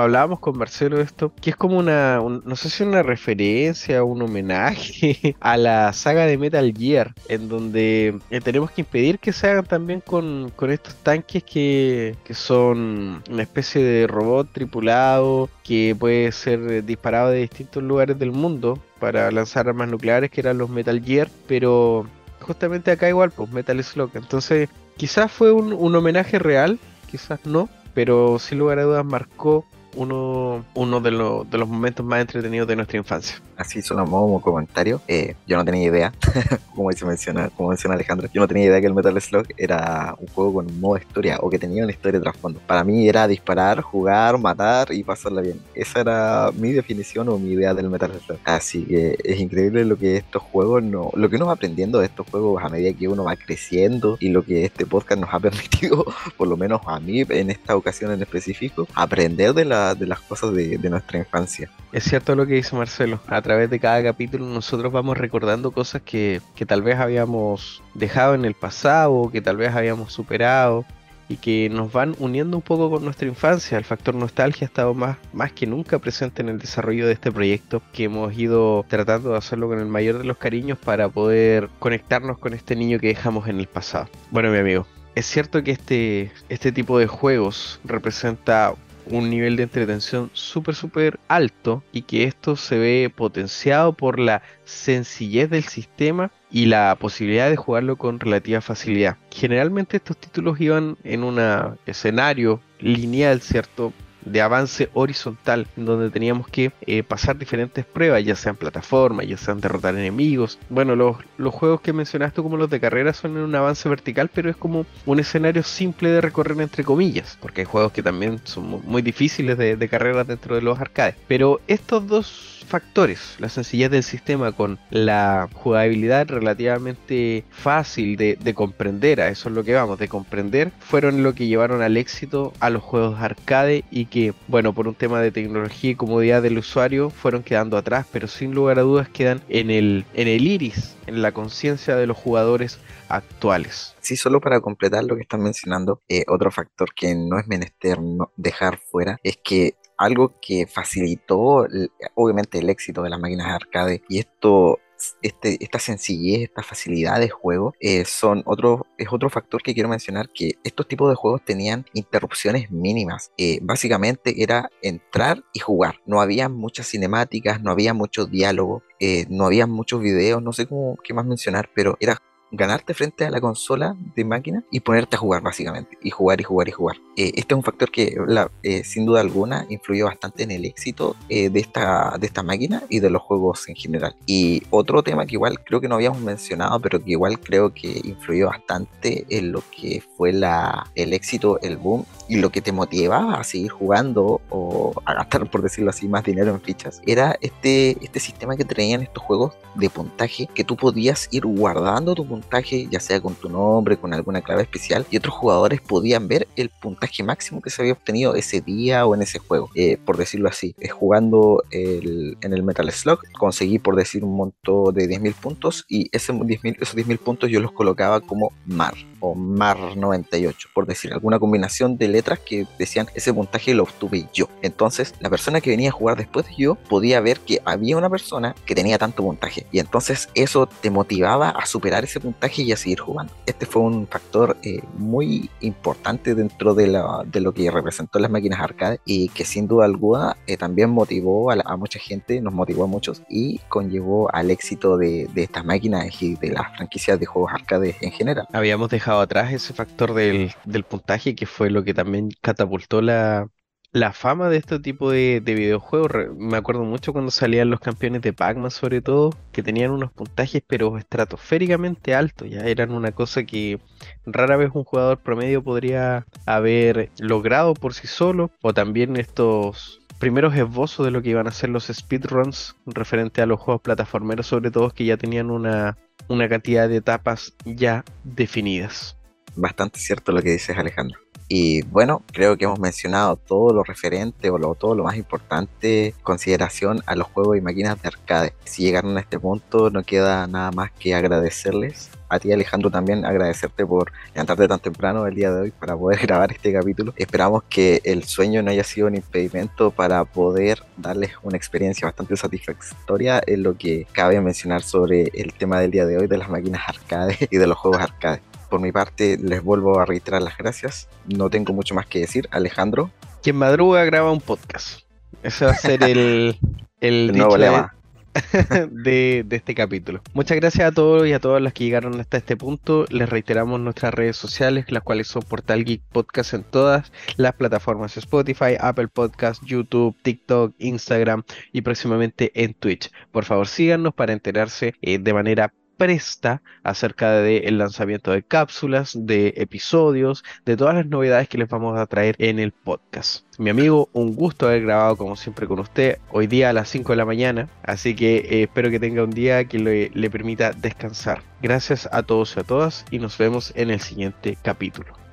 hablábamos 0.01 0.39
con 0.39 0.57
Marcelo 0.57 0.97
de 0.97 1.03
esto, 1.03 1.31
que 1.41 1.51
es 1.51 1.55
como 1.55 1.77
una, 1.77 2.19
no 2.19 2.55
sé 2.55 2.69
si 2.69 2.83
una 2.83 3.03
referencia, 3.03 4.03
un 4.03 4.21
homenaje 4.21 5.35
a 5.39 5.57
la 5.57 5.93
saga 5.93 6.25
de 6.25 6.37
Metal 6.37 6.73
Gear, 6.77 7.13
en 7.29 7.49
donde 7.49 8.19
eh, 8.29 8.41
tenemos 8.41 8.71
que 8.71 8.81
impedir 8.81 9.19
que 9.19 9.33
se 9.33 9.49
hagan 9.49 9.65
también 9.65 10.01
con, 10.01 10.51
estos 10.69 10.95
tanques 10.95 11.43
que, 11.43 12.15
que, 12.23 12.33
son 12.33 13.23
una 13.29 13.43
especie 13.43 13.83
de 13.83 14.07
robot 14.07 14.51
tripulado 14.51 15.49
que 15.63 15.95
puede 15.97 16.31
ser 16.31 16.83
disparado 16.83 17.29
de 17.29 17.39
distintos 17.39 17.83
lugares 17.83 18.17
del 18.17 18.31
mundo 18.31 18.79
para 18.99 19.31
lanzar 19.31 19.67
armas 19.67 19.89
nucleares, 19.89 20.31
que 20.31 20.41
eran 20.41 20.57
los 20.57 20.69
Metal 20.69 21.01
Gear, 21.03 21.29
pero 21.47 22.07
justamente 22.41 22.91
acá 22.91 23.09
igual, 23.09 23.31
pues 23.31 23.51
Metal 23.51 23.83
Slug. 23.83 24.11
Entonces, 24.15 24.69
quizás 24.97 25.31
fue 25.31 25.51
un, 25.51 25.73
un 25.73 25.95
homenaje 25.95 26.39
real, 26.39 26.79
quizás 27.09 27.39
no, 27.45 27.69
pero 27.93 28.39
sin 28.39 28.59
lugar 28.59 28.79
a 28.79 28.83
dudas 28.83 29.05
marcó 29.05 29.65
uno, 29.95 30.65
uno 30.73 30.99
de, 30.99 31.11
de, 31.11 31.57
los 31.57 31.67
momentos 31.67 32.05
más 32.05 32.21
entretenidos 32.21 32.67
de 32.67 32.75
nuestra 32.75 32.97
infancia. 32.97 33.41
Así 33.57 33.81
solo 33.81 34.05
como 34.05 34.41
comentario, 34.41 35.01
eh, 35.07 35.35
yo 35.47 35.57
no 35.57 35.65
tenía 35.65 35.83
idea, 35.83 36.13
como 36.75 36.89
dice 36.89 37.05
menciona, 37.05 37.49
como 37.49 37.69
menciona 37.69 37.95
Alejandro, 37.95 38.27
yo 38.33 38.41
no 38.41 38.47
tenía 38.47 38.65
idea 38.65 38.81
que 38.81 38.87
el 38.87 38.93
Metal 38.93 39.19
Slug 39.21 39.47
era 39.57 40.15
un 40.19 40.27
juego 40.27 40.55
con 40.55 40.79
modo 40.79 40.97
historia 40.97 41.37
o 41.41 41.49
que 41.49 41.59
tenía 41.59 41.83
una 41.83 41.91
historia 41.91 42.19
de 42.19 42.23
trasfondo. 42.23 42.59
Para 42.67 42.83
mí 42.83 43.07
era 43.07 43.27
disparar, 43.27 43.81
jugar, 43.81 44.37
matar 44.37 44.91
y 44.91 45.03
pasarla 45.03 45.41
bien. 45.41 45.59
Esa 45.73 46.01
era 46.01 46.51
mi 46.55 46.71
definición 46.71 47.29
o 47.29 47.37
mi 47.37 47.51
idea 47.51 47.73
del 47.73 47.89
Metal 47.89 48.11
Slug. 48.25 48.39
Así 48.43 48.83
que 48.83 49.17
es 49.23 49.39
increíble 49.39 49.85
lo 49.85 49.97
que 49.97 50.17
estos 50.17 50.41
juegos 50.43 50.83
no, 50.83 51.11
lo 51.13 51.29
que 51.29 51.37
uno 51.37 51.47
va 51.47 51.53
aprendiendo 51.53 51.99
de 51.99 52.07
estos 52.07 52.27
juegos 52.29 52.63
a 52.63 52.69
medida 52.69 52.93
que 52.93 53.07
uno 53.07 53.23
va 53.23 53.35
creciendo 53.35 54.17
y 54.19 54.29
lo 54.29 54.43
que 54.43 54.65
este 54.65 54.85
podcast 54.85 55.21
nos 55.21 55.33
ha 55.33 55.39
permitido, 55.45 56.05
por 56.37 56.47
lo 56.47 56.57
menos 56.57 56.81
a 56.85 56.99
mí 56.99 57.23
en 57.29 57.49
esta 57.49 57.75
ocasión 57.75 58.11
en 58.11 58.21
específico, 58.21 58.87
aprender 58.93 59.53
de 59.53 59.65
la 59.65 59.84
de 59.93 60.07
las 60.07 60.19
cosas 60.21 60.53
de, 60.53 60.77
nuestra 60.89 61.19
infancia. 61.19 61.69
Es 61.91 62.05
cierto 62.05 62.35
lo 62.35 62.47
que 62.47 62.55
dice 62.55 62.75
Marcelo, 62.75 63.19
a 63.27 63.41
través 63.41 63.69
de 63.69 63.79
cada 63.79 64.01
capítulo 64.01 64.45
nosotros 64.45 64.91
vamos 64.91 65.17
recordando 65.17 65.71
cosas 65.71 66.01
que, 66.01 66.41
que 66.55 66.65
tal 66.65 66.81
vez 66.81 66.97
habíamos 66.97 67.83
dejado 67.93 68.33
en 68.33 68.45
el 68.45 68.53
pasado, 68.53 69.29
que 69.31 69.41
tal 69.41 69.57
vez 69.57 69.75
habíamos 69.75 70.13
superado 70.13 70.85
y 71.27 71.37
que 71.37 71.69
nos 71.69 71.91
van 71.91 72.15
uniendo 72.19 72.57
un 72.57 72.63
poco 72.63 72.89
con 72.89 73.03
nuestra 73.03 73.27
infancia. 73.27 73.77
El 73.77 73.83
factor 73.83 74.15
nostalgia 74.15 74.65
ha 74.65 74.69
estado 74.69 74.93
más, 74.93 75.17
más 75.33 75.51
que 75.51 75.65
nunca 75.65 75.99
presente 75.99 76.41
en 76.41 76.49
el 76.49 76.59
desarrollo 76.59 77.07
de 77.07 77.13
este 77.13 77.31
proyecto, 77.31 77.81
que 77.93 78.05
hemos 78.05 78.37
ido 78.37 78.85
tratando 78.87 79.31
de 79.31 79.37
hacerlo 79.37 79.67
con 79.67 79.79
el 79.79 79.87
mayor 79.87 80.17
de 80.17 80.23
los 80.23 80.37
cariños 80.37 80.77
para 80.77 81.09
poder 81.09 81.69
conectarnos 81.79 82.37
con 82.37 82.53
este 82.53 82.75
niño 82.75 82.99
que 82.99 83.07
dejamos 83.07 83.47
en 83.47 83.59
el 83.59 83.67
pasado. 83.67 84.07
Bueno, 84.31 84.51
mi 84.51 84.57
amigo, 84.57 84.85
es 85.15 85.25
cierto 85.25 85.63
que 85.63 85.71
este, 85.71 86.31
este 86.49 86.71
tipo 86.71 86.99
de 86.99 87.07
juegos 87.07 87.79
representa 87.83 88.73
un 89.07 89.29
nivel 89.29 89.55
de 89.55 89.63
entretención 89.63 90.29
súper, 90.33 90.75
súper 90.75 91.19
alto 91.27 91.83
y 91.91 92.03
que 92.03 92.23
esto 92.23 92.55
se 92.55 92.77
ve 92.77 93.11
potenciado 93.15 93.93
por 93.93 94.19
la 94.19 94.41
sencillez 94.63 95.49
del 95.49 95.63
sistema 95.63 96.31
y 96.51 96.67
la 96.67 96.95
posibilidad 96.99 97.49
de 97.49 97.55
jugarlo 97.55 97.97
con 97.97 98.19
relativa 98.19 98.61
facilidad. 98.61 99.17
Generalmente 99.31 99.97
estos 99.97 100.17
títulos 100.17 100.59
iban 100.61 100.97
en 101.03 101.23
un 101.23 101.39
escenario 101.85 102.61
lineal, 102.79 103.41
¿cierto? 103.41 103.93
De 104.25 104.41
avance 104.41 104.89
horizontal, 104.93 105.67
en 105.77 105.85
donde 105.85 106.09
teníamos 106.09 106.47
que 106.47 106.71
eh, 106.85 107.03
pasar 107.03 107.37
diferentes 107.37 107.85
pruebas, 107.85 108.23
ya 108.23 108.35
sean 108.35 108.55
plataformas, 108.55 109.27
ya 109.27 109.37
sean 109.37 109.61
derrotar 109.61 109.95
enemigos. 109.95 110.59
Bueno, 110.69 110.95
los, 110.95 111.17
los 111.37 111.53
juegos 111.53 111.81
que 111.81 111.93
mencionaste 111.93 112.41
como 112.41 112.57
los 112.57 112.69
de 112.69 112.79
carrera 112.79 113.13
son 113.13 113.37
en 113.37 113.43
un 113.43 113.55
avance 113.55 113.87
vertical, 113.87 114.29
pero 114.33 114.49
es 114.49 114.55
como 114.55 114.85
un 115.05 115.19
escenario 115.19 115.63
simple 115.63 116.09
de 116.09 116.21
recorrer 116.21 116.59
entre 116.59 116.83
comillas, 116.83 117.37
porque 117.41 117.61
hay 117.61 117.65
juegos 117.65 117.91
que 117.91 118.03
también 118.03 118.39
son 118.43 118.81
muy 118.85 119.01
difíciles 119.01 119.57
de, 119.57 119.75
de 119.75 119.89
carrera 119.89 120.23
dentro 120.23 120.55
de 120.55 120.61
los 120.61 120.79
arcades. 120.79 121.15
Pero 121.27 121.61
estos 121.67 122.07
dos 122.07 122.54
factores, 122.65 123.35
la 123.39 123.49
sencillez 123.49 123.91
del 123.91 124.03
sistema 124.03 124.51
con 124.51 124.79
la 124.89 125.49
jugabilidad 125.53 126.27
relativamente 126.27 127.43
fácil 127.49 128.17
de, 128.17 128.53
comprender, 128.53 129.21
a 129.21 129.29
eso 129.29 129.49
es 129.49 129.55
lo 129.55 129.63
que 129.63 129.73
vamos, 129.73 129.99
de 129.99 130.07
comprender, 130.07 130.71
fueron 130.79 131.23
lo 131.23 131.33
que 131.33 131.47
llevaron 131.47 131.81
al 131.81 131.97
éxito 131.97 132.53
a 132.59 132.69
los 132.69 132.83
juegos 132.83 133.19
arcade 133.19 133.83
y 133.91 134.05
que, 134.05 134.33
bueno, 134.47 134.73
por 134.73 134.87
un 134.87 134.95
tema 134.95 135.21
de 135.21 135.31
tecnología 135.31 135.91
y 135.91 135.95
comodidad 135.95 136.41
del 136.41 136.57
usuario, 136.57 137.09
fueron 137.09 137.43
quedando 137.43 137.77
atrás, 137.77 138.05
pero 138.11 138.27
sin 138.27 138.53
lugar 138.53 138.79
a 138.79 138.83
dudas 138.83 139.09
quedan 139.09 139.41
en 139.49 139.69
el, 139.69 140.05
en 140.13 140.27
el 140.27 140.47
iris, 140.47 140.95
en 141.07 141.21
la 141.21 141.31
conciencia 141.31 141.95
de 141.95 142.07
los 142.07 142.17
jugadores 142.17 142.79
actuales. 143.09 143.95
Sí, 144.01 144.15
solo 144.17 144.41
para 144.41 144.61
completar 144.61 145.03
lo 145.03 145.15
que 145.15 145.21
están 145.21 145.41
mencionando, 145.41 146.01
eh, 146.07 146.23
otro 146.27 146.51
factor 146.51 146.93
que 146.93 147.15
no 147.15 147.39
es 147.39 147.47
menester 147.47 147.99
dejar 148.35 148.79
fuera 148.79 149.19
es 149.23 149.37
que 149.43 149.75
algo 149.97 150.35
que 150.41 150.67
facilitó 150.67 151.67
obviamente 152.15 152.59
el 152.59 152.69
éxito 152.69 153.01
de 153.03 153.09
las 153.09 153.19
máquinas 153.19 153.47
de 153.47 153.53
arcade 153.53 154.03
y 154.09 154.19
esto 154.19 154.79
este, 155.21 155.57
esta 155.63 155.79
sencillez, 155.79 156.43
esta 156.43 156.63
facilidad 156.63 157.19
de 157.19 157.29
juego 157.29 157.73
eh, 157.79 158.05
son 158.05 158.43
otro, 158.45 158.85
es 158.97 159.07
otro 159.11 159.29
factor 159.29 159.61
que 159.61 159.73
quiero 159.73 159.89
mencionar 159.89 160.29
que 160.29 160.53
estos 160.63 160.87
tipos 160.87 161.09
de 161.09 161.15
juegos 161.15 161.43
tenían 161.43 161.85
interrupciones 161.93 162.71
mínimas. 162.71 163.31
Eh, 163.37 163.59
básicamente 163.61 164.41
era 164.41 164.69
entrar 164.81 165.43
y 165.53 165.59
jugar. 165.59 165.95
No 166.05 166.21
había 166.21 166.49
muchas 166.49 166.87
cinemáticas, 166.87 167.61
no 167.61 167.71
había 167.71 167.93
mucho 167.93 168.25
diálogo, 168.25 168.83
eh, 168.99 169.25
no 169.29 169.45
había 169.45 169.67
muchos 169.67 170.01
videos, 170.01 170.41
no 170.41 170.53
sé 170.53 170.65
cómo 170.67 170.97
qué 171.03 171.13
más 171.13 171.25
mencionar, 171.25 171.69
pero 171.75 171.97
era 171.99 172.21
ganarte 172.55 172.93
frente 172.93 173.25
a 173.25 173.29
la 173.29 173.41
consola 173.41 173.95
de 174.15 174.25
máquina 174.25 174.63
y 174.71 174.79
ponerte 174.79 175.15
a 175.15 175.19
jugar 175.19 175.41
básicamente, 175.41 175.97
y 176.01 176.09
jugar 176.09 176.39
y 176.41 176.43
jugar 176.43 176.67
y 176.67 176.71
jugar. 176.71 176.97
Eh, 177.17 177.31
este 177.35 177.53
es 177.53 177.57
un 177.57 177.63
factor 177.63 177.91
que 177.91 178.15
eh, 178.63 178.83
sin 178.83 179.05
duda 179.05 179.21
alguna 179.21 179.65
influyó 179.69 180.05
bastante 180.05 180.43
en 180.43 180.51
el 180.51 180.65
éxito 180.65 181.15
eh, 181.29 181.49
de, 181.49 181.59
esta, 181.59 182.17
de 182.19 182.27
esta 182.27 182.43
máquina 182.43 182.83
y 182.89 182.99
de 182.99 183.09
los 183.09 183.21
juegos 183.21 183.67
en 183.69 183.75
general. 183.75 184.15
Y 184.25 184.63
otro 184.69 185.03
tema 185.03 185.25
que 185.25 185.35
igual 185.35 185.63
creo 185.63 185.81
que 185.81 185.87
no 185.87 185.95
habíamos 185.95 186.19
mencionado, 186.19 186.79
pero 186.79 187.03
que 187.03 187.11
igual 187.11 187.39
creo 187.39 187.73
que 187.73 188.01
influyó 188.03 188.47
bastante 188.47 189.25
en 189.29 189.51
lo 189.51 189.63
que 189.71 190.03
fue 190.17 190.33
la, 190.33 190.89
el 190.95 191.13
éxito, 191.13 191.59
el 191.61 191.77
boom 191.77 192.05
y 192.27 192.37
lo 192.37 192.49
que 192.49 192.61
te 192.61 192.71
motivaba 192.71 193.35
a 193.39 193.43
seguir 193.43 193.71
jugando 193.71 194.41
o 194.49 194.93
a 195.05 195.13
gastar, 195.13 195.49
por 195.49 195.61
decirlo 195.61 195.89
así, 195.89 196.07
más 196.07 196.23
dinero 196.23 196.51
en 196.51 196.61
fichas, 196.61 197.01
era 197.05 197.37
este, 197.41 197.97
este 198.03 198.19
sistema 198.19 198.55
que 198.55 198.65
traían 198.65 199.01
estos 199.01 199.23
juegos 199.23 199.53
de 199.75 199.89
puntaje 199.89 200.47
que 200.53 200.63
tú 200.63 200.75
podías 200.75 201.27
ir 201.31 201.45
guardando 201.45 202.15
tu 202.15 202.25
puntaje 202.25 202.44
ya 202.89 202.99
sea 202.99 203.21
con 203.21 203.35
tu 203.35 203.49
nombre, 203.49 203.97
con 203.97 204.13
alguna 204.13 204.41
clave 204.41 204.63
especial, 204.63 205.05
y 205.09 205.17
otros 205.17 205.35
jugadores 205.35 205.81
podían 205.81 206.27
ver 206.27 206.47
el 206.55 206.69
puntaje 206.69 207.23
máximo 207.23 207.61
que 207.61 207.69
se 207.69 207.81
había 207.81 207.93
obtenido 207.93 208.35
ese 208.35 208.61
día 208.61 209.05
o 209.05 209.15
en 209.15 209.21
ese 209.21 209.39
juego, 209.39 209.69
eh, 209.75 209.97
por 210.03 210.17
decirlo 210.17 210.49
así. 210.49 210.75
Eh, 210.79 210.89
jugando 210.89 211.63
el, 211.71 212.37
en 212.41 212.53
el 212.53 212.63
Metal 212.63 212.89
Slug, 212.91 213.19
conseguí, 213.37 213.79
por 213.79 213.95
decir, 213.95 214.23
un 214.23 214.35
monto 214.35 214.91
de 214.91 215.07
10.000 215.07 215.33
puntos, 215.33 215.85
y 215.87 216.09
ese 216.11 216.33
10 216.33 216.61
esos 216.81 216.95
10.000 216.95 217.17
puntos 217.19 217.49
yo 217.49 217.59
los 217.59 217.71
colocaba 217.71 218.21
como 218.21 218.51
MAR 218.65 218.95
MAR 219.33 219.97
98, 219.97 220.69
por 220.73 220.85
decir 220.85 221.13
alguna 221.13 221.39
combinación 221.39 221.97
de 221.97 222.07
letras 222.07 222.39
que 222.39 222.67
decían 222.77 223.07
ese 223.15 223.33
puntaje 223.33 223.73
lo 223.73 223.83
obtuve 223.83 224.27
yo. 224.33 224.47
Entonces, 224.61 225.15
la 225.19 225.29
persona 225.29 225.61
que 225.61 225.69
venía 225.69 225.89
a 225.89 225.93
jugar 225.93 226.17
después 226.17 226.45
de 226.45 226.55
yo 226.57 226.75
podía 226.75 227.19
ver 227.21 227.39
que 227.39 227.61
había 227.65 227.97
una 227.97 228.09
persona 228.09 228.55
que 228.65 228.75
tenía 228.75 228.97
tanto 228.97 229.23
puntaje, 229.23 229.65
y 229.71 229.79
entonces 229.79 230.29
eso 230.35 230.67
te 230.67 230.89
motivaba 230.89 231.49
a 231.49 231.65
superar 231.65 232.03
ese 232.03 232.19
puntaje 232.19 232.63
y 232.63 232.71
a 232.71 232.77
seguir 232.77 232.99
jugando. 232.99 233.33
Este 233.45 233.65
fue 233.65 233.81
un 233.81 234.07
factor 234.07 234.57
eh, 234.63 234.81
muy 234.97 235.49
importante 235.61 236.35
dentro 236.35 236.73
de, 236.73 236.87
lo 236.87 237.53
que 237.53 237.71
representó 237.71 238.19
las 238.19 238.31
máquinas 238.31 238.59
arcade 238.59 238.99
y 239.05 239.29
que 239.29 239.45
sin 239.45 239.67
duda 239.67 239.85
alguna 239.85 240.37
eh, 240.47 240.57
también 240.57 240.89
motivó 240.89 241.51
a, 241.51 241.77
mucha 241.77 241.99
gente, 241.99 242.41
nos 242.41 242.53
motivó 242.53 242.85
a 242.85 242.87
muchos 242.87 243.21
y 243.29 243.59
conllevó 243.69 244.33
al 244.33 244.51
éxito 244.51 244.97
de, 244.97 245.29
estas 245.35 245.65
máquinas 245.65 246.21
y 246.21 246.35
de 246.35 246.51
las 246.51 246.75
franquicias 246.75 247.19
de 247.19 247.25
juegos 247.25 247.51
arcade 247.53 247.95
en 248.01 248.11
general. 248.11 248.47
Habíamos 248.53 248.89
dejado 248.89 249.14
atrás 249.21 249.51
ese 249.53 249.73
factor 249.73 250.13
del, 250.13 250.53
del 250.65 250.83
puntaje 250.83 251.35
que 251.35 251.45
fue 251.45 251.69
lo 251.69 251.83
que 251.83 251.93
también 251.93 252.29
catapultó 252.41 253.01
la, 253.01 253.47
la 253.95 254.11
fama 254.11 254.49
de 254.49 254.57
este 254.57 254.77
tipo 254.79 255.09
de, 255.09 255.39
videojuegos, 255.45 256.11
me 256.37 256.57
acuerdo 256.57 256.83
mucho 256.83 257.13
cuando 257.13 257.31
salían 257.31 257.69
los 257.69 257.79
campeones 257.79 258.21
de 258.23 258.33
Pac-Man 258.33 258.69
sobre 258.69 259.01
todo, 259.01 259.29
que 259.53 259.63
tenían 259.63 259.91
unos 259.91 260.11
puntajes 260.11 260.61
pero 260.67 260.97
estratosféricamente 260.97 262.13
altos, 262.13 262.49
ya 262.49 262.65
eran 262.65 262.91
una 262.91 263.13
cosa 263.13 263.45
que 263.45 263.79
rara 264.25 264.57
vez 264.57 264.71
un 264.73 264.83
jugador 264.83 265.19
promedio 265.19 265.63
podría 265.63 266.25
haber 266.45 267.09
logrado 267.19 267.73
por 267.73 267.93
sí 267.93 268.05
solo, 268.05 268.51
o 268.61 268.73
también 268.73 269.15
estos 269.15 270.01
primeros 270.19 270.55
esbozos 270.55 271.05
de 271.05 271.11
lo 271.11 271.21
que 271.21 271.29
iban 271.29 271.47
a 271.47 271.51
ser 271.51 271.69
los 271.69 271.87
speedruns 271.87 272.75
referente 272.85 273.41
a 273.41 273.45
los 273.45 273.59
juegos 273.59 273.81
plataformeros 273.81 274.47
sobre 274.47 274.71
todo 274.71 274.89
que 274.89 275.05
ya 275.05 275.17
tenían 275.17 275.51
una, 275.51 275.97
una 276.27 276.49
cantidad 276.49 276.87
de 276.87 276.97
etapas 276.97 277.53
ya 277.65 278.03
definidas. 278.23 279.17
Bastante 279.55 279.99
cierto 279.99 280.31
lo 280.31 280.41
que 280.41 280.51
dices 280.51 280.77
Alejandro. 280.77 281.24
Y 281.47 281.83
bueno, 281.83 282.23
creo 282.33 282.57
que 282.57 282.65
hemos 282.65 282.79
mencionado 282.79 283.35
todo 283.35 283.71
lo 283.71 283.83
referente 283.83 284.49
o 284.49 284.75
todo 284.75 284.95
lo 284.95 285.03
más 285.03 285.15
importante 285.15 286.15
consideración 286.23 287.03
a 287.05 287.15
los 287.15 287.27
juegos 287.27 287.57
y 287.57 287.61
máquinas 287.61 288.01
de 288.01 288.07
arcade. 288.07 288.53
Si 288.63 288.83
llegaron 288.83 289.15
a 289.17 289.19
este 289.19 289.39
punto, 289.39 289.89
no 289.91 290.03
queda 290.03 290.47
nada 290.47 290.71
más 290.71 290.91
que 290.91 291.13
agradecerles. 291.13 292.09
A 292.27 292.39
ti 292.39 292.51
Alejandro 292.51 292.89
también 292.89 293.23
agradecerte 293.23 293.85
por 293.85 294.11
levantarte 294.33 294.67
tan 294.67 294.79
temprano 294.79 295.27
el 295.27 295.35
día 295.35 295.51
de 295.51 295.61
hoy 295.61 295.71
para 295.71 295.95
poder 295.95 296.19
grabar 296.25 296.51
este 296.51 296.73
capítulo. 296.73 297.13
Esperamos 297.15 297.63
que 297.69 298.01
el 298.03 298.23
sueño 298.23 298.63
no 298.63 298.71
haya 298.71 298.83
sido 298.83 299.05
un 299.07 299.15
impedimento 299.15 299.91
para 299.91 300.25
poder 300.25 300.81
darles 300.97 301.33
una 301.43 301.57
experiencia 301.57 302.07
bastante 302.07 302.35
satisfactoria 302.35 303.41
en 303.45 303.61
lo 303.61 303.77
que 303.77 304.07
cabe 304.11 304.41
mencionar 304.41 304.81
sobre 304.81 305.29
el 305.35 305.53
tema 305.53 305.79
del 305.79 305.91
día 305.91 306.07
de 306.07 306.17
hoy 306.17 306.27
de 306.27 306.37
las 306.37 306.49
máquinas 306.49 306.81
arcade 306.87 307.37
y 307.51 307.57
de 307.57 307.67
los 307.67 307.77
juegos 307.77 308.01
arcade 308.01 308.41
por 308.75 308.81
mi 308.81 308.91
parte 308.91 309.37
les 309.41 309.63
vuelvo 309.63 310.01
a 310.01 310.05
reiterar 310.05 310.41
las 310.41 310.57
gracias. 310.57 311.07
No 311.33 311.49
tengo 311.49 311.71
mucho 311.71 311.95
más 311.95 312.07
que 312.07 312.19
decir. 312.19 312.49
Alejandro. 312.51 313.09
Quien 313.41 313.55
madruga 313.55 314.03
graba 314.03 314.33
un 314.33 314.41
podcast. 314.41 315.03
Ese 315.43 315.63
va 315.63 315.71
a 315.71 315.75
ser 315.75 316.03
el, 316.03 316.59
el, 316.99 317.31
nuevo 317.31 317.55
lema. 317.55 317.95
De, 318.91 319.45
de, 319.45 319.55
este 319.55 319.73
capítulo. 319.73 320.21
Muchas 320.33 320.57
gracias 320.57 320.89
a 320.89 320.91
todos 320.91 321.25
y 321.25 321.31
a 321.31 321.39
todas 321.39 321.61
las 321.61 321.71
que 321.71 321.85
llegaron 321.85 322.19
hasta 322.19 322.35
este 322.35 322.57
punto. 322.57 323.05
Les 323.07 323.29
reiteramos 323.29 323.79
nuestras 323.79 324.13
redes 324.13 324.35
sociales, 324.35 324.91
las 324.91 325.03
cuales 325.03 325.27
son 325.27 325.43
Portal 325.43 325.85
Geek 325.85 326.01
Podcast 326.11 326.53
en 326.53 326.63
todas 326.63 327.13
las 327.37 327.53
plataformas 327.53 328.17
Spotify, 328.17 328.75
Apple 328.77 329.07
Podcast, 329.07 329.63
YouTube, 329.63 330.17
TikTok, 330.21 330.75
Instagram 330.79 331.43
y 331.71 331.79
próximamente 331.79 332.51
en 332.61 332.73
Twitch. 332.73 333.09
Por 333.31 333.45
favor, 333.45 333.69
síganos 333.69 334.13
para 334.13 334.33
enterarse 334.33 334.95
eh, 335.01 335.17
de 335.17 335.33
manera 335.33 335.71
presta 335.97 336.61
acerca 336.83 337.31
del 337.33 337.77
lanzamiento 337.77 338.31
de 338.31 338.43
cápsulas, 338.43 339.13
de 339.15 339.53
episodios, 339.57 340.43
de 340.65 340.77
todas 340.77 340.95
las 340.95 341.07
novedades 341.07 341.49
que 341.49 341.57
les 341.57 341.69
vamos 341.69 341.97
a 341.97 342.05
traer 342.05 342.35
en 342.39 342.59
el 342.59 342.71
podcast. 342.71 343.45
Mi 343.57 343.69
amigo, 343.69 344.09
un 344.13 344.35
gusto 344.35 344.67
haber 344.67 344.83
grabado 344.83 345.15
como 345.17 345.35
siempre 345.35 345.67
con 345.67 345.79
usted 345.79 346.19
hoy 346.31 346.47
día 346.47 346.69
a 346.69 346.73
las 346.73 346.89
5 346.89 347.13
de 347.13 347.17
la 347.17 347.25
mañana, 347.25 347.69
así 347.83 348.15
que 348.15 348.37
eh, 348.37 348.63
espero 348.63 348.89
que 348.89 348.99
tenga 348.99 349.23
un 349.23 349.31
día 349.31 349.65
que 349.65 350.09
le 350.13 350.29
permita 350.29 350.71
descansar. 350.71 351.41
Gracias 351.61 352.07
a 352.11 352.23
todos 352.23 352.55
y 352.55 352.59
a 352.59 352.63
todas 352.63 353.05
y 353.11 353.19
nos 353.19 353.37
vemos 353.37 353.71
en 353.75 353.89
el 353.89 353.99
siguiente 353.99 354.57
capítulo. 354.61 355.24